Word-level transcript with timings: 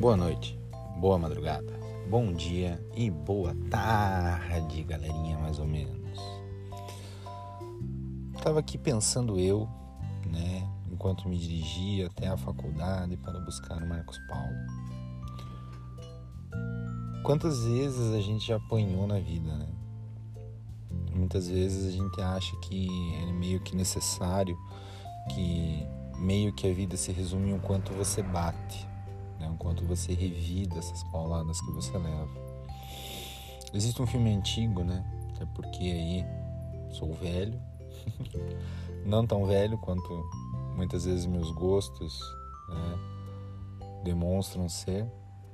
Boa 0.00 0.16
noite, 0.16 0.56
boa 1.00 1.18
madrugada, 1.18 1.72
bom 2.08 2.32
dia 2.32 2.80
e 2.94 3.10
boa 3.10 3.52
tarde, 3.68 4.84
galerinha, 4.84 5.36
mais 5.38 5.58
ou 5.58 5.66
menos. 5.66 6.16
Tava 8.40 8.60
aqui 8.60 8.78
pensando 8.78 9.40
eu, 9.40 9.68
né, 10.24 10.64
enquanto 10.88 11.28
me 11.28 11.36
dirigia 11.36 12.06
até 12.06 12.28
a 12.28 12.36
faculdade 12.36 13.16
para 13.16 13.40
buscar 13.40 13.82
o 13.82 13.88
Marcos 13.88 14.16
Paulo. 14.28 14.54
Quantas 17.24 17.64
vezes 17.64 18.14
a 18.14 18.20
gente 18.20 18.46
já 18.46 18.54
apanhou 18.54 19.04
na 19.04 19.18
vida, 19.18 19.52
né? 19.52 19.66
Muitas 21.12 21.48
vezes 21.48 21.88
a 21.88 21.90
gente 21.90 22.20
acha 22.20 22.56
que 22.58 22.88
é 23.20 23.32
meio 23.32 23.58
que 23.64 23.74
necessário, 23.74 24.56
que 25.34 25.84
meio 26.20 26.52
que 26.52 26.70
a 26.70 26.72
vida 26.72 26.96
se 26.96 27.10
resume 27.10 27.50
em 27.50 27.58
quanto 27.58 27.92
você 27.94 28.22
bate 28.22 28.87
né? 29.38 29.48
enquanto 29.52 29.84
você 29.84 30.12
revida 30.12 30.78
essas 30.78 31.02
pauladas 31.04 31.60
que 31.60 31.70
você 31.72 31.96
leva. 31.96 32.28
Existe 33.72 34.00
um 34.00 34.06
filme 34.06 34.34
antigo, 34.34 34.82
né? 34.82 35.04
É 35.40 35.44
porque 35.54 35.84
aí 35.84 36.24
sou 36.90 37.12
velho, 37.14 37.60
não 39.04 39.26
tão 39.26 39.46
velho 39.46 39.78
quanto 39.78 40.08
muitas 40.74 41.04
vezes 41.04 41.26
meus 41.26 41.50
gostos 41.50 42.20
né, 42.68 42.98
demonstram 44.04 44.68
ser, 44.68 45.06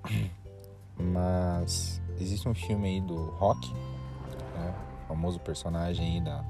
mas 0.96 2.00
existe 2.20 2.48
um 2.48 2.54
filme 2.54 2.88
aí 2.88 3.00
do 3.00 3.30
Rock, 3.30 3.72
né, 3.74 4.74
famoso 5.08 5.40
personagem 5.40 6.14
aí 6.14 6.20
da, 6.20 6.44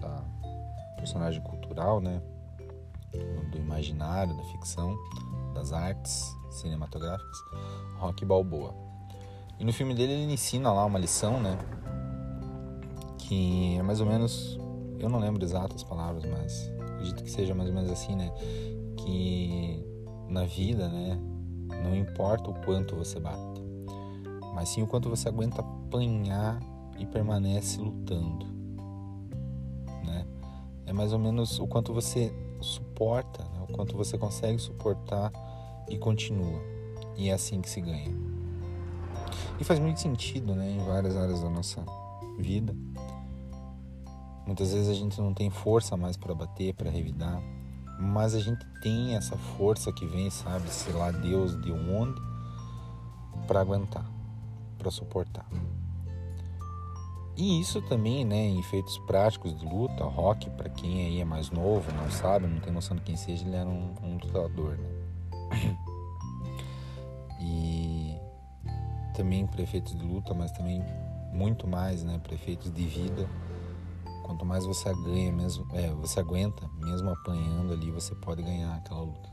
da 0.00 0.24
personagem 0.96 1.42
cultural, 1.42 2.00
né, 2.00 2.22
do 3.50 3.58
imaginário, 3.58 4.36
da 4.36 4.44
ficção, 4.44 4.96
das 5.54 5.72
artes 5.72 6.34
cinematográficas, 6.54 7.38
Rock 7.98 8.24
Balboa. 8.24 8.74
E 9.58 9.64
no 9.64 9.72
filme 9.72 9.94
dele 9.94 10.12
ele 10.12 10.32
ensina 10.32 10.72
lá 10.72 10.84
uma 10.84 10.98
lição, 10.98 11.40
né? 11.40 11.58
Que 13.18 13.76
é 13.76 13.82
mais 13.82 14.00
ou 14.00 14.06
menos, 14.06 14.58
eu 14.98 15.08
não 15.08 15.18
lembro 15.18 15.44
exatas 15.44 15.84
palavras, 15.84 16.24
mas 16.24 16.72
acredito 16.80 17.22
que 17.22 17.30
seja 17.30 17.54
mais 17.54 17.68
ou 17.68 17.74
menos 17.74 17.90
assim, 17.90 18.16
né? 18.16 18.32
Que 18.96 19.84
na 20.28 20.44
vida, 20.44 20.88
né, 20.88 21.18
não 21.82 21.94
importa 21.94 22.50
o 22.50 22.54
quanto 22.64 22.96
você 22.96 23.20
bate, 23.20 23.62
mas 24.54 24.70
sim 24.70 24.82
o 24.82 24.86
quanto 24.86 25.08
você 25.08 25.28
aguenta 25.28 25.60
apanhar 25.60 26.58
e 26.98 27.06
permanece 27.06 27.80
lutando, 27.80 28.46
né? 30.04 30.26
É 30.86 30.92
mais 30.92 31.12
ou 31.12 31.18
menos 31.18 31.58
o 31.58 31.66
quanto 31.66 31.92
você 31.92 32.32
suporta, 32.60 33.42
né? 33.44 33.64
o 33.68 33.72
quanto 33.72 33.96
você 33.96 34.16
consegue 34.16 34.58
suportar 34.58 35.32
e 35.92 35.98
continua. 35.98 36.60
E 37.16 37.28
é 37.28 37.34
assim 37.34 37.60
que 37.60 37.68
se 37.68 37.80
ganha. 37.80 38.10
E 39.60 39.64
faz 39.64 39.78
muito 39.78 40.00
sentido, 40.00 40.54
né, 40.54 40.70
em 40.70 40.84
várias 40.84 41.16
áreas 41.16 41.42
da 41.42 41.50
nossa 41.50 41.84
vida. 42.38 42.74
Muitas 44.46 44.72
vezes 44.72 44.88
a 44.88 44.94
gente 44.94 45.20
não 45.20 45.32
tem 45.32 45.50
força 45.50 45.96
mais 45.96 46.16
para 46.16 46.34
bater, 46.34 46.74
para 46.74 46.90
revidar, 46.90 47.40
mas 48.00 48.34
a 48.34 48.40
gente 48.40 48.64
tem 48.82 49.14
essa 49.14 49.36
força 49.36 49.92
que 49.92 50.04
vem, 50.06 50.30
sabe, 50.30 50.68
sei 50.68 50.92
lá, 50.94 51.12
Deus 51.12 51.60
de 51.60 51.70
onde, 51.70 52.20
para 53.46 53.60
aguentar, 53.60 54.04
para 54.78 54.90
suportar. 54.90 55.46
E 57.36 57.60
isso 57.60 57.80
também, 57.82 58.24
né, 58.24 58.36
em 58.36 58.58
efeitos 58.58 58.98
práticos 59.06 59.56
de 59.56 59.64
luta, 59.64 60.04
rock, 60.04 60.50
para 60.50 60.68
quem 60.68 61.06
aí 61.06 61.20
é 61.20 61.24
mais 61.24 61.50
novo, 61.50 61.92
não 61.92 62.10
sabe, 62.10 62.46
não 62.46 62.60
tem 62.60 62.72
noção 62.72 62.96
de 62.96 63.02
quem 63.02 63.16
seja, 63.16 63.46
ele 63.46 63.56
era 63.56 63.68
um, 63.68 63.94
um 64.02 64.14
lutador, 64.14 64.76
né? 64.76 65.78
Também 69.14 69.46
prefeitos 69.46 69.96
de 69.96 70.04
luta, 70.04 70.34
mas 70.34 70.50
também 70.52 70.82
muito 71.32 71.66
mais, 71.66 72.02
né, 72.02 72.18
prefeitos 72.18 72.72
de 72.72 72.84
vida. 72.84 73.28
Quanto 74.24 74.44
mais 74.44 74.64
você 74.64 74.92
ganha, 74.94 75.32
mesmo, 75.32 75.66
é, 75.74 75.90
você 75.90 76.20
aguenta, 76.20 76.68
mesmo 76.78 77.10
apanhando 77.10 77.72
ali, 77.72 77.90
você 77.90 78.14
pode 78.16 78.42
ganhar 78.42 78.74
aquela 78.76 79.00
luta. 79.00 79.30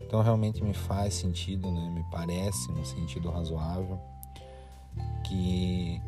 Então 0.00 0.22
realmente 0.22 0.62
me 0.62 0.72
faz 0.72 1.14
sentido, 1.14 1.70
né, 1.70 1.90
me 1.90 2.02
parece 2.10 2.70
um 2.72 2.84
sentido 2.84 3.30
razoável 3.30 4.00
que 5.26 6.00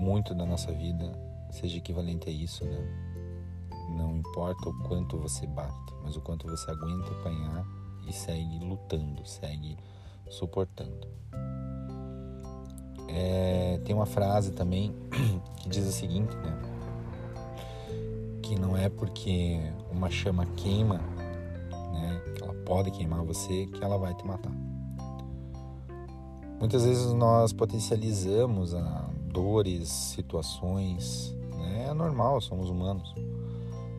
muito 0.00 0.34
da 0.34 0.46
nossa 0.46 0.72
vida 0.72 1.12
seja 1.50 1.76
equivalente 1.78 2.28
a 2.28 2.32
isso, 2.32 2.64
né? 2.64 2.78
Não 3.96 4.16
importa 4.16 4.68
o 4.68 4.82
quanto 4.84 5.18
você 5.18 5.46
bate, 5.46 5.92
mas 6.02 6.16
o 6.16 6.20
quanto 6.20 6.46
você 6.46 6.70
aguenta 6.70 7.10
apanhar 7.10 7.64
e 8.08 8.12
segue 8.12 8.58
lutando, 8.60 9.26
segue 9.26 9.76
suportando. 10.32 11.06
É, 13.08 13.78
tem 13.84 13.94
uma 13.94 14.06
frase 14.06 14.52
também 14.52 14.94
que 15.60 15.68
diz 15.68 15.86
o 15.86 15.92
seguinte, 15.92 16.34
né? 16.36 16.58
Que 18.40 18.58
não 18.58 18.76
é 18.76 18.88
porque 18.88 19.60
uma 19.90 20.10
chama 20.10 20.46
queima, 20.56 20.98
né? 21.92 22.22
Que 22.34 22.42
ela 22.42 22.54
pode 22.64 22.90
queimar 22.90 23.22
você, 23.22 23.66
que 23.66 23.84
ela 23.84 23.98
vai 23.98 24.14
te 24.14 24.26
matar. 24.26 24.52
Muitas 26.58 26.84
vezes 26.84 27.12
nós 27.12 27.52
potencializamos 27.52 28.74
a 28.74 29.10
dores, 29.26 29.88
situações, 29.88 31.34
né? 31.58 31.88
É 31.90 31.94
normal, 31.94 32.40
somos 32.40 32.70
humanos. 32.70 33.14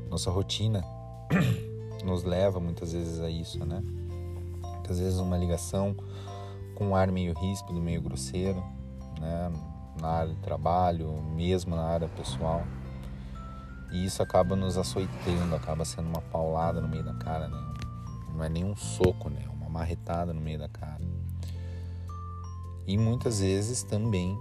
Nossa 0.10 0.32
rotina 0.32 0.84
nos 2.04 2.24
leva 2.24 2.60
muitas 2.60 2.94
vezes 2.94 3.20
a 3.20 3.30
isso, 3.30 3.64
né? 3.64 3.84
Muitas 4.84 5.00
vezes 5.00 5.18
uma 5.18 5.38
ligação 5.38 5.96
com 6.76 6.90
um 6.90 6.96
ar 6.96 7.10
meio 7.10 7.34
ríspido, 7.34 7.80
meio 7.82 8.02
grosseiro, 8.02 8.62
né? 9.18 9.50
Na 9.98 10.10
área 10.10 10.34
de 10.34 10.42
trabalho, 10.42 11.22
mesmo 11.34 11.74
na 11.74 11.84
área 11.84 12.10
pessoal. 12.10 12.64
E 13.94 14.04
isso 14.04 14.22
acaba 14.22 14.58
nos 14.58 14.78
açoitando, 14.78 15.56
acaba 15.56 15.86
sendo 15.86 16.10
uma 16.10 16.20
paulada 16.20 16.82
no 16.82 16.88
meio 16.90 17.06
da 17.06 17.14
cara, 17.14 17.48
né? 17.48 17.74
Não 18.36 18.44
é 18.44 18.50
nem 18.50 18.66
um 18.66 18.76
soco, 18.76 19.30
né? 19.30 19.46
Uma 19.56 19.70
marretada 19.70 20.34
no 20.34 20.42
meio 20.42 20.60
da 20.60 20.68
cara. 20.68 21.02
E 22.86 22.98
muitas 22.98 23.40
vezes 23.40 23.84
também 23.84 24.38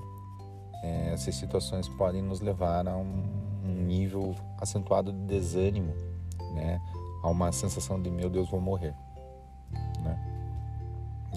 é, 0.83 1.13
essas 1.13 1.37
situações 1.37 1.89
podem 1.89 2.21
nos 2.21 2.41
levar 2.41 2.89
a 2.89 2.97
um, 2.97 3.23
um 3.65 3.85
nível 3.87 4.35
acentuado 4.59 5.13
de 5.13 5.21
desânimo, 5.21 5.95
né? 6.53 6.81
a 7.23 7.31
uma 7.31 7.53
sensação 7.53 8.03
de 8.03 8.11
meu 8.11 8.29
Deus, 8.29 8.51
vou 8.51 8.61
morrer. 8.61 8.93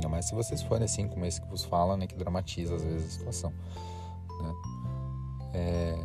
Né? 0.05 0.07
Ainda 0.07 0.09
mais 0.09 0.25
se 0.25 0.35
vocês 0.35 0.61
forem 0.61 0.85
assim, 0.85 1.07
como 1.07 1.25
esse 1.25 1.41
que 1.41 1.47
vos 1.47 1.63
fala, 1.63 1.97
né, 1.97 2.05
que 2.07 2.15
dramatiza 2.15 2.75
às 2.75 2.83
vezes 2.83 3.07
a 3.07 3.11
situação. 3.11 3.53
Né? 4.41 4.53
É... 5.53 5.95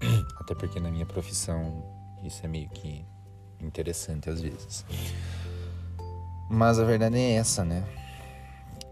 Até 0.40 0.54
porque 0.54 0.78
na 0.78 0.90
minha 0.90 1.06
profissão 1.06 1.82
isso 2.22 2.44
é 2.44 2.48
meio 2.48 2.68
que 2.68 3.04
interessante 3.60 4.28
às 4.28 4.40
vezes. 4.40 4.84
Mas 6.50 6.78
a 6.78 6.84
verdade 6.84 7.16
é 7.16 7.32
essa, 7.32 7.64
né? 7.64 7.82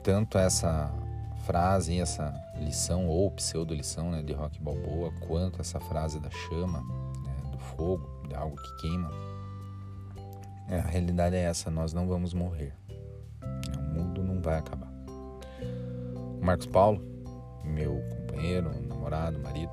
Tanto 0.03 0.39
essa 0.39 0.91
frase, 1.47 2.01
essa 2.01 2.35
lição 2.59 3.07
ou 3.07 3.31
pseudo-lição 3.31 4.11
né, 4.11 4.23
de 4.23 4.33
Rock 4.33 4.61
Balboa, 4.61 5.13
quanto 5.27 5.61
essa 5.61 5.79
frase 5.79 6.19
da 6.19 6.31
chama, 6.31 6.81
né, 6.81 7.51
do 7.53 7.59
fogo, 7.59 8.09
de 8.27 8.35
algo 8.35 8.57
que 8.57 8.77
queima, 8.79 9.11
é, 10.69 10.79
a 10.79 10.87
realidade 10.87 11.37
é 11.37 11.43
essa: 11.43 11.71
nós 11.71 11.93
não 11.93 12.09
vamos 12.09 12.33
morrer. 12.33 12.75
Vai 14.45 14.59
acabar. 14.59 14.93
O 16.39 16.45
Marcos 16.45 16.67
Paulo, 16.67 17.01
meu 17.65 18.03
companheiro, 18.11 18.71
namorado, 18.87 19.39
marido, 19.39 19.73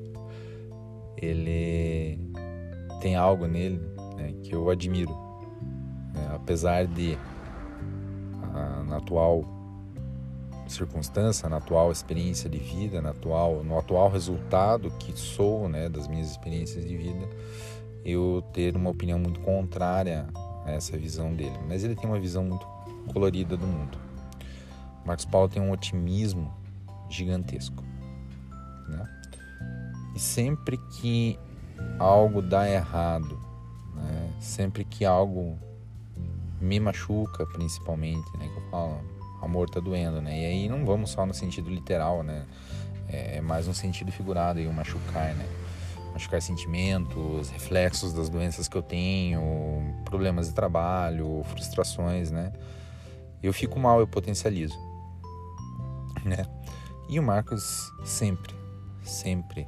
ele 1.20 2.18
tem 3.02 3.14
algo 3.14 3.46
nele 3.46 3.78
né, 4.16 4.32
que 4.42 4.54
eu 4.54 4.70
admiro. 4.70 5.12
Né, 6.14 6.30
apesar 6.34 6.86
de, 6.86 7.18
a, 8.54 8.82
na 8.84 8.96
atual 8.96 9.44
circunstância, 10.66 11.46
na 11.46 11.58
atual 11.58 11.92
experiência 11.92 12.48
de 12.48 12.56
vida, 12.56 13.02
na 13.02 13.10
atual, 13.10 13.62
no 13.62 13.78
atual 13.78 14.08
resultado 14.08 14.90
que 14.92 15.12
sou 15.12 15.68
né, 15.68 15.90
das 15.90 16.08
minhas 16.08 16.30
experiências 16.30 16.86
de 16.86 16.96
vida, 16.96 17.28
eu 18.02 18.42
ter 18.54 18.74
uma 18.74 18.88
opinião 18.88 19.18
muito 19.18 19.40
contrária 19.40 20.26
a 20.64 20.70
essa 20.70 20.96
visão 20.96 21.34
dele. 21.34 21.58
Mas 21.68 21.84
ele 21.84 21.94
tem 21.94 22.08
uma 22.08 22.18
visão 22.18 22.44
muito 22.44 22.71
colorida 23.12 23.56
do 23.56 23.66
mundo. 23.66 23.98
Marcos 25.04 25.24
Paulo 25.24 25.48
tem 25.48 25.60
um 25.60 25.70
otimismo 25.70 26.52
gigantesco. 27.08 27.82
Né? 28.88 29.08
E 30.14 30.18
sempre 30.18 30.78
que 30.78 31.38
algo 31.98 32.40
dá 32.40 32.68
errado, 32.68 33.38
né? 33.94 34.30
sempre 34.38 34.84
que 34.84 35.04
algo 35.04 35.58
me 36.60 36.78
machuca, 36.78 37.44
principalmente, 37.46 38.36
né? 38.38 38.48
que 38.48 38.56
eu 38.56 38.70
falo, 38.70 39.00
amor 39.42 39.68
tá 39.68 39.80
doendo, 39.80 40.20
né? 40.20 40.42
E 40.42 40.46
aí 40.46 40.68
não 40.68 40.86
vamos 40.86 41.10
só 41.10 41.26
no 41.26 41.34
sentido 41.34 41.68
literal, 41.68 42.22
né? 42.22 42.46
É 43.08 43.40
mais 43.40 43.66
um 43.66 43.74
sentido 43.74 44.12
figurado 44.12 44.60
aí, 44.60 44.66
o 44.66 44.72
machucar, 44.72 45.34
né? 45.34 45.46
machucar 46.12 46.40
sentimentos, 46.42 47.50
reflexos 47.50 48.12
das 48.12 48.28
doenças 48.28 48.68
que 48.68 48.76
eu 48.76 48.82
tenho, 48.82 49.40
problemas 50.04 50.48
de 50.48 50.54
trabalho, 50.54 51.42
frustrações, 51.44 52.30
né? 52.30 52.52
Eu 53.42 53.52
fico 53.52 53.78
mal, 53.78 54.00
eu 54.00 54.06
potencializo, 54.06 54.78
né? 56.24 56.46
E 57.08 57.18
o 57.18 57.22
Marcos 57.22 57.92
sempre, 58.04 58.54
sempre, 59.02 59.66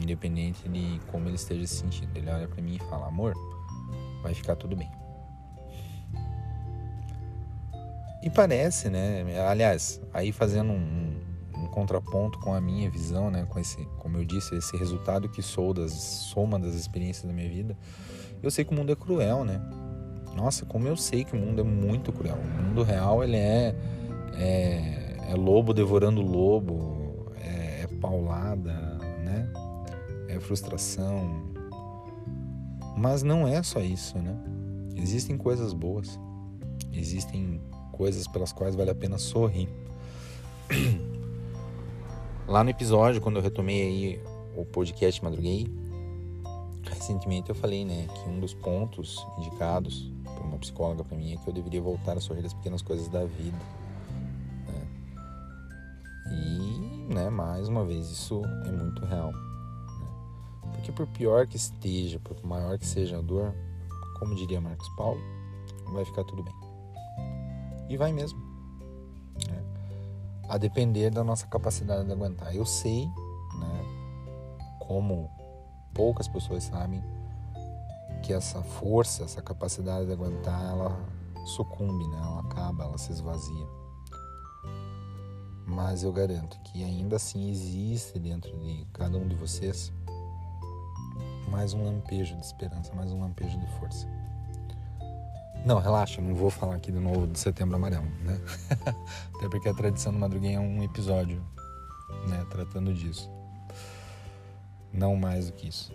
independente 0.00 0.68
de 0.68 1.00
como 1.10 1.28
ele 1.28 1.36
esteja 1.36 1.66
se 1.66 1.76
sentindo, 1.76 2.16
ele 2.16 2.30
olha 2.30 2.48
para 2.48 2.62
mim 2.62 2.76
e 2.76 2.78
fala: 2.90 3.06
"Amor, 3.06 3.34
vai 4.22 4.34
ficar 4.34 4.56
tudo 4.56 4.74
bem". 4.74 4.90
E 8.22 8.28
parece, 8.28 8.90
né? 8.90 9.24
Aliás, 9.48 10.00
aí 10.12 10.30
fazendo 10.30 10.72
um, 10.72 11.20
um, 11.56 11.66
contraponto 11.68 12.38
com 12.40 12.52
a 12.52 12.60
minha 12.60 12.90
visão, 12.90 13.30
né? 13.30 13.46
Com 13.48 13.58
esse, 13.58 13.82
como 13.98 14.18
eu 14.18 14.24
disse, 14.24 14.54
esse 14.54 14.76
resultado 14.76 15.28
que 15.28 15.40
sou 15.40 15.72
das 15.72 15.92
soma 15.92 16.58
das 16.58 16.74
experiências 16.74 17.24
da 17.24 17.32
minha 17.32 17.48
vida, 17.48 17.76
eu 18.42 18.50
sei 18.50 18.64
que 18.64 18.72
o 18.72 18.74
mundo 18.74 18.92
é 18.92 18.96
cruel, 18.96 19.44
né? 19.44 19.60
Nossa, 20.34 20.64
como 20.64 20.86
eu 20.86 20.96
sei 20.96 21.24
que 21.24 21.34
o 21.34 21.38
mundo 21.38 21.60
é 21.60 21.64
muito 21.64 22.12
cruel. 22.12 22.36
O 22.36 22.62
mundo 22.62 22.82
real 22.82 23.22
ele 23.22 23.36
é, 23.36 23.74
é, 24.34 25.16
é 25.30 25.34
lobo 25.34 25.74
devorando 25.74 26.20
lobo, 26.20 27.26
é, 27.36 27.82
é 27.82 27.86
paulada, 28.00 28.72
né? 29.22 29.52
É 30.28 30.38
frustração. 30.40 31.50
Mas 32.96 33.22
não 33.22 33.46
é 33.46 33.62
só 33.62 33.80
isso, 33.80 34.18
né? 34.18 34.36
Existem 34.96 35.36
coisas 35.36 35.72
boas, 35.72 36.18
existem 36.92 37.60
coisas 37.92 38.26
pelas 38.28 38.52
quais 38.52 38.74
vale 38.74 38.90
a 38.90 38.94
pena 38.94 39.18
sorrir. 39.18 39.68
Lá 42.46 42.64
no 42.64 42.70
episódio, 42.70 43.20
quando 43.20 43.36
eu 43.36 43.42
retomei 43.42 43.82
aí 43.82 44.22
o 44.56 44.64
podcast 44.64 45.22
Madruguei, 45.22 45.66
recentemente 46.82 47.48
eu 47.48 47.54
falei, 47.54 47.84
né, 47.84 48.06
que 48.08 48.28
um 48.28 48.40
dos 48.40 48.54
pontos 48.54 49.24
indicados 49.38 50.12
psicóloga 50.60 51.02
para 51.02 51.16
mim 51.16 51.32
é 51.32 51.36
que 51.36 51.48
eu 51.48 51.52
deveria 51.52 51.80
voltar 51.80 52.16
a 52.16 52.20
sorrir 52.20 52.44
as 52.44 52.54
pequenas 52.54 52.82
coisas 52.82 53.08
da 53.08 53.24
vida. 53.24 53.58
Né? 54.66 54.88
E, 56.30 57.12
né, 57.12 57.28
mais 57.30 57.68
uma 57.68 57.84
vez, 57.84 58.10
isso 58.10 58.42
é 58.64 58.70
muito 58.70 59.04
real. 59.06 59.32
Né? 59.32 60.08
Porque 60.72 60.92
por 60.92 61.06
pior 61.08 61.46
que 61.46 61.56
esteja, 61.56 62.18
por 62.20 62.36
maior 62.44 62.78
que 62.78 62.86
seja 62.86 63.18
a 63.18 63.22
dor, 63.22 63.54
como 64.18 64.34
diria 64.34 64.60
Marcos 64.60 64.88
Paulo, 64.90 65.20
vai 65.92 66.04
ficar 66.04 66.24
tudo 66.24 66.42
bem. 66.42 66.54
E 67.88 67.96
vai 67.96 68.12
mesmo. 68.12 68.38
Né? 69.48 69.64
A 70.48 70.58
depender 70.58 71.10
da 71.10 71.24
nossa 71.24 71.46
capacidade 71.46 72.04
de 72.04 72.12
aguentar. 72.12 72.54
Eu 72.54 72.64
sei, 72.64 73.06
né, 73.06 73.84
como 74.78 75.28
poucas 75.94 76.28
pessoas 76.28 76.64
sabem, 76.64 77.02
que 78.30 78.34
essa 78.34 78.62
força, 78.62 79.24
essa 79.24 79.42
capacidade 79.42 80.06
de 80.06 80.12
aguentar, 80.12 80.64
ela 80.70 80.96
sucumbe, 81.44 82.06
né? 82.06 82.16
ela 82.16 82.42
acaba, 82.42 82.84
ela 82.84 82.96
se 82.96 83.10
esvazia. 83.10 83.66
Mas 85.66 86.04
eu 86.04 86.12
garanto 86.12 86.56
que 86.60 86.84
ainda 86.84 87.16
assim 87.16 87.50
existe 87.50 88.20
dentro 88.20 88.56
de 88.56 88.86
cada 88.92 89.18
um 89.18 89.26
de 89.26 89.34
vocês 89.34 89.92
mais 91.50 91.74
um 91.74 91.82
lampejo 91.82 92.36
de 92.36 92.46
esperança, 92.46 92.94
mais 92.94 93.10
um 93.10 93.20
lampejo 93.20 93.58
de 93.58 93.66
força. 93.80 94.06
Não, 95.66 95.80
relaxa, 95.80 96.20
não 96.20 96.32
vou 96.32 96.50
falar 96.50 96.76
aqui 96.76 96.92
de 96.92 97.00
novo 97.00 97.26
de 97.26 97.36
Setembro 97.36 97.74
Amarelo, 97.74 98.06
né? 98.22 98.40
Até 99.34 99.48
porque 99.48 99.68
a 99.68 99.74
tradição 99.74 100.12
do 100.12 100.20
Madruguinha 100.20 100.58
é 100.58 100.60
um 100.60 100.84
episódio, 100.84 101.44
né, 102.28 102.46
tratando 102.48 102.94
disso. 102.94 103.28
Não 104.92 105.16
mais 105.16 105.48
do 105.48 105.52
que 105.54 105.66
isso. 105.66 105.92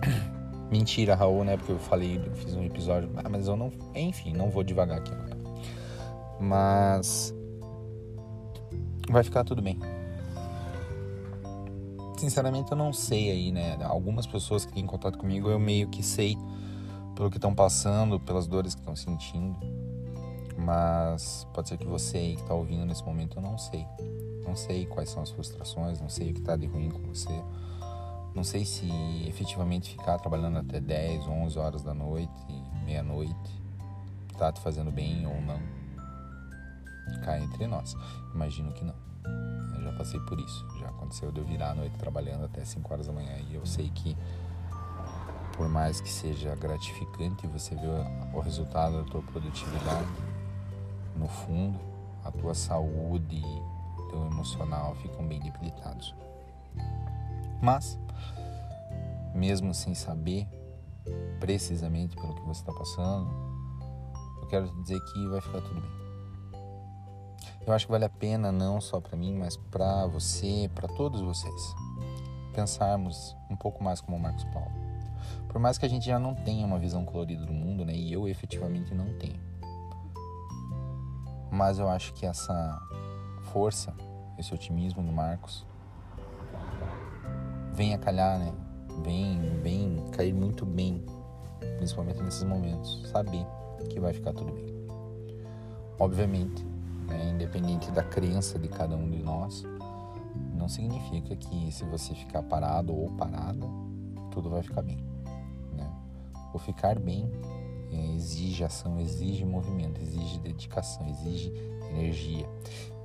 Mentira, 0.70 1.14
Raul, 1.14 1.44
né? 1.44 1.56
Porque 1.56 1.72
eu 1.72 1.78
falei, 1.78 2.20
fiz 2.34 2.54
um 2.54 2.64
episódio, 2.64 3.10
ah, 3.16 3.28
mas 3.28 3.46
eu 3.46 3.56
não, 3.56 3.72
enfim, 3.94 4.32
não 4.32 4.50
vou 4.50 4.62
devagar 4.62 4.98
aqui 4.98 5.12
agora. 5.12 5.36
Mas 6.40 7.34
vai 9.08 9.22
ficar 9.22 9.44
tudo 9.44 9.62
bem. 9.62 9.78
Sinceramente, 12.18 12.70
eu 12.72 12.76
não 12.76 12.92
sei 12.92 13.30
aí, 13.30 13.52
né? 13.52 13.78
Algumas 13.84 14.26
pessoas 14.26 14.64
que 14.64 14.72
têm 14.72 14.86
contato 14.86 15.18
comigo, 15.18 15.48
eu 15.48 15.58
meio 15.58 15.88
que 15.88 16.02
sei 16.02 16.36
pelo 17.14 17.30
que 17.30 17.36
estão 17.36 17.54
passando, 17.54 18.18
pelas 18.18 18.46
dores 18.46 18.74
que 18.74 18.80
estão 18.80 18.96
sentindo. 18.96 19.56
Mas 20.56 21.46
pode 21.52 21.68
ser 21.68 21.78
que 21.78 21.86
você 21.86 22.16
aí 22.16 22.34
que 22.36 22.42
está 22.42 22.54
ouvindo 22.54 22.84
nesse 22.86 23.04
momento, 23.04 23.38
eu 23.38 23.42
não 23.42 23.58
sei. 23.58 23.86
Não 24.46 24.54
sei 24.54 24.86
quais 24.86 25.10
são 25.10 25.22
as 25.22 25.30
frustrações, 25.30 26.00
não 26.00 26.08
sei 26.08 26.30
o 26.30 26.34
que 26.34 26.40
está 26.40 26.56
de 26.56 26.66
ruim 26.66 26.90
com 26.90 27.00
você. 27.02 27.42
Não 28.34 28.42
sei 28.42 28.64
se 28.64 28.86
efetivamente 29.28 29.90
ficar 29.90 30.18
trabalhando 30.18 30.58
até 30.58 30.80
10, 30.80 31.26
11 31.26 31.58
horas 31.58 31.82
da 31.82 31.94
noite, 31.94 32.30
meia-noite, 32.84 33.62
tá 34.36 34.52
te 34.52 34.60
fazendo 34.60 34.90
bem 34.90 35.26
ou 35.26 35.40
não. 35.40 35.60
Cá 37.22 37.38
entre 37.38 37.66
nós. 37.66 37.94
Imagino 38.34 38.72
que 38.72 38.84
não. 38.84 38.94
Eu 39.76 39.82
já 39.82 39.92
passei 39.92 40.18
por 40.20 40.38
isso. 40.38 40.66
Já 40.80 40.88
aconteceu 40.88 41.30
de 41.30 41.38
eu 41.38 41.44
virar 41.44 41.70
a 41.70 41.74
noite 41.74 41.96
trabalhando 41.96 42.44
até 42.44 42.64
5 42.64 42.92
horas 42.92 43.06
da 43.06 43.12
manhã 43.12 43.38
e 43.48 43.54
eu 43.54 43.64
sei 43.64 43.90
que 43.90 44.16
por 45.56 45.68
mais 45.68 46.00
que 46.00 46.10
seja 46.10 46.56
gratificante 46.56 47.46
você 47.46 47.76
ver 47.76 47.88
o 48.32 48.40
resultado 48.40 48.96
da 48.96 49.04
tua 49.04 49.22
produtividade, 49.22 50.08
no 51.16 51.28
fundo, 51.28 51.78
a 52.24 52.32
tua 52.32 52.54
saúde 52.54 53.40
teu 54.14 54.26
emocional 54.26 54.94
ficam 54.96 55.26
bem 55.26 55.40
debilitados. 55.40 56.14
Mas, 57.60 57.98
mesmo 59.34 59.74
sem 59.74 59.94
saber 59.94 60.46
precisamente 61.40 62.16
pelo 62.16 62.34
que 62.34 62.42
você 62.42 62.60
está 62.60 62.72
passando, 62.72 63.30
eu 64.40 64.48
quero 64.48 64.68
te 64.68 64.82
dizer 64.82 65.00
que 65.00 65.28
vai 65.28 65.40
ficar 65.40 65.60
tudo 65.60 65.80
bem. 65.80 66.04
Eu 67.66 67.72
acho 67.72 67.86
que 67.86 67.92
vale 67.92 68.04
a 68.04 68.10
pena 68.10 68.52
não 68.52 68.80
só 68.80 69.00
para 69.00 69.16
mim, 69.16 69.34
mas 69.34 69.56
para 69.56 70.06
você, 70.06 70.70
para 70.74 70.86
todos 70.88 71.20
vocês, 71.20 71.74
pensarmos 72.54 73.36
um 73.50 73.56
pouco 73.56 73.82
mais 73.82 74.00
como 74.00 74.16
o 74.16 74.20
Marcos 74.20 74.44
Paulo 74.44 74.84
por 75.54 75.60
mais 75.60 75.78
que 75.78 75.86
a 75.86 75.88
gente 75.88 76.06
já 76.06 76.18
não 76.18 76.34
tenha 76.34 76.66
uma 76.66 76.80
visão 76.80 77.04
colorida 77.04 77.46
do 77.46 77.52
mundo, 77.52 77.84
né? 77.84 77.94
E 77.94 78.12
eu 78.12 78.26
efetivamente 78.26 78.92
não 78.92 79.16
tenho. 79.20 79.40
Mas 81.48 81.78
eu 81.78 81.88
acho 81.88 82.12
que 82.12 82.26
essa 82.26 82.82
força, 83.52 83.94
esse 84.36 84.52
otimismo 84.52 85.00
do 85.00 85.12
Marcos 85.12 85.64
vem 87.72 87.94
a 87.94 87.98
calhar, 87.98 88.36
né? 88.36 88.52
Vem, 89.02 89.40
vem 89.62 90.04
cair 90.12 90.32
muito 90.32 90.64
bem, 90.64 91.04
principalmente 91.78 92.22
nesses 92.22 92.44
momentos, 92.44 93.02
saber 93.08 93.46
que 93.90 94.00
vai 94.00 94.12
ficar 94.12 94.32
tudo 94.32 94.52
bem. 94.52 94.66
Obviamente, 95.98 96.64
né, 97.06 97.30
independente 97.30 97.90
da 97.90 98.02
crença 98.02 98.58
de 98.58 98.68
cada 98.68 98.96
um 98.96 99.10
de 99.10 99.18
nós, 99.18 99.64
não 100.54 100.68
significa 100.68 101.36
que 101.36 101.70
se 101.72 101.84
você 101.84 102.14
ficar 102.14 102.42
parado 102.42 102.94
ou 102.94 103.10
parada, 103.12 103.66
tudo 104.30 104.50
vai 104.50 104.62
ficar 104.62 104.82
bem. 104.82 105.14
O 106.54 106.58
ficar 106.58 107.00
bem 107.00 107.28
é, 107.90 108.14
exige 108.14 108.62
ação, 108.62 109.00
exige 109.00 109.44
movimento, 109.44 110.00
exige 110.00 110.38
dedicação, 110.38 111.04
exige 111.08 111.52
energia. 111.90 112.48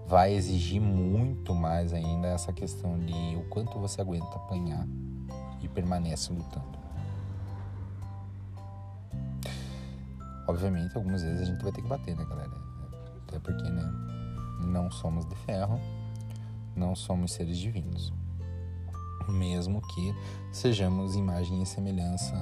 Vai 0.05 0.33
exigir 0.33 0.79
muito 0.79 1.55
mais 1.55 1.91
ainda 1.91 2.27
essa 2.27 2.53
questão 2.53 2.99
de 2.99 3.35
o 3.35 3.49
quanto 3.49 3.79
você 3.79 4.01
aguenta 4.01 4.35
apanhar 4.35 4.87
permanece 5.79 6.33
lutando. 6.33 6.77
Obviamente, 10.47 10.95
algumas 10.97 11.21
vezes 11.21 11.41
a 11.41 11.45
gente 11.45 11.63
vai 11.63 11.71
ter 11.71 11.81
que 11.81 11.87
bater, 11.87 12.17
né, 12.17 12.25
galera? 12.25 12.51
Até 13.27 13.39
porque, 13.39 13.69
né, 13.69 13.93
não 14.61 14.91
somos 14.91 15.25
de 15.25 15.35
ferro, 15.35 15.79
não 16.75 16.95
somos 16.95 17.31
seres 17.31 17.57
divinos. 17.57 18.11
Mesmo 19.29 19.81
que 19.81 20.15
sejamos 20.51 21.15
imagem 21.15 21.61
e 21.61 21.65
semelhança 21.65 22.35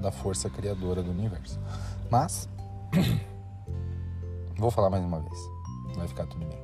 da 0.00 0.10
força 0.10 0.48
criadora 0.48 1.02
do 1.02 1.10
universo. 1.10 1.60
Mas, 2.10 2.48
vou 4.56 4.70
falar 4.70 4.90
mais 4.90 5.04
uma 5.04 5.20
vez, 5.20 5.38
vai 5.94 6.08
ficar 6.08 6.26
tudo 6.26 6.46
bem. 6.46 6.58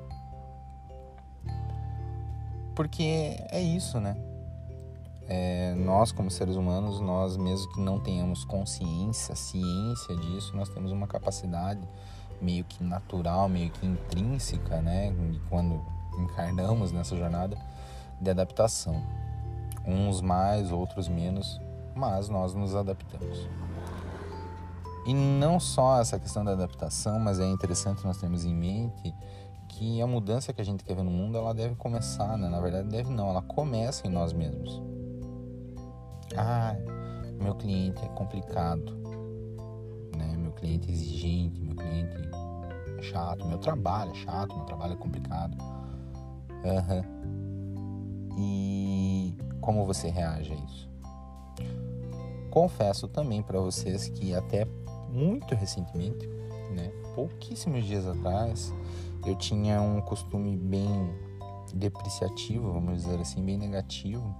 Porque 2.74 3.36
é 3.50 3.60
isso, 3.60 4.00
né? 4.00 4.16
É, 5.28 5.74
nós, 5.74 6.12
como 6.12 6.30
seres 6.30 6.54
humanos, 6.54 7.00
nós 7.00 7.36
mesmo 7.36 7.72
que 7.72 7.80
não 7.80 7.98
tenhamos 7.98 8.44
consciência, 8.44 9.34
ciência 9.34 10.16
disso, 10.16 10.56
nós 10.56 10.68
temos 10.68 10.92
uma 10.92 11.06
capacidade 11.06 11.80
meio 12.40 12.64
que 12.64 12.84
natural, 12.84 13.48
meio 13.48 13.70
que 13.70 13.86
intrínseca, 13.86 14.80
né? 14.80 15.12
Quando 15.48 15.82
encarnamos 16.18 16.92
nessa 16.92 17.16
jornada 17.16 17.56
de 18.20 18.30
adaptação. 18.30 19.02
Uns 19.84 20.20
mais, 20.20 20.72
outros 20.72 21.08
menos, 21.08 21.60
mas 21.94 22.28
nós 22.28 22.54
nos 22.54 22.74
adaptamos. 22.74 23.48
E 25.06 25.14
não 25.14 25.60
só 25.60 26.00
essa 26.00 26.18
questão 26.18 26.44
da 26.44 26.52
adaptação, 26.52 27.20
mas 27.20 27.38
é 27.38 27.46
interessante 27.46 28.04
nós 28.04 28.18
termos 28.18 28.44
em 28.44 28.54
mente 28.54 29.14
que 29.68 30.00
a 30.00 30.06
mudança 30.06 30.52
que 30.52 30.60
a 30.60 30.64
gente 30.64 30.82
quer 30.82 30.96
ver 30.96 31.04
no 31.04 31.10
mundo, 31.10 31.36
ela 31.38 31.54
deve 31.54 31.76
começar, 31.76 32.36
né? 32.36 32.48
Na 32.48 32.60
verdade, 32.60 32.88
deve 32.88 33.10
não, 33.10 33.28
ela 33.30 33.42
começa 33.42 34.06
em 34.06 34.10
nós 34.10 34.32
mesmos. 34.32 34.82
Ah, 36.36 36.74
meu 37.40 37.54
cliente 37.54 38.04
é 38.04 38.08
complicado, 38.08 38.92
né? 40.16 40.36
Meu 40.36 40.52
cliente 40.52 40.88
é 40.90 40.92
exigente, 40.92 41.60
meu 41.60 41.76
cliente 41.76 42.16
é 42.98 43.02
chato, 43.02 43.46
meu 43.46 43.58
trabalho 43.58 44.10
é 44.10 44.14
chato, 44.14 44.56
meu 44.56 44.64
trabalho 44.64 44.94
é 44.94 44.96
complicado. 44.96 45.56
Uhum. 46.64 47.16
E 48.38 49.36
como 49.60 49.84
você 49.84 50.08
reage 50.08 50.52
a 50.52 50.56
isso? 50.56 50.90
Confesso 52.50 53.06
também 53.06 53.42
para 53.42 53.60
vocês 53.60 54.08
que 54.08 54.34
até 54.34 54.66
muito 55.10 55.54
recentemente, 55.54 56.26
né, 56.74 56.90
pouquíssimos 57.14 57.84
dias 57.84 58.06
atrás, 58.06 58.72
eu 59.24 59.34
tinha 59.36 59.80
um 59.80 60.00
costume 60.00 60.56
bem 60.56 61.10
depreciativo, 61.74 62.72
vamos 62.72 63.02
dizer 63.02 63.20
assim, 63.20 63.44
bem 63.44 63.58
negativo, 63.58 64.34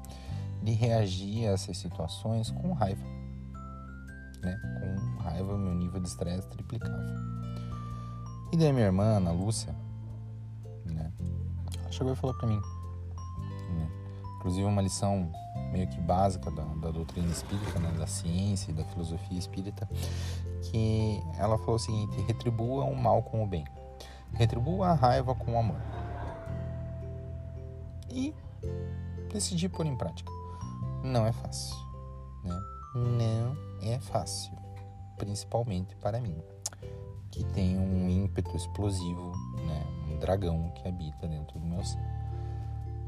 de 0.62 0.72
reagir 0.72 1.46
a 1.48 1.52
essas 1.52 1.78
situações 1.78 2.50
com 2.50 2.72
raiva. 2.72 3.04
Né? 4.42 4.56
Com 4.80 5.22
raiva, 5.22 5.56
meu 5.56 5.74
nível 5.74 6.00
de 6.00 6.08
estresse 6.08 6.48
triplicava. 6.48 7.02
E 8.52 8.56
daí 8.56 8.72
minha 8.72 8.86
irmã, 8.86 9.16
Ana 9.16 9.32
Lúcia, 9.32 9.74
né? 10.84 11.12
Ela 11.80 11.90
chegou 11.90 12.12
e 12.12 12.16
falou 12.16 12.36
para 12.36 12.48
mim, 12.48 12.60
né? 13.76 13.90
inclusive 14.36 14.64
uma 14.64 14.80
lição 14.80 15.30
meio 15.72 15.88
que 15.88 16.00
básica 16.00 16.50
da, 16.50 16.62
da 16.62 16.90
doutrina 16.90 17.30
espírita, 17.30 17.78
né? 17.78 17.90
da 17.98 18.06
ciência 18.06 18.70
e 18.70 18.74
da 18.74 18.84
filosofia 18.84 19.38
espírita, 19.38 19.88
que 20.62 21.20
ela 21.38 21.58
falou 21.58 21.74
o 21.74 21.78
seguinte: 21.78 22.20
retribua 22.22 22.84
o 22.84 22.94
mal 22.94 23.22
com 23.22 23.42
o 23.42 23.46
bem, 23.46 23.64
retribua 24.32 24.88
a 24.88 24.94
raiva 24.94 25.34
com 25.34 25.54
o 25.54 25.58
amor. 25.58 25.80
E 28.08 28.34
decidi 29.32 29.68
pôr 29.68 29.86
em 29.86 29.96
prática. 29.96 30.35
Não 31.06 31.24
é 31.24 31.30
fácil, 31.30 31.76
né? 32.42 32.62
Não 32.92 33.56
é 33.80 33.96
fácil, 34.00 34.52
principalmente 35.16 35.94
para 35.94 36.20
mim, 36.20 36.36
que 37.30 37.44
tem 37.44 37.78
um 37.78 38.10
ímpeto 38.10 38.56
explosivo, 38.56 39.30
né? 39.64 39.86
Um 40.10 40.18
dragão 40.18 40.72
que 40.74 40.88
habita 40.88 41.28
dentro 41.28 41.60
do 41.60 41.64
meu 41.64 41.84
ser. 41.84 42.02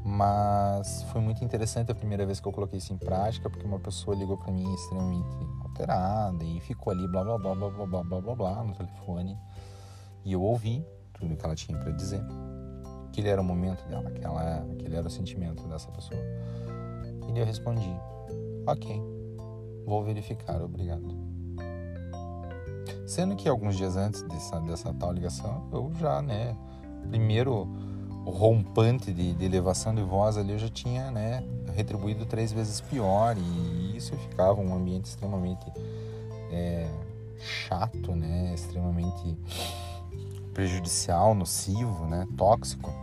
Mas 0.05 1.03
foi 1.11 1.19
muito 1.19 1.43
interessante 1.43 1.91
a 1.91 1.95
primeira 1.95 2.25
vez 2.25 2.39
que 2.39 2.47
eu 2.47 2.53
coloquei 2.53 2.77
isso 2.79 2.93
em 2.93 2.97
prática, 2.97 3.49
porque 3.49 3.65
uma 3.65 3.79
pessoa 3.79 4.15
ligou 4.15 4.37
para 4.37 4.53
mim 4.53 4.73
extremamente 4.75 5.27
alterada 5.61 6.41
e 6.45 6.61
ficou 6.61 6.93
ali 6.93 7.05
blá 7.05 7.21
blá 7.21 7.37
blá 7.37 7.53
blá 7.53 7.69
blá 7.69 7.85
blá 7.85 8.03
blá 8.03 8.21
blá 8.21 8.35
blá 8.35 8.63
no 8.63 8.73
telefone. 8.75 9.37
E 10.23 10.31
eu 10.31 10.41
ouvi 10.41 10.85
tudo 11.11 11.35
que 11.35 11.45
ela 11.45 11.55
tinha 11.55 11.77
para 11.77 11.91
dizer. 11.91 12.23
Aquele 13.09 13.27
era 13.27 13.41
o 13.41 13.43
momento 13.43 13.85
dela, 13.89 14.07
aquela, 14.07 14.63
aquele 14.71 14.95
era 14.95 15.05
o 15.05 15.11
sentimento 15.11 15.67
dessa 15.67 15.91
pessoa. 15.91 16.21
E 17.33 17.39
eu 17.39 17.45
respondi: 17.45 17.89
Ok, 18.65 19.01
vou 19.85 20.03
verificar, 20.03 20.61
obrigado. 20.61 21.29
Sendo 23.05 23.35
que 23.35 23.49
alguns 23.49 23.75
dias 23.75 23.97
antes 23.97 24.21
dessa, 24.23 24.59
dessa 24.61 24.93
tal 24.93 25.11
ligação, 25.11 25.67
eu 25.71 25.91
já, 25.99 26.21
né, 26.21 26.55
primeiro 27.09 27.67
rompante 28.25 29.11
de, 29.11 29.33
de 29.33 29.45
elevação 29.45 29.95
de 29.95 30.03
voz 30.03 30.37
ali, 30.37 30.51
eu 30.51 30.59
já 30.59 30.69
tinha, 30.69 31.09
né, 31.09 31.43
retribuído 31.75 32.25
três 32.25 32.51
vezes 32.51 32.81
pior 32.81 33.35
e 33.37 33.97
isso 33.97 34.15
ficava 34.17 34.61
um 34.61 34.75
ambiente 34.75 35.05
extremamente 35.05 35.65
é, 36.51 36.87
chato, 37.39 38.15
né, 38.15 38.53
extremamente 38.53 39.35
prejudicial, 40.53 41.33
nocivo, 41.33 42.05
né, 42.05 42.27
tóxico. 42.37 42.93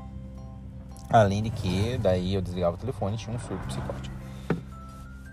Além 1.08 1.42
de 1.42 1.50
que 1.50 1.98
daí 1.98 2.34
eu 2.34 2.42
desligava 2.42 2.76
o 2.76 2.78
telefone 2.78 3.16
e 3.16 3.18
tinha 3.18 3.34
um 3.34 3.38
surto 3.38 3.66
psicótico. 3.66 4.15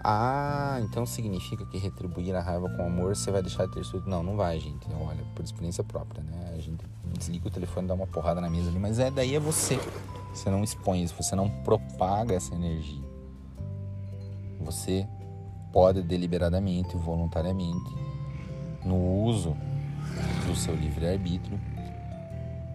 Ah, 0.04 0.80
então 0.82 1.06
significa 1.06 1.66
que 1.66 1.78
retribuir 1.78 2.36
a 2.36 2.42
raiva 2.42 2.70
com 2.70 2.86
amor 2.86 3.16
você 3.16 3.32
vai 3.32 3.42
deixar 3.42 3.68
de 3.68 3.72
ter 3.72 3.86
surto? 3.86 4.10
Não, 4.10 4.22
não 4.22 4.36
vai, 4.36 4.60
gente. 4.60 4.86
Olha, 4.94 5.24
por 5.34 5.46
experiência 5.46 5.82
própria, 5.82 6.22
né? 6.22 6.54
A 6.54 6.60
gente 6.60 6.86
desliga 7.06 7.48
o 7.48 7.52
telefone, 7.52 7.88
dá 7.88 7.94
uma 7.94 8.06
porrada 8.06 8.42
na 8.42 8.50
mesa 8.50 8.70
ali, 8.70 8.80
mas 8.80 9.00
é 9.00 9.10
daí 9.10 9.34
é 9.34 9.40
você. 9.40 9.80
Você 10.34 10.50
não 10.50 10.62
expõe 10.62 11.04
isso, 11.04 11.16
você 11.16 11.36
não 11.36 11.50
propaga 11.64 12.36
essa 12.36 12.54
energia. 12.54 13.04
Você 14.60 15.08
pode 15.72 16.02
deliberadamente, 16.02 16.98
voluntariamente, 16.98 17.96
no 18.84 19.24
uso 19.24 19.56
do 20.46 20.56
seu 20.56 20.76
livre-arbítrio, 20.76 21.60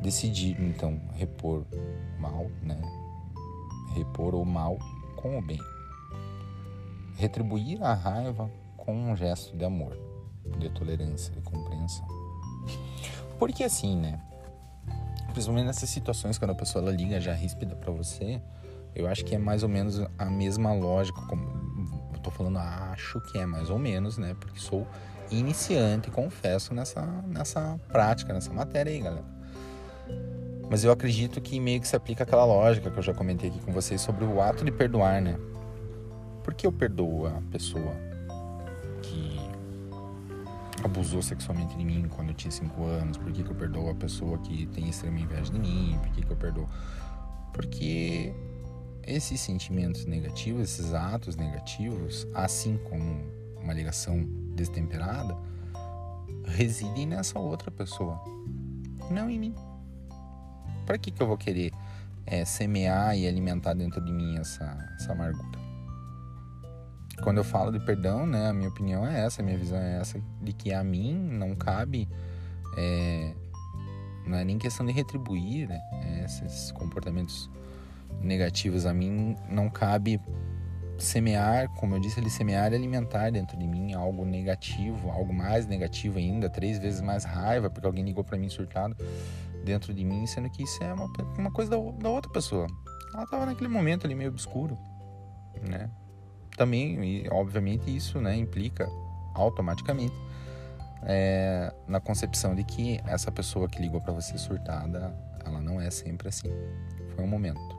decidir 0.01 0.59
então 0.61 0.99
repor 1.13 1.65
mal, 2.19 2.47
né? 2.63 2.81
Repor 3.95 4.35
o 4.35 4.47
mal 4.47 4.79
com 5.17 5.39
o 5.39 5.43
bem. 5.43 5.61
Retribuir 7.19 7.83
a 7.83 7.95
raiva 7.95 8.49
com 8.77 8.95
um 8.95 9.17
gesto 9.17 9.57
de 9.57 9.65
amor, 9.65 9.99
de 10.57 10.71
tolerância, 10.71 11.35
de 11.35 11.41
compreensão. 11.41 12.07
Porque 13.41 13.65
assim, 13.65 13.97
né? 13.97 14.21
Principalmente 15.33 15.67
nessas 15.67 15.91
situações 15.91 16.39
quando 16.39 16.53
a 16.53 16.55
pessoa 16.55 16.81
ela 16.81 16.93
liga 16.93 17.21
já 17.21 17.35
ríspida 17.35 17.75
para 17.75 17.91
você, 17.91 18.41
eu 18.95 19.09
acho 19.09 19.25
que 19.25 19.35
é 19.35 19.39
mais 19.39 19.65
ou 19.65 19.69
menos 19.69 20.01
a 20.17 20.25
mesma 20.27 20.73
lógica, 20.73 21.21
como 21.23 21.43
eu 22.15 22.21
tô 22.21 22.31
falando, 22.31 22.59
acho 22.59 23.21
que 23.23 23.39
é 23.39 23.45
mais 23.45 23.69
ou 23.69 23.81
menos, 23.81 24.17
né? 24.17 24.37
Porque 24.39 24.61
sou 24.61 24.87
iniciante, 25.29 26.13
confesso, 26.13 26.73
nessa, 26.73 27.03
nessa 27.27 27.79
prática, 27.89 28.33
nessa 28.33 28.53
matéria 28.53 28.93
aí, 28.93 29.01
galera. 29.01 29.27
Mas 30.71 30.85
eu 30.85 30.93
acredito 30.93 31.41
que 31.41 31.59
meio 31.59 31.81
que 31.81 31.89
se 31.89 31.97
aplica 31.97 32.23
aquela 32.23 32.45
lógica 32.45 32.91
que 32.91 32.97
eu 32.97 33.03
já 33.03 33.13
comentei 33.13 33.51
aqui 33.51 33.59
com 33.61 33.73
vocês 33.73 34.01
sobre 34.01 34.25
o 34.25 34.41
ato 34.41 34.65
de 34.65 34.71
perdoar, 34.71 35.21
né? 35.21 35.37
Por 36.49 36.55
que 36.55 36.67
eu 36.67 36.73
perdoo 36.73 37.27
a 37.27 37.43
pessoa 37.51 37.95
que 39.03 39.39
abusou 40.83 41.21
sexualmente 41.21 41.77
de 41.77 41.85
mim 41.85 42.09
quando 42.09 42.31
eu 42.31 42.35
tinha 42.35 42.51
5 42.51 42.85
anos? 42.85 43.19
Por 43.19 43.31
que, 43.31 43.43
que 43.43 43.51
eu 43.51 43.55
perdoo 43.55 43.91
a 43.91 43.95
pessoa 43.95 44.39
que 44.39 44.65
tem 44.69 44.89
extrema 44.89 45.21
inveja 45.21 45.53
de 45.53 45.59
mim? 45.59 45.99
Por 46.03 46.09
que, 46.13 46.23
que 46.23 46.33
eu 46.33 46.37
perdoo? 46.39 46.67
Porque 47.53 48.33
esses 49.07 49.43
sentimentos 49.43 50.07
negativos, 50.07 50.63
esses 50.63 50.95
atos 50.95 51.37
negativos, 51.37 52.27
assim 52.33 52.79
como 52.79 53.27
uma 53.63 53.75
ligação 53.75 54.25
destemperada, 54.55 55.37
residem 56.47 57.09
nessa 57.09 57.39
outra 57.39 57.71
pessoa, 57.71 58.19
não 59.11 59.29
em 59.29 59.39
mim. 59.39 59.55
Para 60.87 60.97
que, 60.97 61.11
que 61.11 61.23
eu 61.23 61.27
vou 61.27 61.37
querer 61.37 61.73
é, 62.25 62.43
semear 62.47 63.15
e 63.19 63.29
alimentar 63.29 63.75
dentro 63.75 64.03
de 64.03 64.11
mim 64.11 64.39
essa, 64.39 64.65
essa 64.99 65.13
amargura? 65.13 65.58
Quando 67.23 67.39
eu 67.39 67.45
falo 67.45 67.73
de 67.73 67.81
perdão, 67.81 68.27
né, 68.27 68.49
a 68.49 68.53
minha 68.53 68.69
opinião 68.69 69.07
é 69.07 69.25
essa, 69.25 69.43
a 69.43 69.45
minha 69.45 69.59
visão 69.59 69.79
é 69.79 69.99
essa, 70.01 70.21
de 70.41 70.53
que 70.53 70.73
a 70.73 70.83
mim 70.85 71.15
não 71.15 71.55
cabe, 71.55 72.09
é, 72.77 73.35
não 74.27 74.39
é 74.39 74.45
nem 74.45 74.59
questão 74.59 74.87
de 74.87 74.93
retribuir 74.93 75.69
né, 75.69 75.81
esses 76.25 76.71
comportamentos 76.73 77.51
negativos, 78.21 78.87
a 78.87 78.95
mim 78.95 79.37
não 79.51 79.69
cabe 79.69 80.21
semear, 80.99 81.69
como 81.71 81.95
eu 81.95 82.01
disse, 82.01 82.19
ele 82.19 82.31
semear 82.31 82.73
e 82.73 82.77
alimentar 82.77 83.31
dentro 83.31 83.57
de 83.57 83.67
mim 83.67 83.95
algo 83.95 84.25
negativo, 84.25 85.11
algo 85.11 85.33
mais 85.33 85.67
negativo 85.67 86.19
ainda, 86.19 86.51
três 86.51 86.79
vezes 86.79 87.01
mais 87.01 87.25
raiva, 87.25 87.71
porque 87.71 87.87
alguém 87.87 88.05
ligou 88.05 88.25
para 88.25 88.37
mim 88.37 88.49
surtado 88.49 88.97
dentro 89.65 89.95
de 89.95 90.05
mim, 90.05 90.27
sendo 90.27 90.51
que 90.51 90.63
isso 90.63 90.83
é 90.83 90.93
uma, 90.93 91.07
uma 91.39 91.51
coisa 91.51 91.71
da, 91.71 91.77
da 91.77 92.09
outra 92.09 92.31
pessoa. 92.33 92.67
Ela 93.15 93.25
estava 93.25 93.47
naquele 93.47 93.69
momento 93.69 94.07
ali 94.07 94.15
meio 94.15 94.31
obscuro, 94.31 94.77
né? 95.69 95.91
Também, 96.59 97.03
e, 97.03 97.29
obviamente, 97.31 97.95
isso 97.95 98.21
né, 98.21 98.37
implica 98.37 98.87
automaticamente 99.35 100.15
é, 101.05 101.73
na 101.87 102.01
concepção 102.01 102.55
de 102.55 102.65
que 102.65 103.01
essa 103.07 103.31
pessoa 103.31 103.69
que 103.69 103.81
ligou 103.81 104.01
para 104.01 104.13
você 104.13 104.37
surtada, 104.37 105.15
ela 105.45 105.61
não 105.61 105.81
é 105.81 105.89
sempre 105.91 106.29
assim. 106.29 106.51
Foi 107.15 107.25
um 107.25 107.29
momento. 107.29 107.79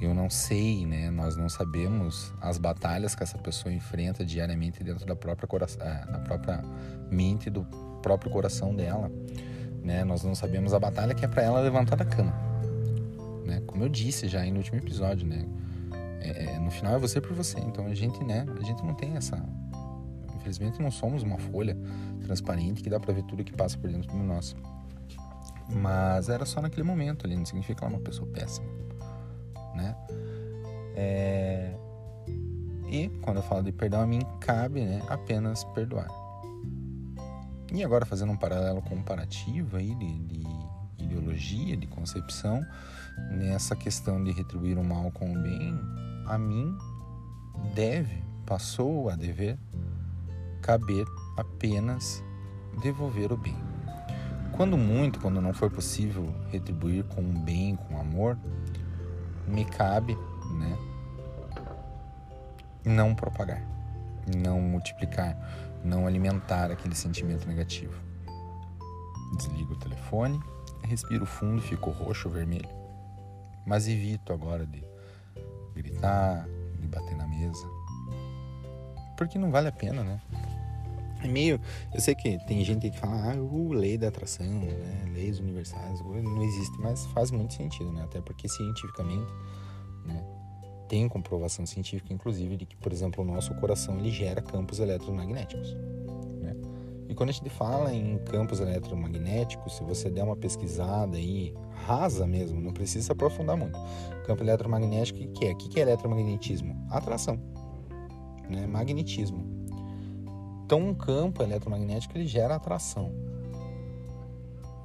Eu 0.00 0.14
não 0.14 0.30
sei, 0.30 0.86
né? 0.86 1.10
Nós 1.10 1.36
não 1.36 1.48
sabemos 1.48 2.32
as 2.40 2.56
batalhas 2.56 3.16
que 3.16 3.22
essa 3.24 3.36
pessoa 3.38 3.72
enfrenta 3.72 4.24
diariamente 4.24 4.84
dentro 4.84 5.04
da 5.04 5.16
própria 5.16 5.48
coração, 5.48 5.84
é, 5.84 6.06
da 6.06 6.20
própria 6.20 6.62
mente 7.10 7.50
do 7.50 7.64
próprio 8.00 8.30
coração 8.30 8.72
dela 8.76 9.10
né? 9.88 10.04
Nós 10.04 10.22
não 10.22 10.34
sabemos 10.34 10.74
a 10.74 10.78
batalha 10.78 11.14
que 11.14 11.24
é 11.24 11.28
para 11.28 11.42
ela 11.42 11.60
levantar 11.60 11.96
da 11.96 12.04
cama, 12.04 12.32
né? 13.44 13.62
Como 13.66 13.82
eu 13.82 13.88
disse 13.88 14.28
já 14.28 14.44
no 14.44 14.58
último 14.58 14.78
episódio, 14.78 15.26
né? 15.26 15.46
É, 16.20 16.58
no 16.58 16.70
final 16.70 16.94
é 16.94 16.98
você 16.98 17.20
por 17.20 17.32
você. 17.32 17.58
Então 17.60 17.86
a 17.86 17.94
gente, 17.94 18.22
né? 18.24 18.46
A 18.58 18.62
gente 18.62 18.84
não 18.84 18.94
tem 18.94 19.16
essa. 19.16 19.42
Infelizmente 20.36 20.80
não 20.80 20.90
somos 20.90 21.22
uma 21.22 21.38
folha 21.38 21.76
transparente 22.22 22.82
que 22.82 22.90
dá 22.90 22.98
para 22.98 23.12
ver 23.12 23.22
tudo 23.24 23.44
que 23.44 23.52
passa 23.52 23.76
por 23.78 23.90
dentro 23.90 24.10
do 24.10 24.22
nós. 24.22 24.56
Mas 25.68 26.28
era 26.28 26.46
só 26.46 26.62
naquele 26.62 26.82
momento 26.82 27.26
ali, 27.26 27.36
não 27.36 27.44
significa 27.44 27.84
ela 27.84 27.94
é 27.94 27.96
uma 27.96 28.02
pessoa 28.02 28.28
péssima, 28.30 28.66
né? 29.74 29.94
É... 30.96 31.74
E 32.90 33.08
quando 33.20 33.36
eu 33.36 33.42
falo 33.42 33.62
de 33.62 33.70
perdão, 33.70 34.00
a 34.00 34.06
mim 34.06 34.20
cabe 34.40 34.80
né, 34.80 35.02
apenas 35.08 35.62
perdoar. 35.64 36.08
E 37.70 37.84
agora 37.84 38.06
fazendo 38.06 38.32
um 38.32 38.36
paralelo 38.36 38.80
comparativo 38.80 39.76
aí 39.76 39.94
de, 39.94 40.18
de 40.20 40.57
ideologia, 41.08 41.76
de 41.76 41.86
concepção, 41.86 42.64
nessa 43.30 43.74
questão 43.74 44.22
de 44.22 44.30
retribuir 44.30 44.78
o 44.78 44.84
mal 44.84 45.10
com 45.10 45.32
o 45.32 45.42
bem, 45.42 45.78
a 46.26 46.38
mim 46.38 46.76
deve, 47.74 48.22
passou 48.46 49.08
a 49.08 49.16
dever, 49.16 49.58
caber 50.62 51.06
apenas 51.36 52.22
devolver 52.82 53.32
o 53.32 53.36
bem. 53.36 53.56
quando 54.52 54.76
muito, 54.76 55.20
quando 55.20 55.40
não 55.40 55.52
for 55.52 55.70
possível 55.70 56.34
retribuir 56.50 57.04
com 57.04 57.20
um 57.20 57.40
bem, 57.40 57.76
com 57.76 57.98
amor, 57.98 58.36
me 59.46 59.64
cabe, 59.64 60.16
né? 60.58 60.76
Não 62.84 63.14
propagar, 63.14 63.62
não 64.36 64.60
multiplicar, 64.60 65.36
não 65.84 66.06
alimentar 66.06 66.72
aquele 66.72 66.94
sentimento 66.94 67.46
negativo. 67.46 67.94
Desligo 69.36 69.74
o 69.74 69.78
telefone, 69.78 70.40
respiro 70.82 71.26
fundo, 71.26 71.60
fico 71.60 71.90
roxo 71.90 72.28
ou 72.28 72.34
vermelho. 72.34 72.68
Mas 73.66 73.86
evito 73.86 74.32
agora 74.32 74.66
de 74.66 74.82
gritar, 75.74 76.48
de 76.80 76.86
bater 76.86 77.16
na 77.16 77.26
mesa. 77.26 77.66
Porque 79.16 79.38
não 79.38 79.50
vale 79.50 79.68
a 79.68 79.72
pena, 79.72 80.02
né? 80.02 80.20
É 81.22 81.26
meio. 81.26 81.60
Eu 81.92 82.00
sei 82.00 82.14
que 82.14 82.38
tem 82.46 82.64
gente 82.64 82.90
que 82.90 82.98
fala, 82.98 83.32
ah, 83.32 83.36
o 83.36 83.72
lei 83.72 83.98
da 83.98 84.08
atração, 84.08 84.46
né? 84.46 85.04
Leis 85.12 85.40
universais, 85.40 86.00
não 86.00 86.42
existe, 86.42 86.78
mas 86.80 87.06
faz 87.06 87.30
muito 87.30 87.54
sentido, 87.54 87.90
né? 87.92 88.04
Até 88.04 88.20
porque 88.20 88.48
cientificamente, 88.48 89.32
né? 90.06 90.24
Tem 90.88 91.06
comprovação 91.08 91.66
científica, 91.66 92.14
inclusive, 92.14 92.56
de 92.56 92.64
que, 92.64 92.76
por 92.76 92.92
exemplo, 92.92 93.22
o 93.22 93.26
nosso 93.26 93.54
coração 93.56 93.98
ele 93.98 94.10
gera 94.10 94.40
campos 94.40 94.78
eletromagnéticos. 94.78 95.76
Quando 97.18 97.30
a 97.30 97.32
gente 97.32 97.50
fala 97.50 97.92
em 97.92 98.16
campos 98.18 98.60
eletromagnéticos, 98.60 99.74
se 99.74 99.82
você 99.82 100.08
der 100.08 100.22
uma 100.22 100.36
pesquisada 100.36 101.16
aí, 101.16 101.52
rasa 101.84 102.28
mesmo, 102.28 102.60
não 102.60 102.72
precisa 102.72 103.06
se 103.06 103.10
aprofundar 103.10 103.56
muito. 103.56 103.76
Campo 104.24 104.44
eletromagnético, 104.44 105.18
o 105.18 105.32
que 105.32 105.46
é? 105.46 105.50
O 105.50 105.56
que 105.56 105.80
é 105.80 105.82
eletromagnetismo? 105.82 106.76
Atração, 106.88 107.40
né? 108.48 108.68
magnetismo. 108.68 109.44
Então, 110.64 110.78
um 110.78 110.94
campo 110.94 111.42
eletromagnético 111.42 112.16
ele 112.16 112.24
gera 112.28 112.54
atração. 112.54 113.10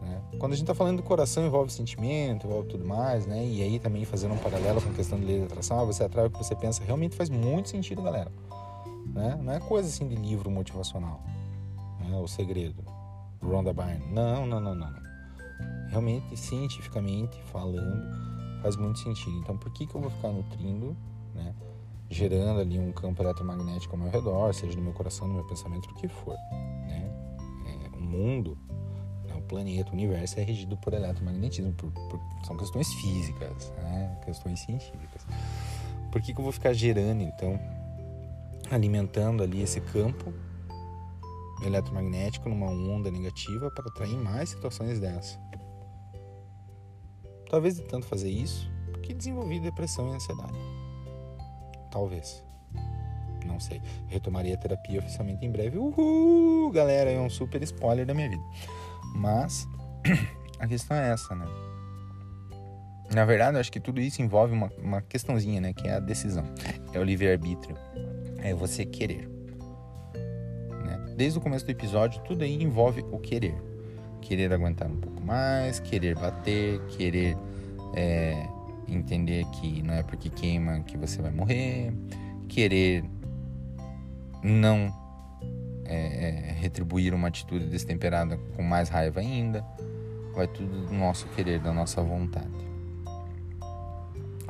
Né? 0.02 0.20
Quando 0.40 0.54
a 0.54 0.56
gente 0.56 0.64
está 0.64 0.74
falando 0.74 0.98
do 0.98 1.04
coração, 1.04 1.46
envolve 1.46 1.72
sentimento, 1.72 2.48
envolve 2.48 2.68
tudo 2.68 2.84
mais, 2.84 3.28
né? 3.28 3.46
E 3.46 3.62
aí 3.62 3.78
também 3.78 4.06
fazendo 4.06 4.34
um 4.34 4.40
paralelo 4.40 4.82
com 4.82 4.90
a 4.90 4.94
questão 4.94 5.20
de 5.20 5.26
lei 5.26 5.38
de 5.38 5.46
atração, 5.46 5.80
ah, 5.80 5.86
você 5.86 6.04
atrai 6.04 6.26
o 6.26 6.32
que 6.32 6.38
você 6.40 6.56
pensa, 6.56 6.84
realmente 6.84 7.16
faz 7.16 7.30
muito 7.30 7.70
sentido, 7.70 8.02
galera. 8.02 8.32
Né? 9.14 9.40
Não 9.40 9.54
é 9.54 9.60
coisa 9.60 9.88
assim 9.88 10.08
de 10.08 10.16
livro 10.16 10.50
motivacional. 10.50 11.22
Né? 12.14 12.20
O 12.20 12.28
segredo. 12.28 12.84
Rhonda 13.42 13.74
Byrne. 13.74 14.06
Não, 14.14 14.46
não, 14.46 14.60
não, 14.60 14.76
não. 14.76 14.94
Realmente, 15.90 16.38
cientificamente 16.38 17.42
falando, 17.52 18.62
faz 18.62 18.76
muito 18.76 19.00
sentido. 19.00 19.38
Então, 19.38 19.58
por 19.58 19.72
que, 19.74 19.86
que 19.86 19.96
eu 19.96 20.02
vou 20.02 20.10
ficar 20.10 20.30
nutrindo, 20.30 20.96
né? 21.36 21.54
gerando 22.10 22.62
ali 22.62 22.80
um 22.80 22.92
campo 22.92 23.22
eletromagnético 23.22 23.96
ao 23.96 24.02
meu 24.02 24.12
redor, 24.12 24.54
seja 24.54 24.78
no 24.78 24.84
meu 24.84 24.94
coração, 24.94 25.28
no 25.28 25.34
meu 25.36 25.44
pensamento, 25.46 25.90
o 25.90 25.96
que 25.96 26.08
for. 26.08 26.36
Né? 26.88 27.12
É, 27.68 27.98
o 27.98 28.02
mundo, 28.02 28.58
né, 29.26 29.36
o 29.36 29.42
planeta, 29.42 29.90
o 29.92 29.94
universo 29.94 30.40
é 30.40 30.44
regido 30.44 30.78
por 30.78 30.94
eletromagnetismo, 30.94 31.74
por, 31.74 31.92
por, 31.92 32.20
são 32.46 32.56
questões 32.56 32.92
físicas, 32.94 33.74
né? 33.78 34.20
questões 34.26 34.60
científicas. 34.60 35.26
Por 36.12 36.22
que, 36.22 36.34
que 36.34 36.40
eu 36.40 36.44
vou 36.44 36.54
ficar 36.54 36.74
gerando, 36.74 37.22
então, 37.24 37.60
alimentando 38.72 39.44
ali 39.44 39.62
esse 39.62 39.82
campo 39.82 40.32
eletromagnético 41.68 42.50
numa 42.50 42.68
onda 42.68 43.10
negativa 43.12 43.72
para 43.72 43.86
atrair 43.88 44.18
mais 44.18 44.50
situações 44.50 45.00
dessa? 45.00 45.40
Talvez 47.50 47.76
de 47.76 47.84
tanto 47.84 48.06
fazer 48.08 48.30
isso, 48.30 48.72
porque 48.92 49.14
desenvolvi 49.14 49.60
depressão 49.60 50.12
e 50.12 50.16
ansiedade. 50.16 50.58
Talvez. 51.92 52.44
Não 53.46 53.60
sei. 53.60 53.82
Retomaria 54.08 54.56
a 54.56 54.58
terapia 54.58 55.00
oficialmente 55.00 55.46
em 55.46 55.52
breve. 55.52 55.78
Uhul! 55.78 56.72
Galera, 56.72 57.12
é 57.12 57.20
um 57.20 57.30
super 57.30 57.62
spoiler 57.62 58.06
da 58.06 58.14
minha 58.14 58.30
vida. 58.30 58.44
Mas 59.16 59.68
a 60.60 60.68
questão 60.68 60.98
é 60.98 61.12
essa, 61.12 61.36
né? 61.36 61.46
Na 63.14 63.26
verdade, 63.26 63.58
eu 63.58 63.62
acho 63.62 63.72
que 63.72 63.80
tudo 63.80 64.02
isso 64.02 64.22
envolve 64.22 64.54
uma, 64.54 64.72
uma 64.80 65.02
questãozinha, 65.02 65.62
né? 65.62 65.74
Que 65.74 65.88
é 65.88 65.96
a 65.96 66.00
decisão. 66.00 66.46
É 66.94 67.00
o 67.00 67.04
livre-arbítrio. 67.04 67.78
É 68.42 68.54
você 68.54 68.86
querer. 68.86 69.33
Desde 71.16 71.38
o 71.38 71.42
começo 71.42 71.66
do 71.66 71.72
episódio, 71.72 72.22
tudo 72.24 72.44
aí 72.44 72.62
envolve 72.62 73.06
o 73.12 73.20
querer. 73.20 73.56
Querer 74.22 74.52
aguentar 74.52 74.90
um 74.90 74.98
pouco 74.98 75.22
mais, 75.22 75.80
querer 75.80 76.16
bater, 76.16 76.80
querer 76.88 77.38
é, 77.94 78.48
entender 78.88 79.46
que 79.48 79.84
não 79.84 79.94
é 79.94 80.04
porque 80.04 80.30
queima 80.30 80.80
que 80.82 80.98
você 80.98 81.22
vai 81.22 81.32
morrer, 81.32 81.94
querer 82.48 83.04
não 84.42 84.94
é, 85.86 85.96
é, 85.96 86.52
retribuir 86.54 87.14
uma 87.14 87.28
atitude 87.28 87.66
destemperada 87.66 88.38
com 88.56 88.64
mais 88.64 88.90
raiva 88.90 89.20
ainda, 89.20 89.66
vai 90.34 90.48
tudo 90.48 90.88
do 90.88 90.94
nosso 90.94 91.28
querer, 91.30 91.60
da 91.60 91.74
nossa 91.74 92.02
vontade. 92.02 92.74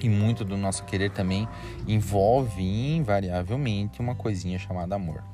E 0.01 0.09
muito 0.09 0.43
do 0.43 0.57
nosso 0.57 0.83
querer 0.85 1.11
também 1.11 1.47
envolve 1.87 2.61
invariavelmente 2.61 4.01
uma 4.01 4.15
coisinha 4.15 4.59
chamada 4.59 4.95
amor. 4.95 5.32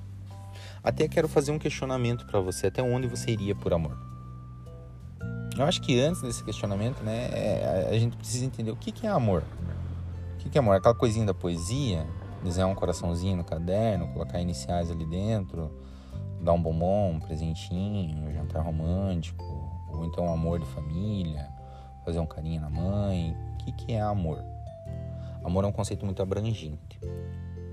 Até 0.83 1.07
quero 1.07 1.27
fazer 1.27 1.51
um 1.51 1.59
questionamento 1.59 2.25
para 2.25 2.39
você: 2.39 2.67
até 2.67 2.81
onde 2.81 3.07
você 3.07 3.31
iria 3.31 3.55
por 3.55 3.73
amor? 3.73 3.97
Eu 5.57 5.65
acho 5.65 5.81
que 5.81 5.99
antes 5.99 6.21
desse 6.21 6.43
questionamento, 6.43 7.03
né, 7.03 7.29
é, 7.33 7.89
a 7.91 7.99
gente 7.99 8.15
precisa 8.15 8.45
entender 8.45 8.71
o 8.71 8.77
que, 8.77 8.91
que 8.91 9.05
é 9.05 9.09
amor. 9.09 9.43
O 10.35 10.37
que, 10.37 10.49
que 10.49 10.57
é 10.57 10.61
amor? 10.61 10.77
Aquela 10.77 10.95
coisinha 10.95 11.25
da 11.25 11.33
poesia, 11.33 12.07
desenhar 12.41 12.69
um 12.69 12.75
coraçãozinho 12.75 13.35
no 13.35 13.43
caderno, 13.43 14.07
colocar 14.13 14.39
iniciais 14.39 14.89
ali 14.89 15.05
dentro, 15.05 15.69
dar 16.41 16.53
um 16.53 16.61
bombom, 16.61 17.11
um 17.11 17.19
presentinho, 17.19 18.17
um 18.17 18.31
jantar 18.31 18.63
romântico, 18.63 19.43
ou 19.89 20.05
então 20.05 20.25
um 20.25 20.33
amor 20.33 20.59
de 20.59 20.65
família, 20.67 21.49
fazer 22.05 22.19
um 22.19 22.25
carinho 22.25 22.61
na 22.61 22.69
mãe. 22.69 23.35
O 23.53 23.57
que, 23.57 23.71
que 23.73 23.93
é 23.93 24.01
amor? 24.01 24.41
Amor 25.43 25.65
é 25.65 25.67
um 25.67 25.73
conceito 25.73 26.05
muito 26.05 26.21
abrangente. 26.21 26.99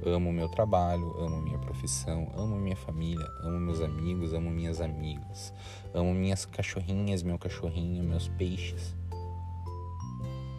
Amo 0.06 0.32
meu 0.32 0.48
trabalho, 0.48 1.18
amo 1.18 1.42
minha 1.42 1.58
profissão, 1.58 2.30
amo 2.36 2.54
minha 2.54 2.76
família, 2.76 3.26
amo 3.42 3.58
meus 3.58 3.80
amigos, 3.80 4.32
amo 4.32 4.48
minhas 4.48 4.80
amigas, 4.80 5.52
amo 5.92 6.14
minhas 6.14 6.46
cachorrinhas, 6.46 7.24
meu 7.24 7.36
cachorrinho, 7.36 8.04
meus 8.04 8.28
peixes. 8.28 8.94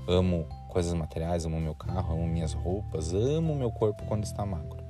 Amo 0.05 0.45
coisas 0.67 0.93
materiais, 0.93 1.45
amo 1.45 1.61
meu 1.61 1.73
carro, 1.73 2.15
amo 2.15 2.27
minhas 2.27 2.51
roupas, 2.51 3.13
amo 3.13 3.55
meu 3.55 3.71
corpo 3.71 4.03
quando 4.03 4.25
está 4.25 4.45
magro. 4.45 4.83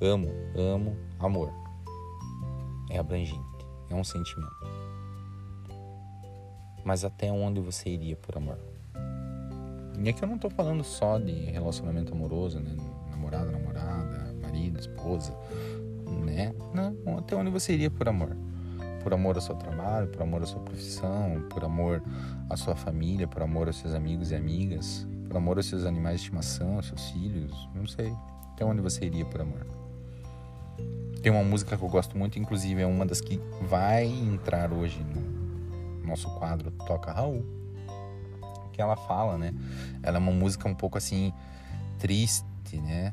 Amo, 0.00 0.26
amo, 0.56 0.96
amor. 1.20 1.52
É 2.90 2.98
abrangente, 2.98 3.38
é 3.88 3.94
um 3.94 4.02
sentimento. 4.02 4.50
Mas 6.84 7.04
até 7.04 7.30
onde 7.30 7.60
você 7.60 7.88
iria 7.88 8.16
por 8.16 8.36
amor? 8.36 8.58
E 9.96 10.08
aqui 10.08 10.24
eu 10.24 10.28
não 10.28 10.34
estou 10.34 10.50
falando 10.50 10.82
só 10.82 11.20
de 11.20 11.32
relacionamento 11.52 12.12
amoroso, 12.12 12.58
né? 12.58 12.76
Namorado, 13.14 13.50
namorada, 13.50 14.34
marido, 14.42 14.78
esposa, 14.78 15.34
né? 16.24 16.54
Não, 16.72 17.18
até 17.18 17.34
onde 17.36 17.50
você 17.50 17.72
iria 17.72 17.90
por 17.90 18.08
amor? 18.08 18.36
Por 19.02 19.12
amor 19.12 19.36
ao 19.36 19.42
seu 19.42 19.54
trabalho, 19.54 20.08
por 20.08 20.22
amor 20.22 20.42
à 20.42 20.46
sua 20.46 20.60
profissão, 20.60 21.44
por 21.50 21.64
amor 21.64 22.02
à 22.48 22.56
sua 22.56 22.74
família, 22.74 23.26
por 23.26 23.42
amor 23.42 23.66
aos 23.66 23.76
seus 23.76 23.94
amigos 23.94 24.30
e 24.30 24.34
amigas, 24.34 25.06
por 25.28 25.36
amor 25.36 25.58
aos 25.58 25.66
seus 25.66 25.84
animais 25.84 26.20
de 26.20 26.26
estimação, 26.26 26.76
aos 26.76 26.86
seus 26.86 27.10
filhos, 27.10 27.68
não 27.74 27.86
sei. 27.86 28.12
Até 28.52 28.64
onde 28.64 28.80
você 28.80 29.04
iria 29.04 29.24
por 29.24 29.40
amor? 29.40 29.66
Tem 31.22 31.32
uma 31.32 31.42
música 31.42 31.76
que 31.76 31.82
eu 31.82 31.88
gosto 31.88 32.16
muito, 32.16 32.38
inclusive 32.38 32.82
é 32.82 32.86
uma 32.86 33.06
das 33.06 33.20
que 33.20 33.40
vai 33.62 34.06
entrar 34.06 34.72
hoje 34.72 35.02
no 35.02 36.06
nosso 36.06 36.28
quadro 36.38 36.70
Toca 36.70 37.12
Raul, 37.12 37.44
que 38.72 38.80
ela 38.80 38.96
fala, 38.96 39.38
né? 39.38 39.54
Ela 40.02 40.16
é 40.16 40.20
uma 40.20 40.32
música 40.32 40.68
um 40.68 40.74
pouco 40.74 40.98
assim 40.98 41.32
triste, 41.98 42.44
né? 42.72 43.12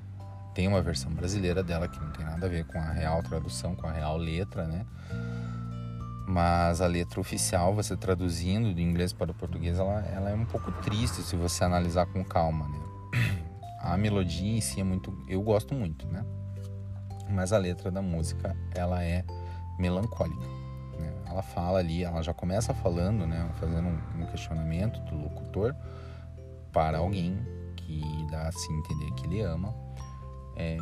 Tem 0.54 0.68
uma 0.68 0.82
versão 0.82 1.12
brasileira 1.12 1.64
dela 1.64 1.88
que 1.88 2.00
não 2.00 2.12
tem 2.12 2.26
nada 2.26 2.46
a 2.46 2.50
ver 2.50 2.66
com 2.66 2.78
a 2.78 2.92
real 2.92 3.24
tradução, 3.24 3.76
com 3.76 3.88
a 3.88 3.92
real 3.92 4.18
letra, 4.18 4.68
né? 4.68 4.86
Mas 6.28 6.82
a 6.82 6.88
letra 6.88 7.20
oficial, 7.20 7.74
você 7.74 7.96
traduzindo 7.96 8.74
do 8.74 8.82
inglês 8.82 9.12
para 9.14 9.32
o 9.32 9.34
português, 9.34 9.80
ela, 9.80 10.00
ela 10.08 10.30
é 10.30 10.36
um 10.36 10.46
pouco 10.46 10.72
triste 10.84 11.22
se 11.22 11.36
você 11.36 11.64
analisar 11.64 12.06
com 12.06 12.24
calma, 12.24 12.68
né? 12.68 12.80
A 13.82 13.98
melodia 13.98 14.58
em 14.58 14.62
si 14.62 14.80
é 14.80 14.84
muito, 14.84 15.12
eu 15.28 15.42
gosto 15.42 15.74
muito, 15.74 16.06
né? 16.08 16.24
Mas 17.30 17.52
a 17.52 17.58
letra 17.58 17.90
da 17.90 18.02
música, 18.02 18.56
ela 18.76 19.04
é 19.04 19.24
melancólica. 19.80 20.46
Né? 21.00 21.14
Ela 21.26 21.42
fala 21.42 21.80
ali, 21.80 22.04
ela 22.04 22.22
já 22.22 22.34
começa 22.34 22.74
falando, 22.74 23.26
né? 23.26 23.50
Fazendo 23.60 23.88
um 23.88 24.26
questionamento 24.28 25.00
do 25.02 25.16
locutor 25.16 25.76
para 26.72 27.00
alguém 27.00 27.40
que 28.00 28.28
dá 28.30 28.48
a 28.48 28.52
se 28.52 28.72
entender 28.72 29.12
que 29.12 29.26
ele 29.26 29.42
ama, 29.42 29.74
é, 30.56 30.78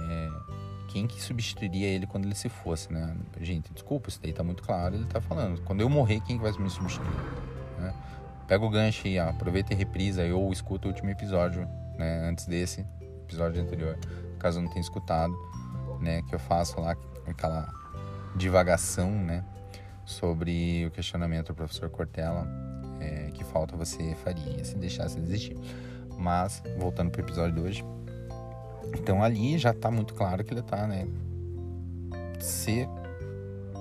quem 0.87 1.07
que 1.07 1.21
substituiria 1.21 1.87
ele 1.87 2.05
quando 2.05 2.25
ele 2.25 2.35
se 2.35 2.49
fosse, 2.49 2.91
né? 2.91 3.15
Gente, 3.39 3.71
desculpa, 3.73 4.09
isso 4.09 4.19
daí 4.21 4.33
tá 4.33 4.43
muito 4.43 4.63
claro, 4.63 4.95
ele 4.95 5.05
tá 5.05 5.21
falando. 5.21 5.61
Quando 5.61 5.81
eu 5.81 5.89
morrer, 5.89 6.19
quem 6.21 6.37
que 6.37 6.43
vai 6.43 6.51
me 6.51 6.69
substituir? 6.69 7.07
Né? 7.77 7.93
Pega 8.47 8.65
o 8.65 8.69
gancho 8.69 9.07
e 9.07 9.19
aproveita 9.19 9.73
e 9.73 9.75
reprisa 9.75 10.23
ou 10.33 10.51
escuta 10.51 10.87
o 10.87 10.91
último 10.91 11.09
episódio, 11.09 11.67
né? 11.97 12.27
Antes 12.27 12.45
desse, 12.45 12.85
episódio 13.23 13.61
anterior, 13.61 13.97
caso 14.39 14.61
não 14.61 14.69
tenha 14.69 14.81
escutado, 14.81 15.33
né? 15.99 16.21
Que 16.23 16.33
eu 16.33 16.39
faço 16.39 16.79
lá 16.81 16.95
aquela 17.27 17.71
divagação, 18.35 19.11
né? 19.11 19.43
sobre 20.09 20.87
o 20.87 20.91
questionamento 20.91 21.49
do 21.49 21.55
professor 21.55 21.87
Cortella, 21.89 22.47
é, 22.99 23.29
que 23.31 23.43
falta 23.43 23.77
você 23.77 24.15
faria 24.23 24.65
se 24.65 24.75
deixasse 24.75 25.19
desistir. 25.19 25.55
Mas, 26.19 26.61
voltando 26.77 27.09
para 27.09 27.21
o 27.21 27.25
episódio 27.25 27.55
de 27.55 27.61
hoje, 27.61 27.85
então 28.93 29.23
ali 29.23 29.57
já 29.57 29.71
está 29.71 29.89
muito 29.89 30.13
claro 30.13 30.43
que 30.43 30.53
ele 30.53 30.59
está, 30.59 30.85
né, 30.85 31.07
se 32.39 32.87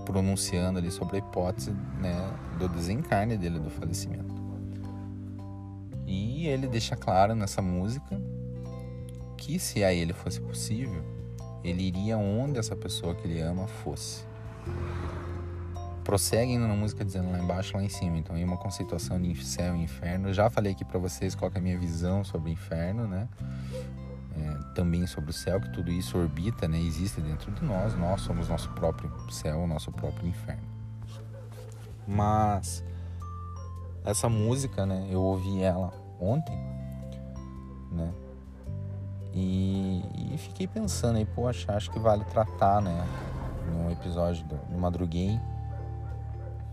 pronunciando 0.07 0.79
ali 0.79 0.90
sobre 0.90 1.16
a 1.16 1.18
hipótese, 1.18 1.72
né, 2.01 2.14
do 2.59 2.68
desencarne 2.68 3.37
dele, 3.37 3.59
do 3.59 3.68
falecimento. 3.68 4.35
E 6.07 6.46
ele 6.46 6.68
deixa 6.68 6.96
claro 6.96 7.35
nessa 7.35 7.61
música 7.61 8.18
que 9.37 9.59
se 9.59 9.83
a 9.83 9.92
ele 9.92 10.12
fosse 10.12 10.40
possível, 10.40 11.03
ele 11.64 11.83
iria 11.83 12.16
onde 12.16 12.59
essa 12.59 12.77
pessoa 12.77 13.14
que 13.14 13.27
ele 13.27 13.40
ama 13.40 13.66
fosse. 13.66 14.24
Prossegue 16.09 16.57
na 16.57 16.68
música 16.68 17.05
dizendo 17.05 17.31
lá 17.31 17.38
embaixo, 17.38 17.77
lá 17.77 17.83
em 17.83 17.88
cima. 17.90 18.16
Então, 18.16 18.35
aí 18.35 18.42
uma 18.42 18.57
conceituação 18.57 19.21
de 19.21 19.44
céu 19.44 19.77
e 19.77 19.83
inferno. 19.83 20.33
Já 20.33 20.49
falei 20.49 20.73
aqui 20.73 20.83
para 20.83 20.99
vocês 20.99 21.35
qual 21.35 21.51
é 21.55 21.59
a 21.59 21.61
minha 21.61 21.79
visão 21.79 22.25
sobre 22.25 22.49
o 22.49 22.53
inferno, 22.55 23.07
né? 23.07 23.29
É, 24.35 24.75
também 24.75 25.07
sobre 25.07 25.33
o 25.33 25.35
céu, 25.35 25.61
que 25.61 25.71
tudo 25.71 25.90
isso 25.90 26.16
orbita, 26.16 26.66
né? 26.66 26.81
Existe 26.81 27.21
dentro 27.21 27.53
de 27.53 27.62
nós. 27.62 27.94
Nós 27.94 28.23
somos 28.23 28.49
nosso 28.49 28.71
próprio 28.71 29.12
céu, 29.31 29.66
nosso 29.66 29.92
próprio 29.92 30.27
inferno. 30.27 30.62
Mas 32.07 32.83
essa 34.03 34.31
música, 34.31 34.87
né? 34.87 35.07
Eu 35.11 35.21
ouvi 35.21 35.61
ela 35.61 35.92
ontem, 36.18 36.57
né? 37.92 38.11
E, 39.35 40.03
e 40.33 40.38
fiquei 40.38 40.66
pensando 40.66 41.16
aí, 41.18 41.27
poxa, 41.27 41.75
acho 41.75 41.90
que 41.90 41.99
vale 41.99 42.25
tratar, 42.25 42.81
né? 42.81 43.07
Num 43.71 43.90
episódio 43.90 44.42
do, 44.47 44.57
do 44.57 44.79
Madruguei, 44.79 45.38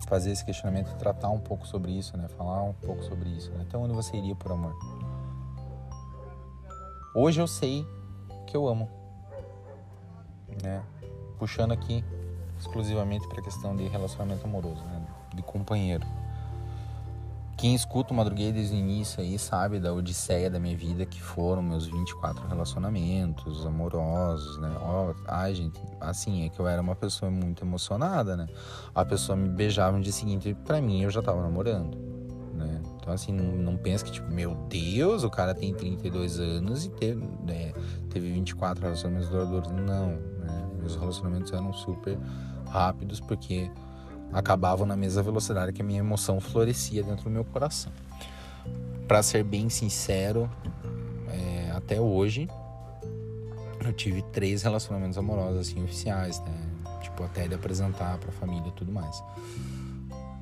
fazer 0.05 0.31
esse 0.31 0.45
questionamento 0.45 0.95
tratar 0.97 1.29
um 1.29 1.39
pouco 1.39 1.67
sobre 1.67 1.91
isso, 1.91 2.17
né? 2.17 2.27
Falar 2.29 2.63
um 2.63 2.73
pouco 2.73 3.03
sobre 3.03 3.29
isso. 3.29 3.51
Né? 3.51 3.65
Então, 3.67 3.83
onde 3.83 3.93
você 3.93 4.15
iria 4.17 4.35
por 4.35 4.51
amor? 4.51 4.75
Hoje 7.15 7.39
eu 7.39 7.47
sei 7.47 7.85
que 8.45 8.55
eu 8.55 8.67
amo, 8.67 8.89
né? 10.61 10.83
Puxando 11.39 11.71
aqui 11.71 12.03
exclusivamente 12.59 13.27
para 13.27 13.39
a 13.39 13.43
questão 13.43 13.75
de 13.75 13.87
relacionamento 13.87 14.45
amoroso, 14.45 14.83
né? 14.83 15.05
De 15.33 15.41
companheiro. 15.41 16.05
Quem 17.65 17.73
escuta 17.73 18.13
o 18.13 18.15
Madruguei 18.15 18.51
desde 18.51 18.75
o 18.75 18.77
início 18.77 19.19
aí 19.19 19.39
sabe 19.39 19.79
da 19.79 19.91
odisseia 19.91 20.51
da 20.51 20.59
minha 20.59 20.77
vida, 20.77 21.03
que 21.03 21.19
foram 21.19 21.63
meus 21.63 21.87
24 21.87 22.47
relacionamentos 22.47 23.65
amorosos, 23.65 24.59
né? 24.59 24.69
Oh, 24.79 25.15
ai, 25.27 25.55
gente, 25.55 25.81
assim, 25.99 26.45
é 26.45 26.49
que 26.49 26.59
eu 26.59 26.67
era 26.67 26.79
uma 26.79 26.95
pessoa 26.95 27.31
muito 27.31 27.65
emocionada, 27.65 28.37
né? 28.37 28.45
A 28.93 29.03
pessoa 29.03 29.35
me 29.35 29.49
beijava 29.49 29.97
no 29.97 30.03
dia 30.03 30.13
seguinte, 30.13 30.55
para 30.63 30.79
mim 30.79 31.01
eu 31.01 31.09
já 31.09 31.23
tava 31.23 31.41
namorando, 31.41 31.97
né? 32.53 32.83
Então, 32.97 33.11
assim, 33.11 33.31
não, 33.31 33.55
não 33.55 33.77
pensa 33.77 34.05
que, 34.05 34.11
tipo, 34.11 34.31
meu 34.31 34.53
Deus, 34.69 35.23
o 35.23 35.29
cara 35.31 35.55
tem 35.55 35.73
32 35.73 36.39
anos 36.39 36.85
e 36.85 36.89
teve, 36.91 37.27
né, 37.43 37.73
teve 38.11 38.31
24 38.31 38.83
relacionamentos 38.83 39.27
duradouros. 39.27 39.71
Não, 39.71 40.09
né? 40.09 40.69
Meus 40.77 40.95
relacionamentos 40.95 41.51
eram 41.51 41.73
super 41.73 42.15
rápidos, 42.69 43.19
porque 43.19 43.71
acabavam 44.31 44.85
na 44.85 44.95
mesma 44.95 45.23
velocidade 45.23 45.71
que 45.73 45.81
a 45.81 45.85
minha 45.85 45.99
emoção 45.99 46.39
florescia 46.39 47.03
dentro 47.03 47.25
do 47.25 47.29
meu 47.29 47.45
coração. 47.45 47.91
Para 49.07 49.21
ser 49.21 49.43
bem 49.43 49.69
sincero, 49.69 50.49
é, 51.29 51.71
até 51.71 51.99
hoje 51.99 52.47
eu 53.85 53.93
tive 53.93 54.21
três 54.23 54.63
relacionamentos 54.63 55.17
amorosos 55.17 55.69
assim 55.69 55.83
oficiais, 55.83 56.39
né? 56.41 56.53
Tipo 57.01 57.23
até 57.23 57.47
de 57.47 57.53
apresentar 57.53 58.17
para 58.17 58.29
a 58.29 58.33
família 58.33 58.67
e 58.67 58.71
tudo 58.71 58.91
mais. 58.91 59.23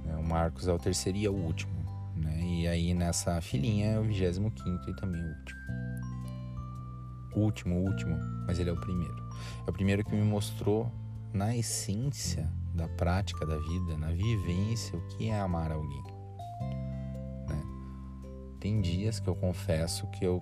É, 0.09 0.15
o 0.15 0.23
Marcos 0.23 0.67
é 0.67 0.73
o 0.73 0.79
terceiro 0.79 1.17
e 1.17 1.25
é 1.25 1.29
o 1.29 1.33
último, 1.33 1.73
né? 2.15 2.39
E 2.41 2.67
aí 2.67 2.93
nessa 2.93 3.41
filinha 3.41 3.91
é 3.91 3.99
o 3.99 4.03
vigésimo 4.03 4.49
quinto 4.51 4.89
e 4.89 4.95
também 4.95 5.21
o 5.21 5.27
último. 5.27 5.63
Último, 7.35 7.75
último, 7.79 8.17
mas 8.47 8.59
ele 8.59 8.69
é 8.69 8.73
o 8.73 8.79
primeiro. 8.79 9.23
É 9.67 9.69
o 9.69 9.73
primeiro 9.73 10.05
que 10.05 10.15
me 10.15 10.21
mostrou 10.21 10.89
na 11.33 11.55
essência 11.55 12.47
da 12.73 12.87
prática 12.87 13.45
da 13.45 13.57
vida, 13.57 13.97
na 13.97 14.11
vivência, 14.11 14.97
o 14.97 15.07
que 15.09 15.29
é 15.29 15.39
amar 15.39 15.71
alguém. 15.71 16.03
Né? 17.47 17.63
Tem 18.59 18.81
dias 18.81 19.19
que 19.19 19.27
eu 19.27 19.35
confesso 19.35 20.07
que 20.07 20.25
eu 20.25 20.41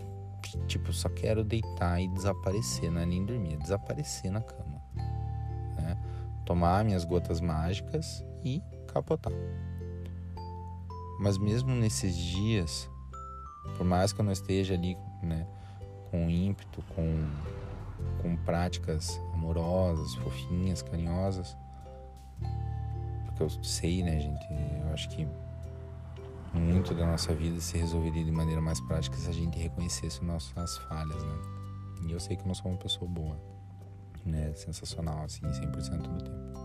tipo 0.67 0.91
só 0.91 1.07
quero 1.07 1.43
deitar 1.43 2.01
e 2.01 2.07
desaparecer, 2.07 2.89
não 2.91 3.01
é 3.01 3.05
nem 3.05 3.23
dormir, 3.23 3.53
é 3.53 3.57
desaparecer 3.57 4.31
na 4.31 4.41
cama, 4.41 4.81
né? 5.77 5.97
tomar 6.45 6.83
minhas 6.83 7.05
gotas 7.05 7.39
mágicas 7.39 8.23
e 8.43 8.61
capotar. 8.87 9.33
Mas 11.19 11.37
mesmo 11.37 11.75
nesses 11.75 12.15
dias, 12.15 12.89
por 13.77 13.85
mais 13.85 14.11
que 14.11 14.21
eu 14.21 14.25
não 14.25 14.31
esteja 14.31 14.73
ali, 14.73 14.97
né, 15.21 15.45
com 16.09 16.27
ímpeto, 16.27 16.83
com 16.95 17.29
com 18.21 18.35
práticas 18.35 19.19
amorosas, 19.33 20.15
fofinhas, 20.15 20.81
carinhosas, 20.81 21.57
que 23.35 23.41
eu 23.41 23.49
sei, 23.63 24.03
né, 24.03 24.19
gente? 24.19 24.47
Eu 24.85 24.93
acho 24.93 25.09
que 25.09 25.27
muito 26.53 26.93
da 26.93 27.05
nossa 27.05 27.33
vida 27.33 27.59
se 27.61 27.77
resolveria 27.77 28.23
de 28.23 28.31
maneira 28.31 28.61
mais 28.61 28.79
prática 28.81 29.15
se 29.15 29.29
a 29.29 29.33
gente 29.33 29.57
reconhecesse 29.57 30.23
nossas 30.23 30.77
falhas, 30.77 31.23
né? 31.23 31.37
E 32.07 32.11
eu 32.11 32.19
sei 32.19 32.35
que 32.35 32.43
eu 32.43 32.47
não 32.47 32.55
sou 32.55 32.71
uma 32.71 32.77
pessoa 32.77 33.09
boa, 33.09 33.37
né? 34.25 34.51
Sensacional, 34.55 35.23
assim, 35.23 35.41
100% 35.45 36.01
do 36.01 36.23
tempo. 36.23 36.61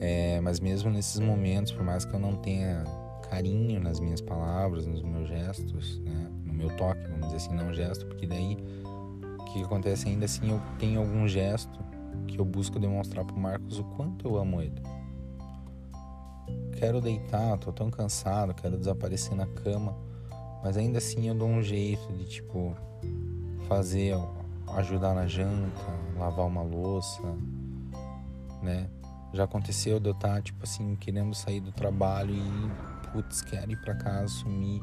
É, 0.00 0.40
mas 0.40 0.60
mesmo 0.60 0.90
nesses 0.90 1.20
momentos, 1.20 1.72
por 1.72 1.82
mais 1.82 2.04
que 2.04 2.14
eu 2.14 2.20
não 2.20 2.36
tenha 2.36 2.84
carinho 3.28 3.80
nas 3.80 4.00
minhas 4.00 4.20
palavras, 4.20 4.86
nos 4.86 5.02
meus 5.02 5.28
gestos, 5.28 5.98
né? 6.00 6.30
No 6.44 6.52
meu 6.52 6.74
toque, 6.76 7.02
vamos 7.02 7.26
dizer 7.26 7.36
assim, 7.36 7.54
não 7.54 7.72
gesto, 7.72 8.06
porque 8.06 8.26
daí 8.26 8.56
o 9.38 9.44
que 9.44 9.62
acontece 9.62 10.08
ainda 10.08 10.24
assim, 10.24 10.50
eu 10.50 10.60
tenho 10.78 11.00
algum 11.00 11.26
gesto 11.28 11.69
eu 12.40 12.44
busco 12.44 12.78
demonstrar 12.78 13.24
pro 13.24 13.38
Marcos 13.38 13.78
o 13.78 13.84
quanto 13.84 14.26
eu 14.26 14.38
amo 14.38 14.62
ele. 14.62 14.82
Quero 16.78 17.00
deitar, 17.00 17.58
tô 17.58 17.70
tão 17.70 17.90
cansado, 17.90 18.54
quero 18.54 18.78
desaparecer 18.78 19.36
na 19.36 19.46
cama, 19.46 19.94
mas 20.64 20.76
ainda 20.78 20.98
assim 20.98 21.28
eu 21.28 21.34
dou 21.34 21.48
um 21.48 21.62
jeito 21.62 22.10
de 22.14 22.24
tipo 22.24 22.74
fazer, 23.68 24.14
ajudar 24.76 25.14
na 25.14 25.26
janta, 25.26 25.82
lavar 26.18 26.46
uma 26.46 26.62
louça, 26.62 27.22
né? 28.62 28.88
Já 29.32 29.44
aconteceu 29.44 30.00
de 30.00 30.08
eu 30.08 30.12
estar, 30.12 30.36
tá, 30.36 30.42
tipo 30.42 30.64
assim, 30.64 30.96
querendo 30.96 31.34
sair 31.34 31.60
do 31.60 31.70
trabalho 31.70 32.34
e, 32.34 33.08
putz, 33.12 33.42
quero 33.42 33.70
ir 33.70 33.80
para 33.80 33.94
casa, 33.94 34.28
sumir. 34.28 34.82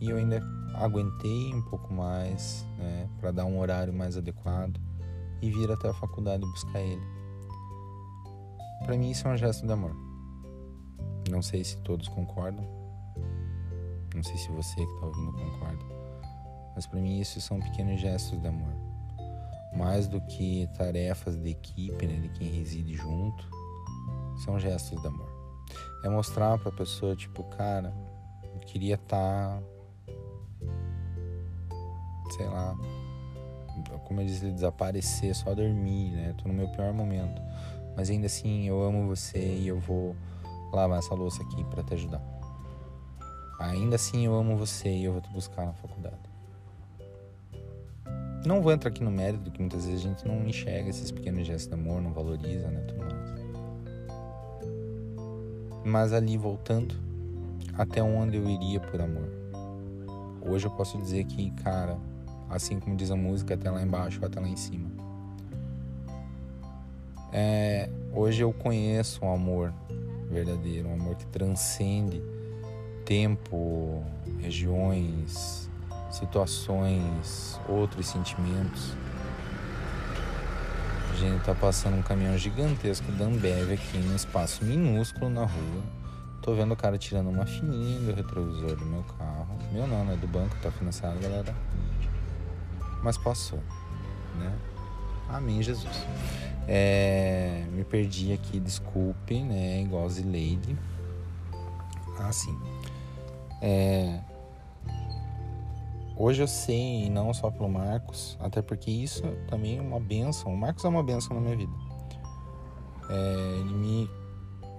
E 0.00 0.10
eu 0.10 0.16
ainda 0.16 0.40
aguentei 0.74 1.52
um 1.52 1.62
pouco 1.62 1.92
mais, 1.92 2.64
né, 2.78 3.08
para 3.18 3.32
dar 3.32 3.46
um 3.46 3.58
horário 3.58 3.92
mais 3.92 4.16
adequado 4.16 4.78
e 5.46 5.50
vir 5.50 5.70
até 5.70 5.88
a 5.88 5.94
faculdade 5.94 6.44
buscar 6.44 6.80
ele. 6.80 7.06
Para 8.84 8.96
mim 8.96 9.10
isso 9.10 9.26
é 9.28 9.30
um 9.30 9.36
gesto 9.36 9.64
de 9.64 9.72
amor. 9.72 9.94
Não 11.30 11.40
sei 11.40 11.62
se 11.62 11.76
todos 11.78 12.08
concordam. 12.08 12.64
Não 14.14 14.22
sei 14.22 14.36
se 14.36 14.48
você 14.50 14.74
que 14.74 14.92
está 14.92 15.06
ouvindo 15.06 15.32
concorda. 15.32 15.84
Mas 16.74 16.86
para 16.86 17.00
mim 17.00 17.20
isso 17.20 17.40
são 17.40 17.60
pequenos 17.60 18.00
gestos 18.00 18.40
de 18.40 18.48
amor. 18.48 18.72
Mais 19.76 20.08
do 20.08 20.20
que 20.22 20.68
tarefas 20.76 21.36
de 21.36 21.50
equipe, 21.50 22.06
né, 22.06 22.18
de 22.20 22.28
quem 22.30 22.48
reside 22.48 22.94
junto, 22.94 23.48
são 24.44 24.58
gestos 24.58 25.00
de 25.00 25.06
amor. 25.06 25.28
É 26.04 26.08
mostrar 26.08 26.58
para 26.58 26.70
a 26.70 26.76
pessoa 26.76 27.14
tipo, 27.14 27.44
cara, 27.44 27.94
eu 28.54 28.60
queria 28.60 28.94
estar 28.94 29.60
tá, 29.60 29.62
sei 32.36 32.46
lá, 32.46 32.76
como 34.04 34.20
eu 34.20 34.26
disse, 34.26 34.50
desaparecer, 34.50 35.34
só 35.34 35.54
dormir, 35.54 36.10
né? 36.10 36.34
Tô 36.38 36.48
no 36.48 36.54
meu 36.54 36.68
pior 36.68 36.92
momento. 36.92 37.40
Mas 37.96 38.10
ainda 38.10 38.26
assim, 38.26 38.66
eu 38.68 38.82
amo 38.82 39.06
você 39.06 39.38
e 39.38 39.68
eu 39.68 39.78
vou 39.78 40.14
lavar 40.72 40.98
essa 40.98 41.14
louça 41.14 41.42
aqui 41.42 41.64
para 41.64 41.82
te 41.82 41.94
ajudar. 41.94 42.22
Ainda 43.58 43.96
assim, 43.96 44.26
eu 44.26 44.34
amo 44.34 44.56
você 44.56 44.90
e 44.90 45.04
eu 45.04 45.12
vou 45.12 45.20
te 45.20 45.30
buscar 45.30 45.64
na 45.64 45.72
faculdade. 45.72 46.16
Não 48.44 48.60
vou 48.62 48.70
entrar 48.70 48.90
aqui 48.90 49.02
no 49.02 49.10
mérito, 49.10 49.50
que 49.50 49.60
muitas 49.60 49.86
vezes 49.86 50.04
a 50.04 50.08
gente 50.08 50.28
não 50.28 50.46
enxerga 50.46 50.90
esses 50.90 51.10
pequenos 51.10 51.46
gestos 51.46 51.68
de 51.68 51.74
amor, 51.74 52.00
não 52.00 52.12
valoriza, 52.12 52.68
né? 52.68 52.80
Tudo 52.82 53.00
mais. 53.00 53.36
Mas 55.84 56.12
ali, 56.12 56.36
voltando, 56.36 56.94
até 57.74 58.02
onde 58.02 58.36
eu 58.36 58.48
iria 58.48 58.78
por 58.78 59.00
amor? 59.00 59.28
Hoje 60.48 60.66
eu 60.66 60.70
posso 60.70 60.96
dizer 60.98 61.24
que, 61.24 61.50
cara, 61.62 61.98
assim 62.48 62.78
como 62.78 62.96
diz 62.96 63.10
a 63.10 63.16
música, 63.16 63.54
até 63.54 63.70
lá 63.70 63.82
embaixo, 63.82 64.24
até 64.24 64.40
lá 64.40 64.48
em 64.48 64.56
cima. 64.56 64.88
É, 67.32 67.90
hoje 68.12 68.42
eu 68.42 68.52
conheço 68.52 69.24
um 69.24 69.32
amor 69.32 69.72
verdadeiro, 70.30 70.88
um 70.88 70.94
amor 70.94 71.16
que 71.16 71.26
transcende 71.26 72.22
tempo, 73.04 74.02
regiões, 74.40 75.70
situações, 76.10 77.60
outros 77.68 78.06
sentimentos. 78.06 78.96
Gente, 81.18 81.44
tá 81.44 81.54
passando 81.54 81.96
um 81.96 82.02
caminhão 82.02 82.36
gigantesco 82.36 83.10
da 83.12 83.24
Ambev 83.24 83.72
aqui 83.72 83.96
num 83.98 84.14
espaço 84.14 84.64
minúsculo 84.64 85.30
na 85.30 85.46
rua. 85.46 85.82
Tô 86.42 86.54
vendo 86.54 86.72
o 86.72 86.76
cara 86.76 86.98
tirando 86.98 87.30
uma 87.30 87.46
fininha 87.46 87.98
do 88.00 88.14
retrovisor 88.14 88.76
do 88.76 88.84
meu 88.84 89.02
carro. 89.18 89.58
Meu 89.72 89.86
não, 89.86 90.04
né? 90.04 90.16
Do 90.16 90.26
banco, 90.26 90.54
tá 90.62 90.70
financiado, 90.70 91.18
galera. 91.18 91.54
Mas 93.06 93.16
passou, 93.16 93.60
né? 94.36 94.52
Amém, 95.28 95.62
Jesus. 95.62 96.04
É, 96.66 97.64
me 97.70 97.84
perdi 97.84 98.32
aqui, 98.32 98.58
desculpe, 98.58 99.44
né? 99.44 99.80
Igual 99.80 100.08
Zileide. 100.08 100.76
Ah. 102.18 102.30
É, 103.62 104.20
hoje 106.16 106.42
eu 106.42 106.48
sei, 106.48 107.04
e 107.04 107.08
não 107.08 107.32
só 107.32 107.48
pelo 107.48 107.68
Marcos, 107.68 108.36
até 108.40 108.60
porque 108.60 108.90
isso 108.90 109.22
também 109.46 109.78
é 109.78 109.80
uma 109.80 110.00
benção. 110.00 110.52
O 110.52 110.56
Marcos 110.56 110.84
é 110.84 110.88
uma 110.88 111.04
benção 111.04 111.36
na 111.36 111.40
minha 111.40 111.56
vida. 111.56 111.72
É, 113.08 113.60
ele 113.60 113.72
me 113.72 114.10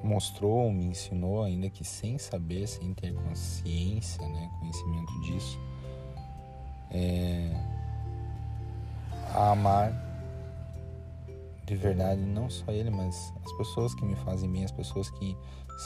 mostrou, 0.04 0.70
me 0.70 0.84
ensinou, 0.88 1.44
ainda 1.44 1.70
que 1.70 1.86
sem 1.86 2.18
saber, 2.18 2.68
sem 2.68 2.94
ter 2.94 3.14
consciência, 3.14 4.28
né, 4.28 4.52
conhecimento 4.60 5.22
disso, 5.22 5.58
é, 6.92 7.77
a 9.38 9.52
amar 9.52 9.94
de 11.64 11.76
verdade 11.76 12.22
não 12.22 12.50
só 12.50 12.72
ele, 12.72 12.90
mas 12.90 13.32
as 13.46 13.52
pessoas 13.54 13.94
que 13.94 14.04
me 14.04 14.16
fazem 14.16 14.50
bem, 14.52 14.64
as 14.64 14.72
pessoas 14.72 15.10
que 15.12 15.38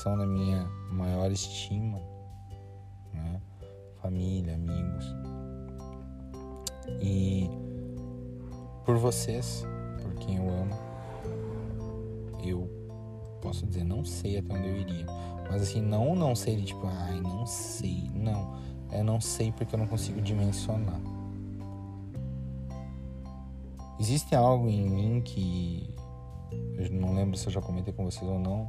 são 0.01 0.17
da 0.17 0.25
minha 0.25 0.63
maior 0.91 1.29
estima, 1.31 1.99
né? 3.13 3.41
família, 4.01 4.53
amigos. 4.53 5.05
E 7.01 7.49
por 8.85 8.97
vocês, 8.97 9.65
por 10.01 10.13
quem 10.15 10.37
eu 10.37 10.49
amo, 10.49 10.77
eu 12.43 12.69
posso 13.41 13.65
dizer, 13.65 13.83
não 13.83 14.05
sei 14.05 14.37
até 14.37 14.53
onde 14.53 14.67
eu 14.67 14.77
iria. 14.77 15.05
Mas 15.49 15.63
assim, 15.63 15.81
não 15.81 16.15
não 16.15 16.35
sei 16.35 16.61
tipo, 16.61 16.87
ai, 16.87 17.19
não 17.19 17.45
sei. 17.45 18.09
Não. 18.13 18.55
É 18.91 19.03
não 19.03 19.19
sei 19.19 19.51
porque 19.51 19.75
eu 19.75 19.79
não 19.79 19.87
consigo 19.87 20.21
dimensionar. 20.21 21.20
Existe 24.01 24.33
algo 24.33 24.67
em 24.67 24.89
mim 24.89 25.21
que 25.21 25.95
eu 26.75 26.89
não 26.89 27.13
lembro 27.13 27.37
se 27.37 27.45
eu 27.45 27.51
já 27.51 27.61
comentei 27.61 27.93
com 27.93 28.03
vocês 28.03 28.27
ou 28.27 28.39
não, 28.39 28.67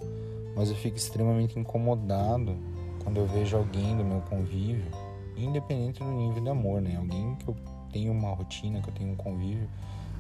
mas 0.55 0.69
eu 0.69 0.77
fico 0.77 0.99
extremamente 0.99 1.59
incomodado 1.59 2.55
quando 3.03 3.17
eu 3.17 3.27
vejo 3.27 3.57
alguém 3.57 3.97
do 3.97 4.05
meu 4.05 4.21
convívio, 4.21 4.85
independente 5.35 6.01
do 6.01 6.11
nível 6.11 6.43
de 6.43 6.51
amor, 6.51 6.83
né? 6.83 6.97
Alguém 6.97 7.35
que 7.37 7.49
eu 7.49 7.57
tenho 7.91 8.13
uma 8.13 8.35
rotina, 8.35 8.83
que 8.83 8.91
eu 8.91 8.93
tenho 8.93 9.11
um 9.11 9.17
convívio, 9.17 9.67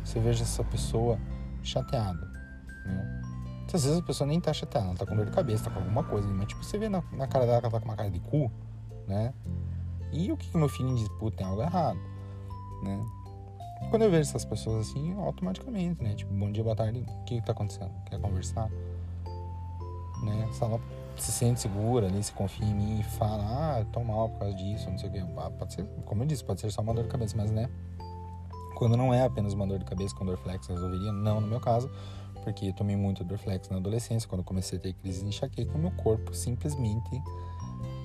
você 0.02 0.18
veja 0.18 0.44
essa 0.44 0.64
pessoa 0.64 1.18
chateada, 1.62 2.26
né? 2.86 3.22
Às 3.70 3.84
vezes 3.84 3.98
a 3.98 4.02
pessoa 4.02 4.26
nem 4.26 4.40
tá 4.40 4.50
chateada, 4.54 4.86
ela 4.86 4.96
tá 4.96 5.04
com 5.04 5.14
dor 5.14 5.26
de 5.26 5.32
cabeça, 5.32 5.64
tá 5.64 5.70
com 5.70 5.80
alguma 5.80 6.04
coisa, 6.04 6.26
mas 6.26 6.46
tipo, 6.46 6.64
você 6.64 6.78
vê 6.78 6.88
na, 6.88 7.02
na 7.12 7.26
cara 7.26 7.44
dela 7.44 7.60
que 7.60 7.66
ela 7.66 7.72
tá 7.72 7.80
com 7.80 7.84
uma 7.84 7.96
cara 7.96 8.10
de 8.10 8.20
cu, 8.20 8.50
né? 9.06 9.34
E 10.10 10.32
o 10.32 10.38
que, 10.38 10.48
que 10.48 10.56
meu 10.56 10.70
filho 10.70 10.94
diz? 10.94 11.06
Pô, 11.20 11.30
tem 11.30 11.46
algo 11.46 11.60
errado, 11.60 12.00
né? 12.82 13.21
Quando 13.90 14.02
eu 14.02 14.10
vejo 14.10 14.22
essas 14.22 14.44
pessoas 14.44 14.88
assim, 14.88 15.12
automaticamente, 15.14 16.02
né? 16.02 16.14
Tipo, 16.14 16.32
bom 16.32 16.50
dia, 16.50 16.64
boa 16.64 16.76
tarde, 16.76 17.04
o 17.06 17.24
que, 17.24 17.40
tá 17.42 17.52
acontecendo? 17.52 17.92
Quer 18.06 18.18
conversar? 18.20 18.70
Né? 20.22 20.48
Se 20.52 20.62
ela 20.62 20.80
se 21.16 21.30
sente 21.30 21.60
segura 21.60 22.06
ali, 22.06 22.22
se 22.22 22.32
confia 22.32 22.66
em 22.66 22.74
mim 22.74 23.00
e 23.00 23.02
fala, 23.02 23.42
ah, 23.44 23.84
tô 23.92 24.02
mal 24.02 24.28
por 24.30 24.40
causa 24.40 24.54
disso, 24.54 24.90
não 24.90 24.98
sei 24.98 25.08
o 25.08 25.12
que. 25.12 25.18
Ah, 25.18 25.50
pode 25.50 25.74
ser, 25.74 25.84
como 26.06 26.22
eu 26.22 26.26
disse, 26.26 26.44
pode 26.44 26.60
ser 26.60 26.70
só 26.70 26.80
uma 26.80 26.94
dor 26.94 27.04
de 27.04 27.10
cabeça, 27.10 27.36
mas 27.36 27.50
né? 27.50 27.68
Quando 28.76 28.96
não 28.96 29.12
é 29.12 29.24
apenas 29.24 29.52
uma 29.52 29.66
dor 29.66 29.78
de 29.78 29.84
cabeça, 29.84 30.14
com 30.14 30.24
Dorflex 30.24 30.66
resolveria, 30.66 31.12
não 31.12 31.40
no 31.40 31.46
meu 31.46 31.60
caso, 31.60 31.90
porque 32.42 32.66
eu 32.66 32.72
tomei 32.72 32.96
muito 32.96 33.22
Dorflex 33.22 33.68
na 33.68 33.76
adolescência, 33.76 34.28
quando 34.28 34.42
comecei 34.42 34.78
a 34.78 34.80
ter 34.80 34.92
crise 34.94 35.22
de 35.22 35.28
enxaqueca, 35.28 35.76
meu 35.78 35.92
corpo 35.92 36.34
simplesmente, 36.34 37.22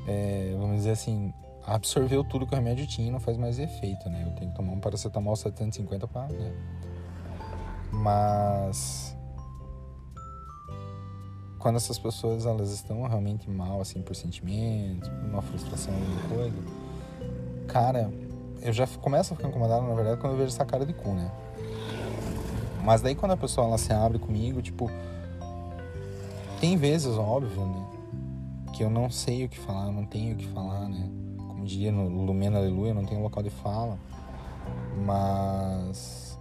é, 0.08 0.56
vamos 0.58 0.78
dizer 0.78 0.92
assim, 0.92 1.34
absorveu 1.68 2.24
tudo 2.24 2.48
que 2.48 2.54
o 2.54 2.56
remédio 2.56 2.88
tinha 2.88 3.10
e 3.10 3.12
não 3.12 3.20
faz 3.20 3.38
mais 3.38 3.60
efeito, 3.60 4.10
né? 4.10 4.24
Eu 4.26 4.32
tenho 4.36 4.52
que 4.52 4.56
tomar 4.56 4.72
um 4.72 4.80
paracetamol 4.80 5.36
750 5.36 6.08
para, 6.08 6.30
né? 6.30 6.54
Mas 7.92 9.16
quando 11.60 11.76
essas 11.76 12.00
pessoas 12.00 12.46
elas 12.46 12.72
estão 12.72 13.04
realmente 13.04 13.50
mal 13.50 13.82
assim 13.82 14.02
por 14.02 14.16
sentimentos, 14.16 15.10
por 15.10 15.30
uma 15.30 15.42
frustração 15.42 15.94
alguma 15.94 16.38
coisa, 16.38 16.58
cara, 17.68 18.12
eu 18.62 18.72
já 18.72 18.88
começo 18.88 19.34
a 19.34 19.36
ficar 19.36 19.50
incomodado 19.50 19.86
na 19.86 19.94
verdade 19.94 20.22
quando 20.22 20.34
eu 20.34 20.38
vejo 20.38 20.54
essa 20.54 20.66
cara 20.66 20.86
de 20.86 20.94
cu, 20.94 21.10
né? 21.10 21.30
Mas 22.82 23.02
daí 23.02 23.14
quando 23.14 23.32
a 23.32 23.38
pessoa 23.38 23.68
ela 23.68 23.78
se 23.78 23.92
abre 23.92 24.18
comigo, 24.18 24.62
tipo, 24.62 24.90
tem 26.62 26.78
vezes, 26.78 27.18
óbvio, 27.18 27.66
né, 27.66 27.86
que 28.72 28.84
eu 28.84 28.90
não 28.90 29.10
sei 29.10 29.44
o 29.44 29.50
que 29.50 29.60
falar, 29.60 29.92
não 29.92 30.06
tenho 30.06 30.34
o 30.34 30.38
que 30.38 30.48
falar, 30.48 30.88
né? 30.88 31.27
Diria 31.68 31.92
no 31.92 32.08
Lumena 32.08 32.58
Aleluia, 32.58 32.92
eu 32.92 32.96
não 32.96 33.06
tenho 33.06 33.22
local 33.22 33.44
de 33.44 33.50
fala. 33.50 34.00
Mas 35.06 36.40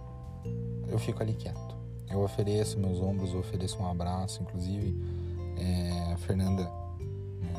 eu 0.87 0.97
fico 0.97 1.21
ali 1.21 1.33
quieto. 1.33 1.75
Eu 2.09 2.21
ofereço 2.21 2.79
meus 2.79 2.99
ombros, 2.99 3.33
eu 3.33 3.39
ofereço 3.39 3.77
um 3.81 3.89
abraço, 3.89 4.41
inclusive 4.41 4.95
é, 5.57 6.13
a 6.13 6.17
Fernanda 6.17 6.63
né, 6.63 7.53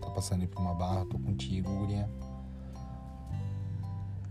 tá 0.00 0.08
passando 0.10 0.46
por 0.48 0.60
uma 0.60 0.74
barra, 0.74 1.04
tô 1.04 1.18
contigo, 1.18 1.70
Guria. 1.70 2.08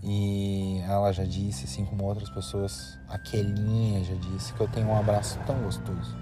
E 0.01 0.79
ela 0.87 1.11
já 1.11 1.25
disse, 1.25 1.65
assim 1.65 1.85
como 1.85 2.05
outras 2.05 2.29
pessoas, 2.29 2.97
a 3.07 3.19
Kelinha 3.19 4.03
já 4.03 4.15
disse 4.15 4.53
que 4.53 4.61
eu 4.61 4.67
tenho 4.67 4.87
um 4.87 4.97
abraço 4.97 5.37
tão 5.45 5.61
gostoso. 5.61 6.17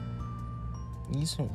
Isso, 1.15 1.49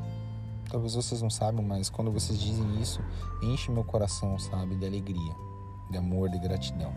talvez 0.73 0.95
vocês 0.95 1.21
não 1.21 1.29
saibam, 1.29 1.63
mas 1.63 1.91
quando 1.91 2.11
vocês 2.11 2.41
dizem 2.41 2.81
isso, 2.81 3.01
enche 3.43 3.71
meu 3.71 3.85
coração, 3.85 4.39
sabe, 4.39 4.75
de 4.75 4.87
alegria, 4.87 5.35
de 5.91 5.99
amor, 5.99 6.31
de 6.31 6.39
gratidão. 6.39 6.93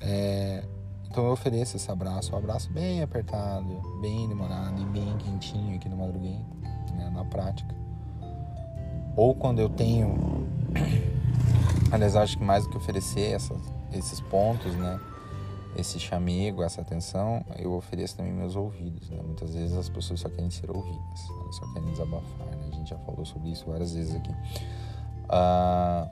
É, 0.00 0.64
então 1.06 1.26
eu 1.26 1.32
ofereço 1.32 1.76
esse 1.76 1.90
abraço, 1.90 2.34
um 2.34 2.38
abraço 2.38 2.72
bem 2.72 3.02
apertado, 3.02 3.82
bem 4.00 4.26
demorado 4.26 4.80
e 4.80 4.86
bem 4.86 5.18
quentinho 5.18 5.76
aqui 5.76 5.86
no 5.86 5.98
Madruguento, 5.98 6.46
né, 6.94 7.10
na 7.10 7.26
prática. 7.26 7.76
Ou 9.14 9.34
quando 9.34 9.58
eu 9.58 9.68
tenho, 9.68 10.46
aliás, 11.92 12.16
acho 12.16 12.38
que 12.38 12.44
mais 12.44 12.64
do 12.64 12.70
que 12.70 12.78
oferecer 12.78 13.36
esses 13.92 14.20
pontos, 14.22 14.74
né, 14.74 14.98
esse 15.80 16.00
chamego, 16.00 16.62
essa 16.62 16.80
atenção, 16.80 17.44
eu 17.56 17.72
ofereço 17.72 18.16
também 18.16 18.32
meus 18.32 18.56
ouvidos, 18.56 19.08
né. 19.10 19.20
Muitas 19.22 19.54
vezes 19.54 19.76
as 19.76 19.88
pessoas 19.88 20.20
só 20.20 20.28
querem 20.28 20.50
ser 20.50 20.70
ouvidas, 20.70 21.20
só 21.52 21.72
querem 21.72 21.90
desabafar, 21.90 22.46
né. 22.46 22.68
A 22.72 22.74
gente 22.74 22.90
já 22.90 22.98
falou 22.98 23.24
sobre 23.24 23.50
isso 23.50 23.64
várias 23.66 23.94
vezes 23.94 24.14
aqui. 24.14 24.34
Ah, 25.28 26.08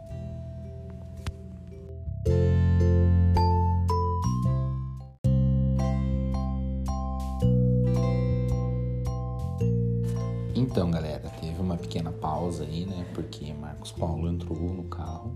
Então, 10.54 10.90
galera, 10.90 11.30
teve 11.40 11.60
uma 11.60 11.76
pequena 11.76 12.12
pausa 12.12 12.64
aí, 12.64 12.84
né? 12.84 13.06
Porque 13.14 13.52
Marcos 13.54 13.92
Paulo 13.92 14.28
entrou 14.28 14.58
no 14.58 14.84
carro 14.84 15.34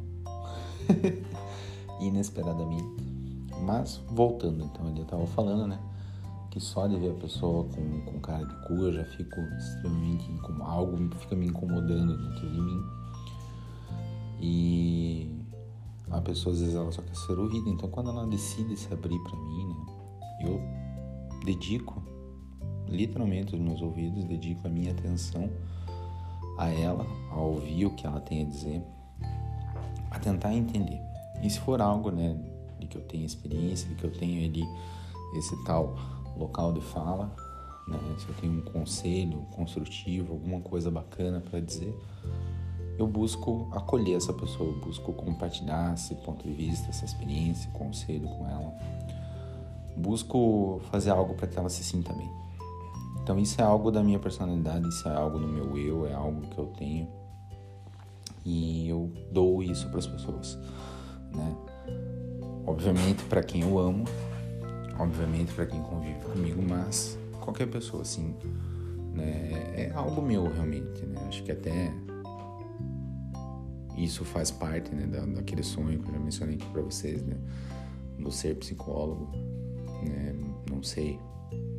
inesperadamente. 2.00 3.09
Mas, 3.60 4.00
voltando, 4.08 4.64
então, 4.64 4.88
ele 4.88 5.04
tava 5.04 5.26
falando, 5.26 5.66
né? 5.66 5.78
Que 6.50 6.58
só 6.58 6.86
de 6.86 6.96
ver 6.96 7.12
a 7.12 7.14
pessoa 7.14 7.64
com, 7.64 8.00
com 8.00 8.20
cara 8.20 8.44
de 8.44 8.54
cu 8.66 8.74
eu 8.74 8.92
já 8.92 9.04
fico 9.04 9.40
extremamente 9.58 10.30
incomodado. 10.32 10.70
Algo 10.70 11.16
fica 11.16 11.36
me 11.36 11.46
incomodando 11.46 12.16
dentro 12.16 12.50
de 12.50 12.60
mim. 12.60 12.82
E 14.40 15.30
a 16.10 16.20
pessoa, 16.20 16.54
às 16.54 16.60
vezes, 16.60 16.74
ela 16.74 16.90
só 16.90 17.02
quer 17.02 17.14
ser 17.14 17.38
ouvida. 17.38 17.68
Então, 17.68 17.88
quando 17.88 18.10
ela 18.10 18.26
decide 18.26 18.76
se 18.76 18.92
abrir 18.92 19.18
para 19.22 19.36
mim, 19.36 19.66
né? 19.68 19.86
Eu 20.42 20.60
dedico 21.44 22.02
literalmente 22.88 23.54
os 23.54 23.60
meus 23.60 23.80
ouvidos, 23.80 24.24
dedico 24.24 24.66
a 24.66 24.70
minha 24.70 24.92
atenção 24.92 25.48
a 26.58 26.68
ela, 26.68 27.06
a 27.30 27.36
ouvir 27.36 27.86
o 27.86 27.94
que 27.94 28.06
ela 28.06 28.20
tem 28.20 28.42
a 28.42 28.44
dizer, 28.44 28.82
a 30.10 30.18
tentar 30.18 30.52
entender. 30.52 31.00
E 31.42 31.48
se 31.48 31.58
for 31.60 31.80
algo, 31.80 32.10
né, 32.10 32.36
que 32.90 32.98
eu 32.98 33.02
tenho 33.02 33.24
experiência, 33.24 33.88
de 33.88 33.94
que 33.94 34.04
eu 34.04 34.10
tenho 34.10 34.44
ali 34.44 34.64
esse 35.36 35.56
tal 35.64 35.96
local 36.36 36.72
de 36.72 36.80
fala, 36.80 37.34
né, 37.86 37.98
se 38.18 38.28
eu 38.28 38.34
tenho 38.34 38.52
um 38.52 38.60
conselho 38.60 39.46
construtivo, 39.52 40.32
alguma 40.34 40.60
coisa 40.60 40.90
bacana 40.90 41.40
para 41.40 41.60
dizer, 41.60 41.96
eu 42.98 43.06
busco 43.06 43.68
acolher 43.72 44.16
essa 44.16 44.32
pessoa, 44.32 44.70
eu 44.70 44.80
busco 44.80 45.12
compartilhar 45.12 45.94
esse 45.94 46.14
ponto 46.16 46.46
de 46.46 46.52
vista, 46.52 46.90
essa 46.90 47.04
experiência, 47.04 47.70
conselho 47.70 48.28
com 48.28 48.46
ela. 48.46 48.74
Busco 49.96 50.80
fazer 50.90 51.10
algo 51.10 51.34
para 51.34 51.46
que 51.46 51.58
ela 51.58 51.70
se 51.70 51.82
sinta 51.82 52.12
bem. 52.12 52.30
Então 53.22 53.38
isso 53.38 53.60
é 53.60 53.64
algo 53.64 53.90
da 53.90 54.02
minha 54.02 54.18
personalidade, 54.18 54.86
isso 54.88 55.08
é 55.08 55.14
algo 55.14 55.38
do 55.38 55.46
meu 55.46 55.78
eu, 55.78 56.06
é 56.06 56.12
algo 56.12 56.42
que 56.42 56.58
eu 56.58 56.66
tenho 56.66 57.08
e 58.44 58.88
eu 58.88 59.12
dou 59.30 59.62
isso 59.62 59.88
para 59.88 59.98
as 59.98 60.06
pessoas, 60.06 60.58
né? 61.34 61.56
Obviamente 62.66 63.24
para 63.24 63.42
quem 63.42 63.62
eu 63.62 63.78
amo, 63.78 64.04
obviamente 64.98 65.52
para 65.52 65.66
quem 65.66 65.80
convive 65.82 66.20
comigo, 66.20 66.62
mas 66.62 67.18
qualquer 67.40 67.66
pessoa 67.66 68.02
assim, 68.02 68.34
né? 69.14 69.72
É 69.74 69.92
algo 69.94 70.22
meu 70.22 70.44
realmente, 70.44 71.04
né? 71.06 71.20
Acho 71.28 71.42
que 71.42 71.52
até 71.52 71.92
isso 73.96 74.24
faz 74.24 74.50
parte, 74.50 74.94
né, 74.94 75.06
da, 75.06 75.24
daquele 75.26 75.62
sonho 75.62 75.98
que 75.98 76.08
eu 76.08 76.14
já 76.14 76.20
mencionei 76.20 76.56
aqui 76.56 76.66
para 76.66 76.82
vocês, 76.82 77.22
né? 77.22 77.36
Do 78.18 78.30
ser 78.30 78.56
psicólogo, 78.56 79.30
né? 80.02 80.34
Não 80.70 80.82
sei, 80.82 81.18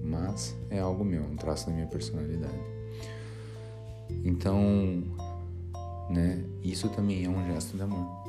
mas 0.04 0.56
é 0.70 0.80
algo 0.80 1.04
meu, 1.04 1.24
um 1.24 1.36
traço 1.36 1.68
da 1.68 1.74
minha 1.74 1.88
personalidade. 1.88 2.60
Então, 4.24 5.04
né? 6.10 6.44
Isso 6.64 6.90
também 6.90 7.26
é 7.26 7.30
um 7.30 7.46
gesto 7.46 7.76
de 7.78 7.84
amor. 7.84 8.21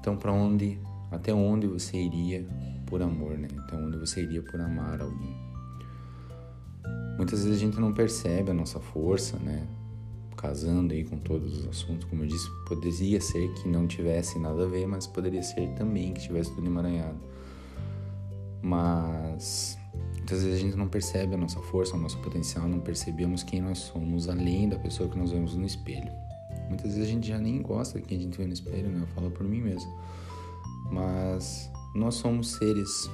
Então, 0.00 0.16
para 0.16 0.32
onde, 0.32 0.78
até 1.10 1.32
onde 1.32 1.66
você 1.66 1.96
iria 1.96 2.46
por 2.86 3.02
amor, 3.02 3.36
né? 3.36 3.48
Até 3.58 3.76
onde 3.76 3.96
você 3.98 4.22
iria 4.22 4.42
por 4.42 4.60
amar 4.60 5.00
alguém? 5.00 5.36
Muitas 7.16 7.44
vezes 7.44 7.56
a 7.56 7.60
gente 7.60 7.80
não 7.80 7.92
percebe 7.92 8.50
a 8.50 8.54
nossa 8.54 8.78
força, 8.78 9.36
né? 9.38 9.66
Casando 10.36 10.94
aí 10.94 11.04
com 11.04 11.18
todos 11.18 11.58
os 11.58 11.66
assuntos, 11.66 12.04
como 12.04 12.22
eu 12.22 12.28
disse, 12.28 12.48
poderia 12.66 13.20
ser 13.20 13.52
que 13.54 13.68
não 13.68 13.88
tivesse 13.88 14.38
nada 14.38 14.64
a 14.64 14.68
ver, 14.68 14.86
mas 14.86 15.06
poderia 15.06 15.42
ser 15.42 15.68
também 15.74 16.14
que 16.14 16.20
tivesse 16.20 16.54
tudo 16.54 16.66
emaranhado. 16.66 17.18
Mas 18.62 19.76
Muitas 20.28 20.42
vezes 20.42 20.60
a 20.60 20.62
gente 20.62 20.76
não 20.76 20.88
percebe 20.88 21.34
a 21.34 21.38
nossa 21.38 21.58
força, 21.58 21.96
o 21.96 21.98
nosso 21.98 22.18
potencial, 22.18 22.68
não 22.68 22.80
percebemos 22.80 23.42
quem 23.42 23.62
nós 23.62 23.78
somos 23.78 24.28
além 24.28 24.68
da 24.68 24.78
pessoa 24.78 25.08
que 25.08 25.16
nós 25.16 25.30
vemos 25.30 25.56
no 25.56 25.64
espelho. 25.64 26.12
Muitas 26.68 26.94
vezes 26.94 27.08
a 27.08 27.12
gente 27.12 27.26
já 27.26 27.38
nem 27.38 27.62
gosta 27.62 28.00
de 28.00 28.06
quem 28.06 28.18
a 28.18 28.20
gente 28.20 28.36
vê 28.36 28.46
no 28.46 28.52
espelho, 28.52 28.88
né? 28.88 29.00
Eu 29.02 29.06
falo 29.08 29.30
por 29.30 29.44
mim 29.44 29.60
mesmo. 29.60 29.90
Mas 30.90 31.70
nós 31.94 32.14
somos 32.14 32.52
seres 32.52 33.10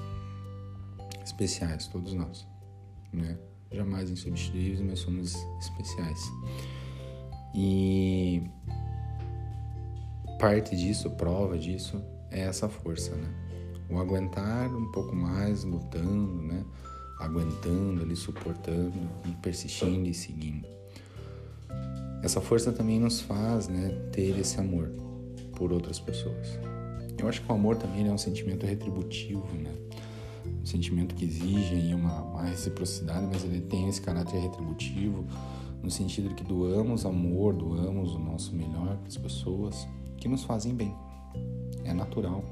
especiais, 1.24 1.86
todos 1.88 2.14
nós, 2.14 2.46
né? 3.12 3.38
Jamais 3.70 4.10
insubstituíveis, 4.10 4.80
mas 4.80 4.98
somos 5.00 5.34
especiais. 5.60 6.20
E 7.54 8.42
parte 10.38 10.76
disso, 10.76 11.10
prova 11.10 11.58
disso, 11.58 12.02
é 12.30 12.40
essa 12.40 12.68
força, 12.68 13.14
né? 13.14 13.32
O 13.90 13.98
aguentar 13.98 14.74
um 14.74 14.90
pouco 14.92 15.14
mais, 15.14 15.64
lutando, 15.64 16.42
né? 16.42 16.64
aguentando 17.18 18.02
ali, 18.02 18.16
suportando 18.16 18.92
e 19.24 19.30
persistindo 19.42 20.08
e 20.08 20.14
seguindo. 20.14 20.66
Essa 22.24 22.40
força 22.40 22.72
também 22.72 22.98
nos 22.98 23.20
faz 23.20 23.68
né, 23.68 23.90
ter 24.10 24.38
esse 24.38 24.58
amor 24.58 24.90
por 25.56 25.70
outras 25.70 26.00
pessoas. 26.00 26.58
Eu 27.18 27.28
acho 27.28 27.42
que 27.42 27.52
o 27.52 27.54
amor 27.54 27.76
também 27.76 28.08
é 28.08 28.10
um 28.10 28.16
sentimento 28.16 28.64
retributivo, 28.64 29.46
né? 29.52 29.70
Um 30.46 30.64
sentimento 30.64 31.14
que 31.14 31.26
exige 31.26 31.92
uma, 31.92 32.22
uma 32.22 32.44
reciprocidade, 32.44 33.26
mas 33.30 33.44
ele 33.44 33.60
tem 33.60 33.90
esse 33.90 34.00
caráter 34.00 34.40
retributivo 34.40 35.26
no 35.82 35.90
sentido 35.90 36.30
de 36.30 36.34
que 36.34 36.44
doamos 36.44 37.04
amor, 37.04 37.52
doamos 37.52 38.14
o 38.14 38.18
nosso 38.18 38.54
melhor 38.54 38.96
para 38.96 39.08
as 39.08 39.18
pessoas 39.18 39.86
que 40.16 40.26
nos 40.26 40.44
fazem 40.44 40.74
bem. 40.74 40.94
É 41.84 41.92
natural. 41.92 42.42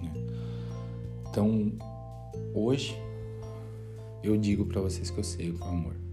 Né? 0.00 0.12
Então, 1.28 1.72
hoje 2.54 2.96
eu 4.22 4.36
digo 4.36 4.64
para 4.64 4.80
vocês 4.80 5.10
que 5.10 5.18
eu 5.18 5.24
sei 5.24 5.50
o 5.50 5.54
que 5.54 5.64
é 5.64 5.68
amor. 5.68 6.05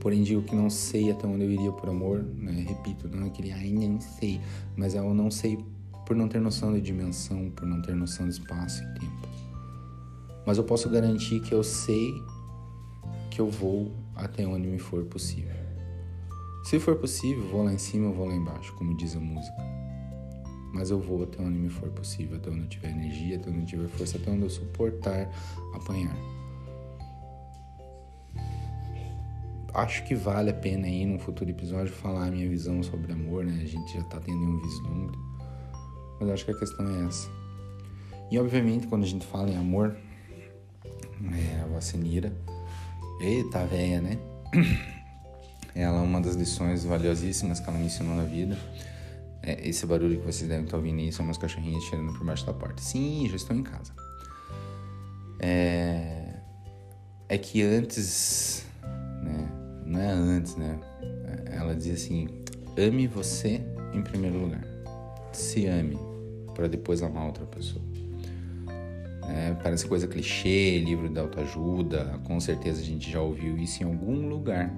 Porém, 0.00 0.22
digo 0.22 0.42
que 0.42 0.56
não 0.56 0.70
sei 0.70 1.10
até 1.10 1.26
onde 1.26 1.44
eu 1.44 1.50
iria 1.50 1.70
por 1.72 1.90
amor, 1.90 2.22
né? 2.22 2.64
Repito, 2.66 3.06
não 3.08 3.24
é 3.24 3.26
aquele 3.28 3.52
ai, 3.52 3.70
nem 3.70 4.00
sei, 4.00 4.40
mas 4.74 4.94
é 4.94 5.02
o 5.02 5.12
não 5.12 5.30
sei 5.30 5.58
por 6.06 6.16
não 6.16 6.26
ter 6.26 6.40
noção 6.40 6.72
de 6.72 6.80
dimensão, 6.80 7.50
por 7.50 7.66
não 7.66 7.80
ter 7.82 7.94
noção 7.94 8.26
de 8.26 8.32
espaço 8.32 8.82
e 8.82 8.98
tempo. 8.98 9.28
Mas 10.46 10.58
eu 10.58 10.64
posso 10.64 10.88
garantir 10.88 11.40
que 11.40 11.52
eu 11.52 11.62
sei 11.62 12.12
que 13.30 13.40
eu 13.40 13.48
vou 13.50 13.92
até 14.16 14.46
onde 14.46 14.66
me 14.66 14.78
for 14.78 15.04
possível. 15.04 15.54
Se 16.64 16.80
for 16.80 16.96
possível, 16.96 17.46
vou 17.48 17.62
lá 17.62 17.72
em 17.72 17.78
cima, 17.78 18.06
eu 18.06 18.14
vou 18.14 18.26
lá 18.26 18.34
embaixo, 18.34 18.74
como 18.74 18.96
diz 18.96 19.14
a 19.14 19.20
música. 19.20 19.56
Mas 20.72 20.90
eu 20.90 20.98
vou 20.98 21.22
até 21.24 21.42
onde 21.42 21.58
me 21.58 21.68
for 21.68 21.90
possível, 21.90 22.36
até 22.38 22.50
onde 22.50 22.60
eu 22.62 22.68
tiver 22.68 22.90
energia, 22.90 23.36
até 23.36 23.50
onde 23.50 23.60
eu 23.60 23.66
tiver 23.66 23.88
força, 23.88 24.16
até 24.16 24.30
onde 24.30 24.42
eu 24.42 24.50
suportar 24.50 25.30
apanhar. 25.74 26.39
Acho 29.74 30.04
que 30.04 30.14
vale 30.14 30.50
a 30.50 30.54
pena 30.54 30.86
aí 30.86 31.04
num 31.04 31.18
futuro 31.18 31.50
episódio 31.50 31.92
falar 31.92 32.26
a 32.26 32.30
minha 32.30 32.48
visão 32.48 32.82
sobre 32.82 33.12
amor, 33.12 33.44
né? 33.44 33.60
A 33.62 33.66
gente 33.66 33.92
já 33.92 34.02
tá 34.04 34.20
tendo 34.20 34.38
um 34.38 34.60
vislumbre. 34.60 35.18
Mas 36.20 36.30
acho 36.30 36.44
que 36.44 36.50
a 36.50 36.58
questão 36.58 36.86
é 36.88 37.06
essa. 37.06 37.28
E 38.30 38.38
obviamente 38.38 38.86
quando 38.86 39.04
a 39.04 39.06
gente 39.06 39.26
fala 39.26 39.50
em 39.50 39.56
amor, 39.56 39.96
é, 41.32 41.60
a 41.62 41.66
vacinira, 41.66 42.32
eita 43.20 43.64
véia, 43.66 44.00
né? 44.00 44.18
Ela 45.74 45.98
é 45.98 46.00
uma 46.00 46.20
das 46.20 46.34
lições 46.34 46.84
valiosíssimas 46.84 47.60
que 47.60 47.68
ela 47.68 47.78
me 47.78 47.86
ensinou 47.86 48.16
na 48.16 48.24
vida. 48.24 48.58
É, 49.40 49.68
esse 49.68 49.86
barulho 49.86 50.18
que 50.18 50.26
vocês 50.26 50.48
devem 50.48 50.64
estar 50.64 50.76
ouvindo 50.76 50.98
aí 50.98 51.12
são 51.12 51.24
meus 51.24 51.38
cachorrinhos 51.38 51.84
tirando 51.84 52.12
por 52.12 52.26
baixo 52.26 52.44
da 52.44 52.52
porta. 52.52 52.82
Sim, 52.82 53.28
já 53.30 53.36
estou 53.36 53.56
em 53.56 53.62
casa. 53.62 53.92
É, 55.38 56.34
é 57.28 57.38
que 57.38 57.62
antes 57.62 58.66
não 59.90 60.00
é 60.00 60.10
antes, 60.10 60.56
né? 60.56 60.78
Ela 61.46 61.74
dizia 61.74 61.94
assim: 61.94 62.28
ame 62.78 63.08
você 63.08 63.60
em 63.92 64.02
primeiro 64.02 64.38
lugar. 64.38 64.64
Se 65.32 65.66
ame 65.66 65.98
para 66.54 66.68
depois 66.68 67.02
amar 67.02 67.26
outra 67.26 67.44
pessoa. 67.44 67.84
É, 69.28 69.54
parece 69.62 69.86
coisa 69.86 70.06
clichê, 70.06 70.78
livro 70.78 71.08
de 71.08 71.18
autoajuda. 71.18 72.20
Com 72.24 72.38
certeza 72.40 72.80
a 72.80 72.84
gente 72.84 73.10
já 73.10 73.20
ouviu 73.20 73.58
isso 73.58 73.82
em 73.82 73.86
algum 73.86 74.28
lugar. 74.28 74.72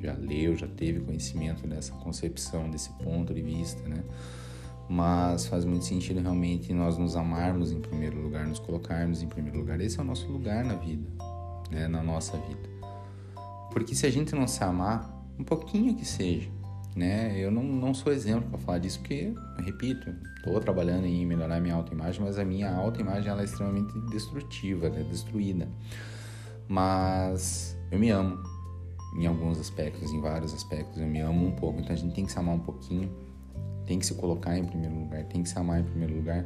Já 0.00 0.14
leu, 0.14 0.56
já 0.56 0.66
teve 0.66 1.00
conhecimento 1.00 1.66
dessa 1.66 1.92
concepção, 1.94 2.68
desse 2.68 2.90
ponto 2.94 3.32
de 3.32 3.42
vista, 3.42 3.88
né? 3.88 4.02
Mas 4.88 5.46
faz 5.46 5.64
muito 5.64 5.84
sentido 5.84 6.20
realmente 6.20 6.72
nós 6.74 6.98
nos 6.98 7.14
amarmos 7.14 7.70
em 7.70 7.80
primeiro 7.80 8.20
lugar, 8.20 8.46
nos 8.46 8.58
colocarmos 8.58 9.22
em 9.22 9.28
primeiro 9.28 9.58
lugar. 9.58 9.80
Esse 9.80 10.00
é 10.00 10.02
o 10.02 10.04
nosso 10.04 10.26
lugar 10.30 10.64
na 10.64 10.74
vida, 10.74 11.08
né? 11.70 11.86
na 11.86 12.02
nossa 12.02 12.36
vida. 12.36 12.81
Porque 13.72 13.94
se 13.94 14.06
a 14.06 14.10
gente 14.10 14.34
não 14.34 14.46
se 14.46 14.62
amar, 14.62 15.10
um 15.38 15.44
pouquinho 15.44 15.94
que 15.94 16.04
seja, 16.04 16.48
né? 16.94 17.38
Eu 17.38 17.50
não, 17.50 17.62
não 17.62 17.94
sou 17.94 18.12
exemplo 18.12 18.50
para 18.50 18.58
falar 18.58 18.78
disso, 18.78 19.00
porque, 19.00 19.32
repito, 19.64 20.14
estou 20.36 20.60
trabalhando 20.60 21.06
em 21.06 21.24
melhorar 21.24 21.60
minha 21.60 21.74
autoimagem, 21.74 22.22
mas 22.22 22.38
a 22.38 22.44
minha 22.44 22.70
autoimagem 22.70 23.30
ela 23.30 23.40
é 23.40 23.44
extremamente 23.44 23.98
destrutiva, 24.10 24.88
é 24.88 25.02
destruída. 25.04 25.68
Mas 26.68 27.76
eu 27.90 27.98
me 27.98 28.10
amo 28.10 28.38
em 29.16 29.26
alguns 29.26 29.58
aspectos, 29.58 30.10
em 30.12 30.20
vários 30.20 30.54
aspectos, 30.54 31.00
eu 31.00 31.06
me 31.06 31.20
amo 31.20 31.46
um 31.46 31.52
pouco. 31.52 31.80
Então 31.80 31.92
a 31.92 31.98
gente 31.98 32.14
tem 32.14 32.26
que 32.26 32.32
se 32.32 32.38
amar 32.38 32.54
um 32.54 32.60
pouquinho, 32.60 33.10
tem 33.86 33.98
que 33.98 34.06
se 34.06 34.14
colocar 34.14 34.56
em 34.56 34.64
primeiro 34.64 34.94
lugar, 34.94 35.24
tem 35.24 35.42
que 35.42 35.48
se 35.48 35.58
amar 35.58 35.80
em 35.80 35.84
primeiro 35.84 36.14
lugar, 36.14 36.44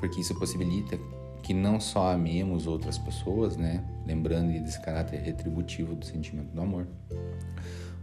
porque 0.00 0.20
isso 0.20 0.36
possibilita 0.38 0.98
que 1.48 1.54
não 1.54 1.80
só 1.80 2.12
amemos 2.12 2.66
outras 2.66 2.98
pessoas, 2.98 3.56
né? 3.56 3.82
Lembrando 4.04 4.52
desse 4.62 4.78
caráter 4.82 5.18
retributivo 5.18 5.94
do 5.94 6.04
sentimento 6.04 6.52
do 6.52 6.60
amor, 6.60 6.86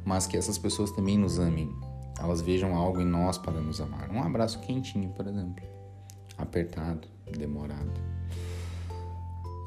mas 0.04 0.26
que 0.26 0.36
essas 0.36 0.58
pessoas 0.58 0.90
também 0.90 1.16
nos 1.16 1.38
amem. 1.38 1.70
Elas 2.20 2.42
vejam 2.42 2.76
algo 2.76 3.00
em 3.00 3.06
nós 3.06 3.38
para 3.38 3.62
nos 3.62 3.80
amar. 3.80 4.10
Um 4.10 4.24
abraço 4.24 4.60
quentinho, 4.62 5.10
por 5.10 5.28
exemplo, 5.28 5.64
apertado, 6.36 7.08
demorado. 7.38 8.02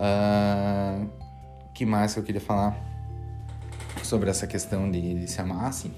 Uh, 0.01 1.09
que 1.73 1.87
mais 1.87 2.15
que 2.15 2.19
eu 2.19 2.25
queria 2.25 2.41
falar 2.41 2.77
sobre 4.03 4.29
essa 4.29 4.49
questão 4.49 4.91
de, 4.91 5.21
de 5.21 5.29
se 5.29 5.41
amar? 5.41 5.67
Ah, 5.67 5.71
sim 5.71 5.93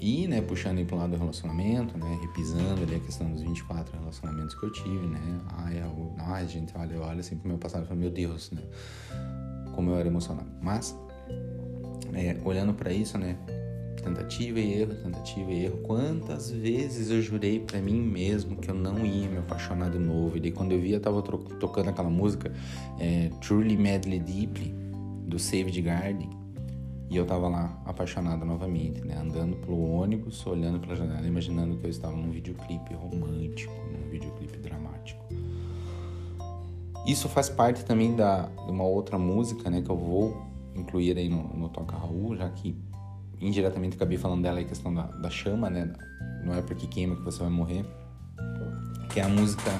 e, 0.00 0.26
né, 0.26 0.40
puxando 0.40 0.78
aí 0.78 0.84
pro 0.84 0.96
lado 0.96 1.10
do 1.10 1.18
relacionamento, 1.18 1.96
né, 1.98 2.18
repisando 2.22 2.82
ali 2.82 2.94
a 2.94 3.00
questão 3.00 3.30
dos 3.30 3.42
24 3.42 3.98
relacionamentos 3.98 4.54
que 4.54 4.64
eu 4.64 4.72
tive, 4.72 5.06
né, 5.06 5.40
ai, 5.48 5.78
eu, 5.78 6.14
ai 6.18 6.48
gente, 6.48 6.72
olha, 6.76 6.94
eu 6.94 7.02
olho 7.02 7.20
assim 7.20 7.36
pro 7.36 7.48
meu 7.48 7.58
passado 7.58 7.84
e 7.84 7.86
falo, 7.86 8.00
meu 8.00 8.10
Deus, 8.10 8.50
né, 8.50 8.62
como 9.74 9.90
eu 9.90 9.98
era 9.98 10.08
emocionado. 10.08 10.48
Mas, 10.62 10.96
é, 12.14 12.38
olhando 12.44 12.72
para 12.72 12.90
isso, 12.90 13.18
né, 13.18 13.36
tentativa 14.02 14.58
e 14.58 14.80
erro, 14.80 14.94
tentativa 14.94 15.50
e 15.50 15.64
erro, 15.66 15.76
quantas 15.82 16.50
vezes 16.50 17.10
eu 17.10 17.20
jurei 17.20 17.60
para 17.60 17.78
mim 17.82 18.00
mesmo 18.00 18.56
que 18.56 18.70
eu 18.70 18.74
não 18.74 19.04
ia 19.04 19.28
me 19.28 19.36
apaixonar 19.36 19.90
de 19.90 19.98
novo, 19.98 20.34
e 20.38 20.40
daí 20.40 20.50
quando 20.50 20.72
eu 20.72 20.80
via, 20.80 20.96
eu 20.96 21.00
tava 21.00 21.20
tocando 21.22 21.90
aquela 21.90 22.08
música, 22.08 22.50
é, 22.98 23.30
Truly 23.42 23.76
Madly 23.76 24.18
Deeply, 24.18 24.74
do 25.26 25.38
Saved 25.38 25.78
Garden, 25.82 26.39
e 27.10 27.16
eu 27.16 27.26
tava 27.26 27.48
lá 27.48 27.76
apaixonado 27.84 28.44
novamente, 28.44 29.00
né? 29.00 29.18
Andando 29.20 29.56
pelo 29.56 29.82
ônibus, 29.82 30.46
olhando 30.46 30.78
pela 30.78 30.94
janela, 30.94 31.26
imaginando 31.26 31.76
que 31.76 31.84
eu 31.84 31.90
estava 31.90 32.16
num 32.16 32.30
videoclipe 32.30 32.94
romântico, 32.94 33.74
num 33.90 34.08
videoclipe 34.08 34.56
dramático. 34.58 35.20
Isso 37.04 37.28
faz 37.28 37.48
parte 37.48 37.84
também 37.84 38.14
da, 38.14 38.42
de 38.42 38.70
uma 38.70 38.84
outra 38.84 39.18
música, 39.18 39.68
né? 39.68 39.82
Que 39.82 39.90
eu 39.90 39.96
vou 39.96 40.46
incluir 40.76 41.18
aí 41.18 41.28
no, 41.28 41.42
no 41.52 41.68
Toca 41.68 41.96
Raul, 41.96 42.36
já 42.36 42.48
que 42.48 42.80
indiretamente 43.40 43.96
acabei 43.96 44.16
falando 44.16 44.42
dela 44.42 44.60
a 44.60 44.64
questão 44.64 44.94
da, 44.94 45.02
da 45.02 45.30
chama, 45.30 45.68
né? 45.68 45.92
Não 46.44 46.54
é 46.54 46.62
porque 46.62 46.86
queima 46.86 47.16
que 47.16 47.22
você 47.22 47.40
vai 47.40 47.50
morrer. 47.50 47.84
Que 49.12 49.18
é 49.18 49.24
a 49.24 49.28
música 49.28 49.72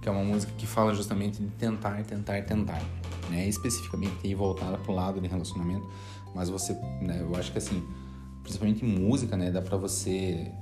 que 0.00 0.08
é 0.08 0.12
uma 0.12 0.24
música 0.24 0.50
que 0.56 0.66
fala 0.66 0.94
justamente 0.94 1.42
de 1.42 1.48
tentar, 1.50 2.02
tentar, 2.04 2.42
tentar, 2.42 2.82
né? 3.28 3.46
Especificamente 3.46 4.14
aí 4.24 4.34
voltada 4.34 4.78
pro 4.78 4.94
lado 4.94 5.20
de 5.20 5.28
relacionamento, 5.28 5.86
mas 6.34 6.48
você, 6.48 6.74
né, 7.00 7.20
eu 7.20 7.34
acho 7.36 7.52
que 7.52 7.58
assim, 7.58 7.82
principalmente 8.42 8.84
música, 8.84 9.36
né, 9.36 9.50
dá 9.50 9.62
para 9.62 9.76
você 9.76 10.52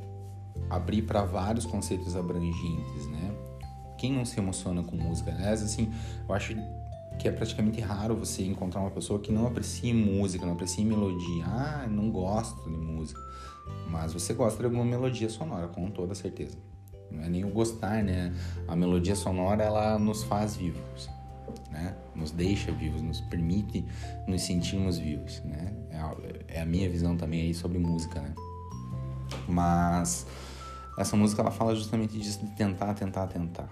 abrir 0.69 1.03
para 1.03 1.25
vários 1.25 1.65
conceitos 1.65 2.17
abrangentes, 2.17 3.07
né? 3.07 3.35
Quem 3.97 4.13
não 4.13 4.25
se 4.25 4.39
emociona 4.39 4.83
com 4.83 4.97
música? 4.97 5.33
Aliás, 5.33 5.63
assim, 5.63 5.93
eu 6.29 6.35
acho 6.35 6.55
que 7.19 7.27
é 7.27 7.33
praticamente 7.33 7.81
raro 7.81 8.15
você 8.15 8.45
encontrar 8.45 8.81
uma 8.81 8.91
pessoa 8.91 9.19
que 9.19 9.33
não 9.33 9.47
aprecie 9.47 9.93
música, 9.93 10.47
não 10.47 10.53
aprecie 10.53 10.85
melodia. 10.85 11.45
Ah, 11.47 11.87
não 11.91 12.11
gosto 12.11 12.71
de 12.71 12.77
música. 12.77 13.21
Mas 13.91 14.13
você 14.13 14.33
gosta 14.35 14.59
de 14.59 14.67
alguma 14.67 14.85
melodia 14.85 15.29
sonora, 15.29 15.67
com 15.67 15.91
toda 15.91 16.15
certeza. 16.15 16.57
Não 17.11 17.25
é 17.25 17.29
nem 17.29 17.45
o 17.45 17.49
gostar, 17.49 18.05
né? 18.05 18.33
A 18.69 18.77
melodia 18.77 19.17
sonora, 19.17 19.65
ela 19.65 19.99
nos 19.99 20.23
faz 20.25 20.57
vivos, 20.57 21.09
né? 21.79 21.95
Nos 22.15 22.33
deixa 22.33 22.73
vivos, 22.73 23.01
nos 23.01 23.21
permite 23.21 23.85
nos 24.27 24.43
sentirmos 24.43 24.99
vivos, 24.99 25.41
né? 25.45 25.73
É 25.91 25.99
a, 25.99 26.17
é 26.49 26.61
a 26.61 26.67
minha 26.67 26.91
visão 26.91 27.17
também 27.17 27.43
aí 27.43 27.55
sobre 27.55 27.79
música, 27.79 28.21
né? 28.21 28.35
Mas 29.47 30.27
essa 30.99 31.17
música, 31.17 31.43
ela 31.43 31.51
fala 31.51 31.75
justamente 31.77 32.19
disso, 32.19 32.45
de 32.45 32.51
tentar, 32.53 32.95
tentar, 32.95 33.27
tentar. 33.29 33.69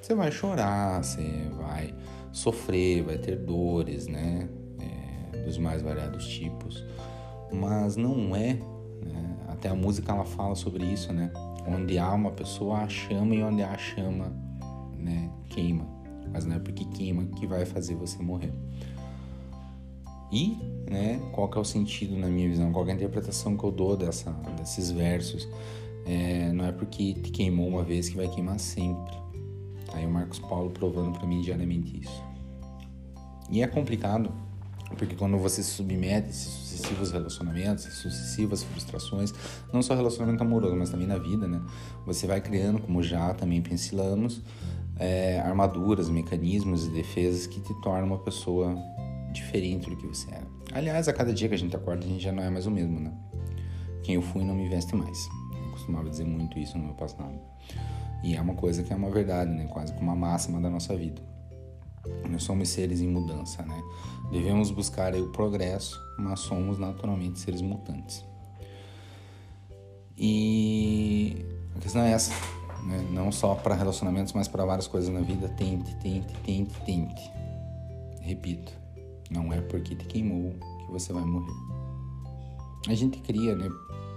Você 0.00 0.14
vai 0.14 0.32
chorar, 0.32 1.04
você 1.04 1.50
vai 1.58 1.94
sofrer, 2.32 3.02
vai 3.02 3.18
ter 3.18 3.36
dores, 3.36 4.06
né? 4.06 4.48
É, 4.80 5.44
dos 5.44 5.58
mais 5.58 5.82
variados 5.82 6.26
tipos. 6.26 6.82
Mas 7.52 7.96
não 7.96 8.34
é, 8.34 8.54
né? 8.54 9.36
até 9.48 9.68
a 9.68 9.74
música 9.74 10.12
ela 10.12 10.24
fala 10.24 10.54
sobre 10.54 10.84
isso, 10.84 11.12
né? 11.12 11.30
Onde 11.66 11.98
há 11.98 12.12
uma 12.12 12.30
pessoa, 12.30 12.78
há 12.78 12.88
chama 12.88 13.34
e 13.34 13.42
onde 13.42 13.62
há 13.62 13.76
chama, 13.76 14.32
né? 14.96 15.30
Queima. 15.50 15.97
Mas 16.32 16.44
não 16.44 16.56
é 16.56 16.58
porque 16.58 16.84
queima 16.84 17.24
que 17.24 17.46
vai 17.46 17.64
fazer 17.64 17.94
você 17.94 18.22
morrer. 18.22 18.52
E, 20.30 20.58
né, 20.90 21.20
qual 21.32 21.48
que 21.48 21.56
é 21.56 21.60
o 21.60 21.64
sentido 21.64 22.16
na 22.16 22.28
minha 22.28 22.48
visão? 22.48 22.70
Qual 22.72 22.86
é 22.86 22.92
a 22.92 22.94
interpretação 22.94 23.56
que 23.56 23.64
eu 23.64 23.70
dou 23.70 23.96
dessa, 23.96 24.30
desses 24.58 24.90
versos? 24.90 25.48
É, 26.06 26.52
não 26.52 26.66
é 26.66 26.72
porque 26.72 27.14
te 27.14 27.30
queimou 27.30 27.68
uma 27.68 27.82
vez 27.82 28.08
que 28.08 28.16
vai 28.16 28.28
queimar 28.28 28.58
sempre. 28.58 29.16
Aí 29.92 30.04
o 30.04 30.10
Marcos 30.10 30.38
Paulo 30.38 30.70
provando 30.70 31.18
para 31.18 31.26
mim 31.26 31.40
diariamente 31.40 32.00
isso. 32.00 32.22
E 33.50 33.62
é 33.62 33.66
complicado, 33.66 34.30
porque 34.96 35.14
quando 35.14 35.38
você 35.38 35.62
se 35.62 35.70
submete 35.70 36.26
a 36.26 36.30
esses 36.30 36.52
sucessivos 36.52 37.10
relacionamentos, 37.10 37.84
sucessivas 37.84 38.62
frustrações, 38.62 39.32
não 39.72 39.82
só 39.82 39.94
relacionamento 39.94 40.42
amoroso, 40.42 40.76
mas 40.76 40.90
também 40.90 41.06
na 41.06 41.18
vida, 41.18 41.48
né? 41.48 41.60
Você 42.06 42.26
vai 42.26 42.40
criando, 42.40 42.80
como 42.80 43.02
já 43.02 43.32
também 43.32 43.62
pensilamos, 43.62 44.42
é, 44.98 45.40
armaduras, 45.40 46.08
mecanismos 46.08 46.86
e 46.86 46.90
defesas 46.90 47.46
que 47.46 47.60
te 47.60 47.74
tornam 47.80 48.06
uma 48.06 48.18
pessoa 48.18 48.76
diferente 49.32 49.88
do 49.88 49.96
que 49.96 50.06
você 50.06 50.30
era. 50.30 50.46
Aliás, 50.72 51.08
a 51.08 51.12
cada 51.12 51.32
dia 51.32 51.48
que 51.48 51.54
a 51.54 51.58
gente 51.58 51.74
acorda, 51.74 52.04
a 52.04 52.08
gente 52.08 52.22
já 52.22 52.32
não 52.32 52.42
é 52.42 52.50
mais 52.50 52.66
o 52.66 52.70
mesmo, 52.70 52.98
né? 53.00 53.12
Quem 54.02 54.16
eu 54.16 54.22
fui 54.22 54.44
não 54.44 54.54
me 54.54 54.68
veste 54.68 54.94
mais. 54.94 55.28
Eu 55.52 55.70
costumava 55.72 56.08
dizer 56.08 56.24
muito 56.24 56.58
isso 56.58 56.76
no 56.76 56.84
meu 56.84 56.94
passado. 56.94 57.38
E 58.22 58.34
é 58.34 58.40
uma 58.40 58.54
coisa 58.54 58.82
que 58.82 58.92
é 58.92 58.96
uma 58.96 59.10
verdade, 59.10 59.50
né? 59.50 59.66
Quase 59.66 59.92
como 59.92 60.06
uma 60.06 60.16
máxima 60.16 60.60
da 60.60 60.68
nossa 60.68 60.96
vida. 60.96 61.22
Nós 62.28 62.42
somos 62.42 62.68
seres 62.68 63.00
em 63.00 63.08
mudança, 63.08 63.62
né? 63.62 63.82
Devemos 64.30 64.70
buscar 64.70 65.14
o 65.14 65.28
progresso, 65.28 65.98
mas 66.18 66.40
somos 66.40 66.78
naturalmente 66.78 67.38
seres 67.38 67.60
mutantes. 67.62 68.24
E 70.16 71.44
a 71.76 71.78
questão 71.78 72.02
é 72.02 72.12
essa, 72.12 72.32
né? 72.88 73.06
não 73.12 73.30
só 73.30 73.54
para 73.54 73.74
relacionamentos, 73.74 74.32
mas 74.32 74.48
para 74.48 74.64
várias 74.64 74.86
coisas 74.86 75.12
na 75.12 75.20
vida. 75.20 75.48
Tente, 75.50 75.94
tente, 75.96 76.34
tente, 76.44 76.80
tente. 76.80 77.30
Repito, 78.20 78.72
não 79.30 79.52
é 79.52 79.60
porque 79.60 79.94
te 79.94 80.04
queimou 80.06 80.54
que 80.84 80.92
você 80.92 81.12
vai 81.12 81.24
morrer. 81.24 81.54
A 82.88 82.94
gente 82.94 83.18
cria, 83.20 83.54
né? 83.54 83.68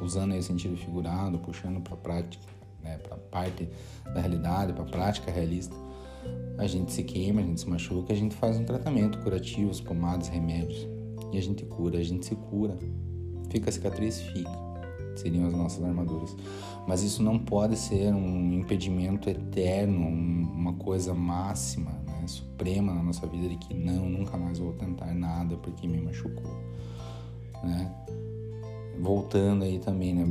Usando 0.01 0.33
esse 0.33 0.47
sentido 0.47 0.75
figurado, 0.77 1.37
puxando 1.39 1.81
para 1.81 1.93
a 1.93 1.97
prática, 1.97 2.43
né? 2.81 2.97
para 2.97 3.17
parte 3.17 3.69
da 4.05 4.19
realidade, 4.19 4.73
para 4.73 4.83
a 4.83 4.87
prática 4.87 5.31
realista 5.31 5.75
a 6.57 6.67
gente 6.67 6.91
se 6.91 7.03
queima, 7.03 7.41
a 7.41 7.43
gente 7.43 7.61
se 7.61 7.69
machuca, 7.69 8.13
a 8.13 8.15
gente 8.15 8.35
faz 8.35 8.57
um 8.57 8.63
tratamento 8.63 9.17
curativo, 9.19 9.71
pomadas, 9.83 10.27
remédios. 10.27 10.87
E 11.31 11.37
a 11.37 11.41
gente 11.41 11.65
cura, 11.65 11.97
a 11.97 12.03
gente 12.03 12.25
se 12.25 12.35
cura. 12.35 12.77
Fica 13.49 13.69
a 13.69 13.73
cicatriz? 13.73 14.21
Fica. 14.21 14.70
Seriam 15.15 15.47
as 15.47 15.53
nossas 15.53 15.83
armaduras. 15.83 16.35
Mas 16.87 17.03
isso 17.03 17.21
não 17.21 17.37
pode 17.37 17.75
ser 17.77 18.13
um 18.13 18.53
impedimento 18.53 19.29
eterno, 19.29 20.07
uma 20.07 20.73
coisa 20.73 21.13
máxima, 21.13 21.91
né, 22.05 22.23
suprema 22.27 22.93
na 22.93 23.03
nossa 23.03 23.27
vida 23.27 23.49
de 23.49 23.57
que 23.57 23.73
não, 23.73 24.09
nunca 24.09 24.37
mais 24.37 24.59
vou 24.59 24.73
tentar 24.73 25.13
nada 25.13 25.57
porque 25.57 25.87
me 25.87 25.99
machucou. 26.01 26.51
Né? 27.63 27.91
voltando 29.01 29.63
aí 29.63 29.79
também, 29.79 30.13
né? 30.13 30.25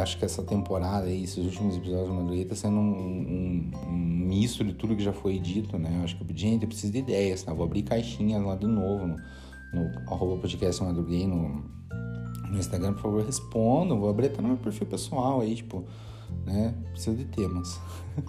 Acho 0.00 0.18
que 0.18 0.24
essa 0.24 0.42
temporada 0.42 1.06
aí, 1.06 1.24
esses 1.24 1.44
últimos 1.44 1.76
episódios 1.76 2.08
do 2.08 2.14
Madruga 2.14 2.44
tá 2.44 2.54
sendo 2.54 2.76
um, 2.76 2.80
um, 2.80 3.70
um, 3.88 3.92
misto 3.92 4.62
de 4.62 4.72
tudo 4.74 4.94
que 4.94 5.02
já 5.02 5.12
foi 5.12 5.38
dito, 5.38 5.76
né? 5.78 5.92
Eu 5.98 6.04
acho 6.04 6.16
que, 6.16 6.38
gente, 6.38 6.62
eu 6.62 6.68
preciso 6.68 6.92
de 6.92 7.00
ideias, 7.00 7.42
tá? 7.42 7.52
Vou 7.52 7.64
abrir 7.64 7.82
caixinhas 7.82 8.42
lá 8.42 8.54
de 8.54 8.66
novo 8.66 9.06
no, 9.06 9.16
no 9.72 10.12
arroba 10.12 10.40
podcast 10.40 10.82
no, 10.82 10.92
no 10.92 12.58
Instagram, 12.58 12.94
por 12.94 13.02
favor, 13.02 13.24
respondam. 13.24 13.98
Vou 13.98 14.08
abrir 14.08 14.26
até 14.26 14.40
no 14.40 14.48
meu 14.48 14.56
perfil 14.56 14.86
pessoal 14.86 15.40
aí, 15.40 15.54
tipo, 15.54 15.84
né? 16.44 16.74
Preciso 16.92 17.16
de 17.16 17.24
temas. 17.26 17.80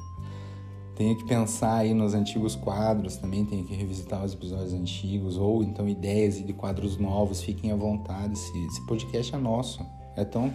tenho 0.95 1.17
que 1.17 1.25
pensar 1.25 1.77
aí 1.77 1.93
nos 1.93 2.13
antigos 2.13 2.55
quadros 2.55 3.15
também, 3.15 3.45
tenho 3.45 3.63
que 3.63 3.73
revisitar 3.73 4.23
os 4.23 4.33
episódios 4.33 4.73
antigos, 4.73 5.37
ou 5.37 5.63
então 5.63 5.87
ideias 5.87 6.43
de 6.45 6.53
quadros 6.53 6.97
novos, 6.97 7.41
fiquem 7.41 7.71
à 7.71 7.75
vontade. 7.75 8.33
Esse, 8.33 8.65
esse 8.65 8.85
podcast 8.85 9.33
é 9.33 9.37
nosso, 9.37 9.85
é 10.15 10.25
tão 10.25 10.53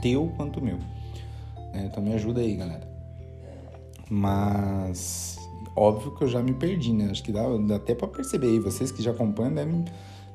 teu 0.00 0.32
quanto 0.36 0.62
meu. 0.62 0.78
É, 1.72 1.86
então 1.86 2.02
me 2.02 2.12
ajuda 2.12 2.40
aí, 2.40 2.54
galera. 2.54 2.88
Mas 4.08 5.38
óbvio 5.74 6.14
que 6.14 6.22
eu 6.24 6.28
já 6.28 6.42
me 6.42 6.52
perdi, 6.52 6.92
né? 6.92 7.08
Acho 7.10 7.22
que 7.22 7.32
dá, 7.32 7.42
dá 7.66 7.76
até 7.76 7.94
para 7.94 8.08
perceber 8.08 8.48
aí. 8.48 8.58
Vocês 8.58 8.92
que 8.92 9.02
já 9.02 9.10
acompanham 9.10 9.54
devem 9.54 9.84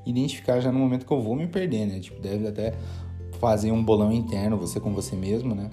identificar 0.09 0.59
já 0.59 0.71
no 0.71 0.79
momento 0.79 1.05
que 1.05 1.11
eu 1.11 1.21
vou 1.21 1.35
me 1.35 1.47
perder, 1.47 1.85
né? 1.85 1.99
Tipo, 1.99 2.21
deve 2.21 2.47
até 2.47 2.73
fazer 3.39 3.71
um 3.71 3.83
bolão 3.83 4.11
interno, 4.11 4.57
você 4.57 4.79
com 4.79 4.93
você 4.93 5.15
mesmo, 5.15 5.53
né? 5.53 5.69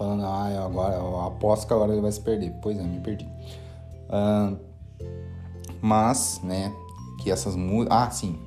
falando, 0.00 0.24
ah, 0.24 0.64
agora 0.64 0.96
eu 0.96 1.20
aposto 1.20 1.66
que 1.66 1.74
agora 1.74 1.92
ele 1.92 2.00
vai 2.00 2.10
se 2.10 2.22
perder. 2.22 2.54
Pois 2.62 2.78
é, 2.78 2.82
me 2.82 3.00
perdi. 3.00 3.28
Uh, 4.08 4.56
mas, 5.82 6.40
né, 6.42 6.72
que 7.22 7.30
essas 7.30 7.54
músicas. 7.54 7.98
Ah, 7.98 8.10
sim. 8.10 8.38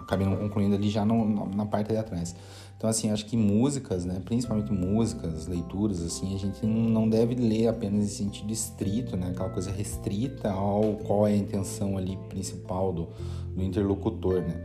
Acabei 0.00 0.26
não 0.26 0.36
concluindo 0.36 0.74
ali 0.74 0.88
já 0.88 1.04
no, 1.04 1.46
na 1.54 1.66
parte 1.66 1.88
de 1.88 1.98
atrás. 1.98 2.34
Então, 2.76 2.88
assim, 2.88 3.10
acho 3.10 3.26
que 3.26 3.36
músicas, 3.36 4.04
né, 4.04 4.20
principalmente 4.24 4.72
músicas, 4.72 5.46
leituras, 5.46 6.02
assim, 6.02 6.34
a 6.34 6.38
gente 6.38 6.66
não 6.66 7.08
deve 7.08 7.34
ler 7.34 7.68
apenas 7.68 8.04
em 8.04 8.08
sentido 8.08 8.50
estrito, 8.52 9.16
né, 9.16 9.28
aquela 9.30 9.50
coisa 9.50 9.70
restrita 9.70 10.50
ao 10.50 10.94
qual 10.94 11.28
é 11.28 11.32
a 11.32 11.36
intenção 11.36 11.96
ali 11.96 12.18
principal 12.28 12.92
do, 12.92 13.08
do 13.54 13.62
interlocutor, 13.62 14.42
né. 14.42 14.64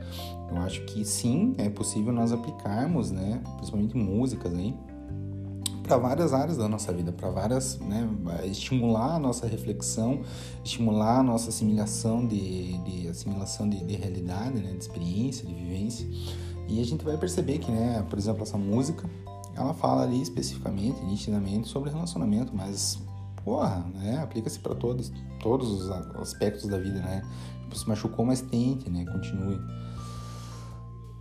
Eu 0.49 0.57
acho 0.59 0.81
que 0.85 1.03
sim, 1.03 1.53
é 1.57 1.69
possível 1.69 2.13
nós 2.13 2.31
aplicarmos, 2.31 3.11
né, 3.11 3.41
principalmente 3.57 3.97
músicas 3.97 4.53
aí, 4.53 4.73
para 5.83 5.97
várias 5.97 6.33
áreas 6.33 6.57
da 6.57 6.67
nossa 6.67 6.91
vida, 6.91 7.11
para 7.11 7.29
várias, 7.29 7.79
né, 7.79 8.07
estimular 8.45 9.15
a 9.15 9.19
nossa 9.19 9.47
reflexão, 9.47 10.21
estimular 10.63 11.19
a 11.19 11.23
nossa 11.23 11.49
assimilação 11.49 12.27
de, 12.27 12.77
de 12.79 13.07
assimilação 13.07 13.69
de, 13.69 13.83
de, 13.83 13.95
realidade, 13.95 14.59
né, 14.59 14.71
de 14.73 14.79
experiência, 14.79 15.47
de 15.47 15.53
vivência. 15.53 16.05
E 16.67 16.81
a 16.81 16.85
gente 16.85 17.03
vai 17.05 17.17
perceber 17.17 17.59
que, 17.59 17.71
né, 17.71 18.05
por 18.09 18.19
exemplo, 18.19 18.43
essa 18.43 18.57
música, 18.57 19.09
ela 19.55 19.73
fala 19.73 20.03
ali 20.03 20.21
especificamente, 20.21 21.01
nitidamente 21.05 21.69
sobre 21.69 21.89
relacionamento, 21.89 22.53
mas 22.53 22.99
porra, 23.47 23.85
né, 23.95 24.19
aplica-se 24.21 24.59
para 24.59 24.75
todos, 24.75 25.09
todos 25.39 25.71
os 25.71 25.89
aspectos 26.17 26.67
da 26.67 26.77
vida, 26.77 26.99
né? 26.99 27.23
Tipo, 27.61 27.77
se 27.77 27.87
machucou, 27.87 28.25
mas 28.25 28.41
tente, 28.41 28.89
né, 28.89 29.05
continue. 29.05 29.57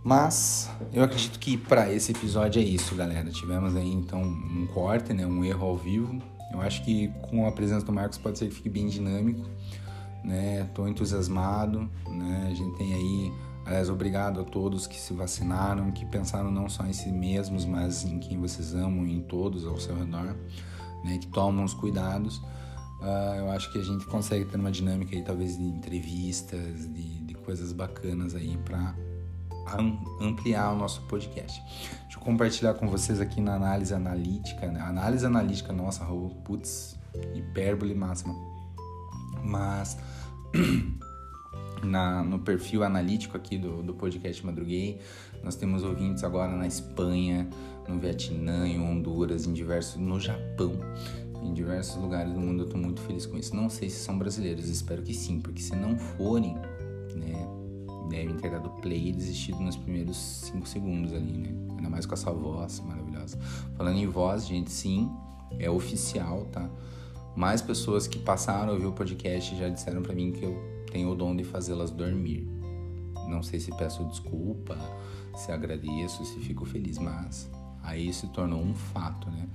Mas 0.03 0.69
eu 0.91 1.05
acredito 1.05 1.39
que 1.39 1.55
para 1.55 1.89
esse 1.89 2.11
episódio 2.11 2.61
é 2.61 2.65
isso, 2.65 2.93
galera. 2.95 3.29
Tivemos 3.31 3.77
aí 3.77 3.93
então 3.93 4.21
um 4.21 4.67
corte, 4.73 5.13
né, 5.13 5.25
um 5.25 5.45
erro 5.45 5.67
ao 5.67 5.77
vivo. 5.77 6.21
Eu 6.51 6.59
acho 6.59 6.83
que 6.83 7.07
com 7.29 7.47
a 7.47 7.51
presença 7.53 7.85
do 7.85 7.93
Marcos 7.93 8.17
pode 8.17 8.37
ser 8.37 8.49
que 8.49 8.55
fique 8.55 8.69
bem 8.69 8.87
dinâmico, 8.87 9.47
né? 10.21 10.69
Tô 10.75 10.85
entusiasmado, 10.85 11.89
né? 12.09 12.49
A 12.51 12.53
gente 12.53 12.77
tem 12.77 12.93
aí, 12.93 13.31
aliás, 13.65 13.89
obrigado 13.89 14.41
a 14.41 14.43
todos 14.43 14.85
que 14.85 14.99
se 14.99 15.13
vacinaram, 15.13 15.91
que 15.91 16.05
pensaram 16.05 16.51
não 16.51 16.67
só 16.67 16.85
em 16.85 16.93
si 16.93 17.09
mesmos, 17.09 17.63
mas 17.63 18.03
em 18.03 18.19
quem 18.19 18.37
vocês 18.37 18.75
amam, 18.75 19.07
em 19.07 19.21
todos 19.21 19.65
ao 19.65 19.79
seu 19.79 19.95
redor, 19.95 20.35
né? 21.03 21.17
Que 21.17 21.27
tomam 21.27 21.63
os 21.63 21.73
cuidados. 21.73 22.37
Uh, 22.99 23.35
eu 23.37 23.51
acho 23.51 23.71
que 23.71 23.77
a 23.77 23.83
gente 23.83 24.05
consegue 24.05 24.45
ter 24.45 24.57
uma 24.57 24.71
dinâmica 24.71 25.15
aí, 25.15 25.21
talvez 25.21 25.57
de 25.57 25.63
entrevistas, 25.63 26.87
de, 26.91 27.19
de 27.25 27.33
coisas 27.35 27.71
bacanas 27.71 28.33
aí 28.33 28.57
para 28.57 28.95
ampliar 30.19 30.73
o 30.73 30.77
nosso 30.77 31.01
podcast. 31.03 31.61
Deixa 32.03 32.17
eu 32.17 32.21
compartilhar 32.21 32.73
com 32.73 32.87
vocês 32.87 33.19
aqui 33.19 33.41
na 33.41 33.55
análise 33.55 33.93
analítica, 33.93 34.67
né? 34.67 34.79
análise 34.81 35.25
analítica 35.25 35.73
nossa, 35.73 36.05
putz, 36.45 36.97
hipérbole 37.35 37.93
máxima. 37.93 38.33
Mas 39.43 39.97
na, 41.83 42.23
no 42.23 42.39
perfil 42.39 42.83
analítico 42.83 43.37
aqui 43.37 43.57
do, 43.57 43.83
do 43.83 43.93
podcast 43.93 44.45
Madruguei, 44.45 44.99
nós 45.43 45.55
temos 45.55 45.83
ouvintes 45.83 46.23
agora 46.23 46.55
na 46.55 46.67
Espanha, 46.67 47.47
no 47.87 47.99
Vietnã, 47.99 48.67
em 48.67 48.79
Honduras, 48.79 49.45
em 49.45 49.53
diversos, 49.53 49.95
no 49.95 50.19
Japão, 50.19 50.73
em 51.41 51.53
diversos 51.53 52.01
lugares 52.01 52.33
do 52.33 52.39
mundo. 52.39 52.61
Eu 52.61 52.65
estou 52.65 52.79
muito 52.79 53.01
feliz 53.01 53.25
com 53.25 53.37
isso. 53.37 53.55
Não 53.55 53.69
sei 53.69 53.89
se 53.89 53.97
são 53.99 54.17
brasileiros, 54.17 54.69
espero 54.69 55.01
que 55.01 55.13
sim, 55.13 55.39
porque 55.39 55.61
se 55.61 55.75
não 55.75 55.97
forem, 55.97 56.55
né, 57.15 57.47
devem 58.09 58.35
ter 58.35 58.51
dado 58.51 58.69
play 58.81 59.09
e 59.09 59.11
desistido 59.11 59.59
nos 59.59 59.75
primeiros 59.75 60.17
5 60.17 60.67
segundos 60.67 61.13
ali, 61.13 61.37
né? 61.37 61.49
Ainda 61.75 61.89
mais 61.89 62.05
com 62.05 62.13
essa 62.13 62.31
voz 62.31 62.79
maravilhosa. 62.81 63.37
Falando 63.75 63.97
em 63.97 64.07
voz, 64.07 64.47
gente, 64.47 64.71
sim, 64.71 65.09
é 65.59 65.69
oficial, 65.69 66.45
tá? 66.51 66.69
Mais 67.35 67.61
pessoas 67.61 68.07
que 68.07 68.17
passaram 68.17 68.69
a 68.69 68.73
ouvir 68.73 68.87
o 68.87 68.91
podcast 68.91 69.55
já 69.55 69.69
disseram 69.69 70.01
para 70.01 70.13
mim 70.13 70.31
que 70.31 70.43
eu 70.43 70.57
tenho 70.91 71.11
o 71.11 71.15
dom 71.15 71.35
de 71.35 71.43
fazê-las 71.43 71.91
dormir. 71.91 72.47
Não 73.27 73.43
sei 73.43 73.59
se 73.59 73.75
peço 73.77 74.03
desculpa, 74.05 74.77
se 75.35 75.51
agradeço, 75.51 76.25
se 76.25 76.39
fico 76.39 76.65
feliz, 76.65 76.97
mas 76.97 77.49
aí 77.87 78.13
se 78.13 78.27
tornou 78.27 78.61
um 78.61 78.75
fato, 78.75 79.29
né? 79.31 79.47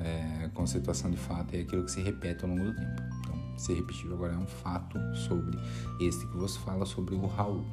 É, 0.00 0.50
conceituação 0.54 1.10
de 1.10 1.16
fato 1.16 1.54
é 1.54 1.60
aquilo 1.60 1.84
que 1.84 1.90
se 1.90 2.00
repete 2.00 2.44
ao 2.44 2.50
longo 2.50 2.64
do 2.64 2.74
tempo. 2.74 3.02
Então, 3.20 3.58
se 3.58 3.74
repetiu 3.74 4.12
agora 4.14 4.32
é 4.32 4.38
um 4.38 4.46
fato 4.46 4.98
sobre 5.14 5.58
este 6.00 6.26
que 6.26 6.36
você 6.36 6.58
fala 6.60 6.86
sobre 6.86 7.14
o 7.14 7.26
Raul. 7.26 7.64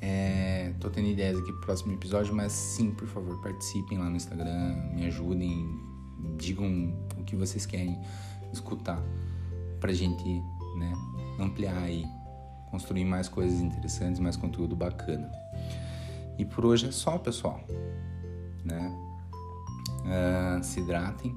É, 0.00 0.72
tô 0.80 0.90
tendo 0.90 1.08
ideias 1.08 1.38
aqui 1.38 1.52
pro 1.52 1.60
próximo 1.60 1.92
episódio, 1.92 2.34
mas 2.34 2.52
sim, 2.52 2.90
por 2.90 3.06
favor, 3.06 3.40
participem 3.40 3.98
lá 3.98 4.08
no 4.08 4.16
Instagram, 4.16 4.76
me 4.94 5.06
ajudem, 5.06 5.78
digam 6.36 6.94
o 7.18 7.24
que 7.24 7.36
vocês 7.36 7.66
querem 7.66 7.98
escutar 8.52 9.00
pra 9.78 9.92
gente, 9.92 10.24
né, 10.78 10.92
ampliar 11.38 11.76
aí, 11.78 12.04
construir 12.70 13.04
mais 13.04 13.28
coisas 13.28 13.60
interessantes, 13.60 14.20
mais 14.20 14.36
conteúdo 14.36 14.74
bacana. 14.74 15.30
E 16.38 16.44
por 16.44 16.64
hoje 16.64 16.88
é 16.88 16.92
só, 16.92 17.18
pessoal, 17.18 17.62
né? 18.64 18.96
Uh, 20.00 20.62
se 20.62 20.80
hidratem, 20.80 21.34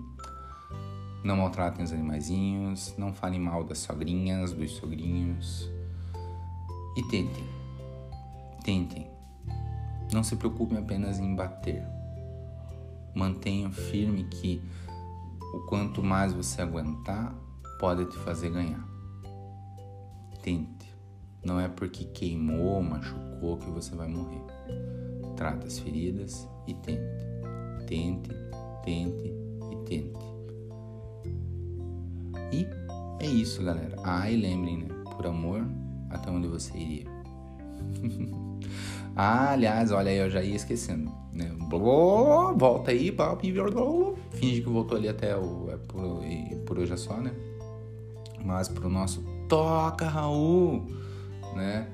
não 1.24 1.38
maltratem 1.38 1.84
os 1.84 1.92
animaizinhos, 1.92 2.94
não 2.98 3.14
falem 3.14 3.40
mal 3.40 3.64
das 3.64 3.80
sogrinhas, 3.80 4.54
dos 4.54 4.72
sogrinhos 4.72 5.70
e 6.96 7.04
tentem, 7.04 7.46
tentem. 8.64 9.12
Não 10.12 10.24
se 10.24 10.36
preocupem 10.36 10.78
apenas 10.78 11.20
em 11.20 11.36
bater. 11.36 11.84
Mantenham 13.16 13.72
firme 13.72 14.26
que 14.26 14.62
o 15.54 15.60
quanto 15.62 16.04
mais 16.04 16.34
você 16.34 16.62
aguentar, 16.62 17.36
pode 17.80 18.06
te 18.06 18.18
fazer 18.18 18.50
ganhar. 18.50 18.88
Tente. 20.42 20.94
Não 21.44 21.60
é 21.60 21.68
porque 21.68 22.06
queimou, 22.06 22.82
machucou 22.82 23.58
que 23.58 23.70
você 23.70 23.96
vai 23.96 24.08
morrer. 24.08 24.42
Trata 25.36 25.68
as 25.68 25.78
feridas 25.78 26.48
e 26.68 26.74
tente. 26.74 27.02
Tente, 27.88 28.30
tente 28.84 29.34
e 29.72 29.76
tente. 29.86 30.34
E 32.52 32.68
é 33.20 33.28
isso, 33.28 33.64
galera. 33.64 33.96
Ah, 34.04 34.30
e 34.30 34.38
lembrem, 34.38 34.78
né? 34.80 34.88
Por 35.16 35.26
amor, 35.26 35.66
até 36.10 36.30
onde 36.30 36.48
você 36.48 36.78
iria. 36.78 37.06
ah, 39.16 39.52
aliás, 39.52 39.92
olha 39.92 40.12
aí, 40.12 40.18
eu 40.18 40.30
já 40.30 40.42
ia 40.42 40.56
esquecendo. 40.56 41.12
Né? 41.32 41.52
Volta 41.70 42.92
aí, 42.92 43.16
finge 44.32 44.62
que 44.62 44.70
voltou 44.70 44.98
ali 44.98 45.08
até 45.08 45.36
o. 45.36 45.70
É 45.72 45.78
por, 45.78 46.22
por 46.66 46.80
hoje 46.80 46.94
é 46.94 46.98
só, 46.98 47.18
né? 47.18 47.34
Mas 48.44 48.68
pro 48.68 48.90
nosso 48.90 49.24
Toca 49.48 50.08
Raul, 50.08 50.86
né? 51.56 51.88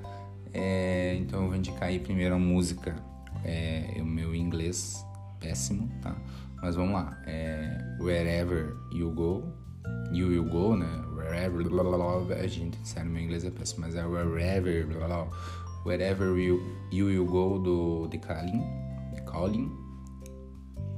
É, 0.52 1.16
então 1.20 1.42
eu 1.42 1.48
vou 1.48 1.56
indicar 1.56 1.88
aí 1.88 2.00
primeiro 2.00 2.34
a 2.34 2.38
música. 2.38 2.96
É, 3.44 3.96
o 4.00 4.04
meu 4.04 4.34
inglês 4.34 5.04
péssimo, 5.38 5.90
tá? 6.02 6.16
Mas 6.62 6.76
vamos 6.76 6.92
lá. 6.92 7.20
É, 7.26 7.96
Wherever 8.00 8.76
You 8.92 9.10
Go. 9.12 9.44
You 10.12 10.28
Will 10.28 10.44
Go, 10.44 10.76
né? 10.76 10.86
Wherever. 11.14 11.62
Blá, 11.68 11.82
blá, 11.82 11.96
blá, 11.96 12.46
gente, 12.46 12.76
sério, 12.86 13.10
meu 13.10 13.22
inglês 13.22 13.44
é 13.44 13.50
péssimo, 13.50 13.80
mas 13.82 13.94
é 13.94 14.04
Wherever. 14.04 14.86
Blá, 14.86 15.06
blá, 15.06 15.28
Wherever 15.86 16.36
you, 16.36 16.60
you 16.92 17.06
Will 17.06 17.24
Go 17.24 17.58
do 17.58 18.08
de 18.08 18.18
Colin. 18.18 18.62
De 19.14 19.22
Colin. 19.22 19.70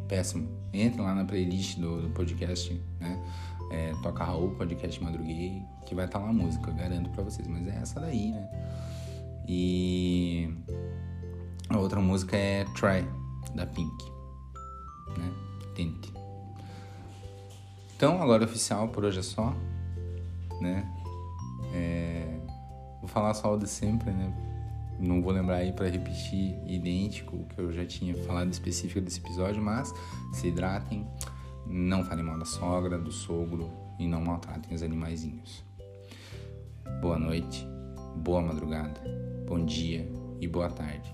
Péssimo. 0.08 0.48
Entra 0.72 1.02
lá 1.02 1.14
na 1.14 1.24
playlist 1.24 1.78
do, 1.78 2.02
do 2.02 2.10
podcast, 2.10 2.72
né? 2.98 3.22
É, 3.70 3.92
toca 4.02 4.24
Raul, 4.24 4.50
podcast 4.56 5.02
Madruguei, 5.02 5.62
que 5.86 5.94
vai 5.94 6.04
estar 6.06 6.18
tá 6.18 6.24
lá 6.24 6.30
a 6.30 6.34
música, 6.34 6.70
garanto 6.72 7.08
pra 7.10 7.22
vocês. 7.22 7.46
Mas 7.46 7.66
é 7.68 7.76
essa 7.80 8.00
daí, 8.00 8.32
né? 8.32 8.48
E 9.46 10.50
a 11.78 11.80
outra 11.80 12.00
música 12.00 12.36
é 12.36 12.64
Try, 12.74 13.06
da 13.54 13.66
Pink. 13.66 14.04
Né? 15.16 15.32
Tente. 15.74 16.12
Então, 17.96 18.20
agora 18.20 18.44
oficial, 18.44 18.88
por 18.88 19.04
hoje 19.04 19.20
é 19.20 19.22
só. 19.22 19.54
Né? 20.60 20.90
É... 21.72 22.40
Vou 23.00 23.08
falar 23.08 23.34
só 23.34 23.54
o 23.54 23.58
de 23.58 23.68
sempre, 23.68 24.10
né? 24.10 24.32
Não 24.98 25.20
vou 25.20 25.32
lembrar 25.32 25.56
aí 25.56 25.72
para 25.72 25.88
repetir 25.88 26.56
idêntico 26.66 27.36
o 27.36 27.44
que 27.46 27.58
eu 27.58 27.72
já 27.72 27.84
tinha 27.84 28.14
falado 28.24 28.52
específico 28.52 29.00
desse 29.00 29.18
episódio, 29.18 29.60
mas 29.60 29.92
se 30.32 30.48
hidratem, 30.48 31.06
não 31.66 32.04
falem 32.04 32.24
mal 32.24 32.38
da 32.38 32.44
sogra, 32.44 32.98
do 32.98 33.10
sogro 33.10 33.68
e 33.98 34.06
não 34.06 34.20
maltratem 34.20 34.74
os 34.74 34.82
animaizinhos. 34.82 35.64
Boa 37.00 37.18
noite, 37.18 37.66
boa 38.16 38.40
madrugada, 38.40 39.00
bom 39.48 39.64
dia 39.64 40.08
e 40.40 40.46
boa 40.46 40.70
tarde. 40.70 41.12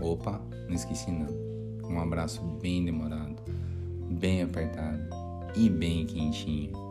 Opa, 0.00 0.40
não 0.68 0.74
esqueci 0.74 1.10
não. 1.10 1.28
Um 1.88 2.00
abraço 2.00 2.42
bem 2.60 2.84
demorado, 2.84 3.36
bem 4.10 4.42
apertado 4.42 5.02
e 5.56 5.68
bem 5.68 6.06
quentinho 6.06 6.87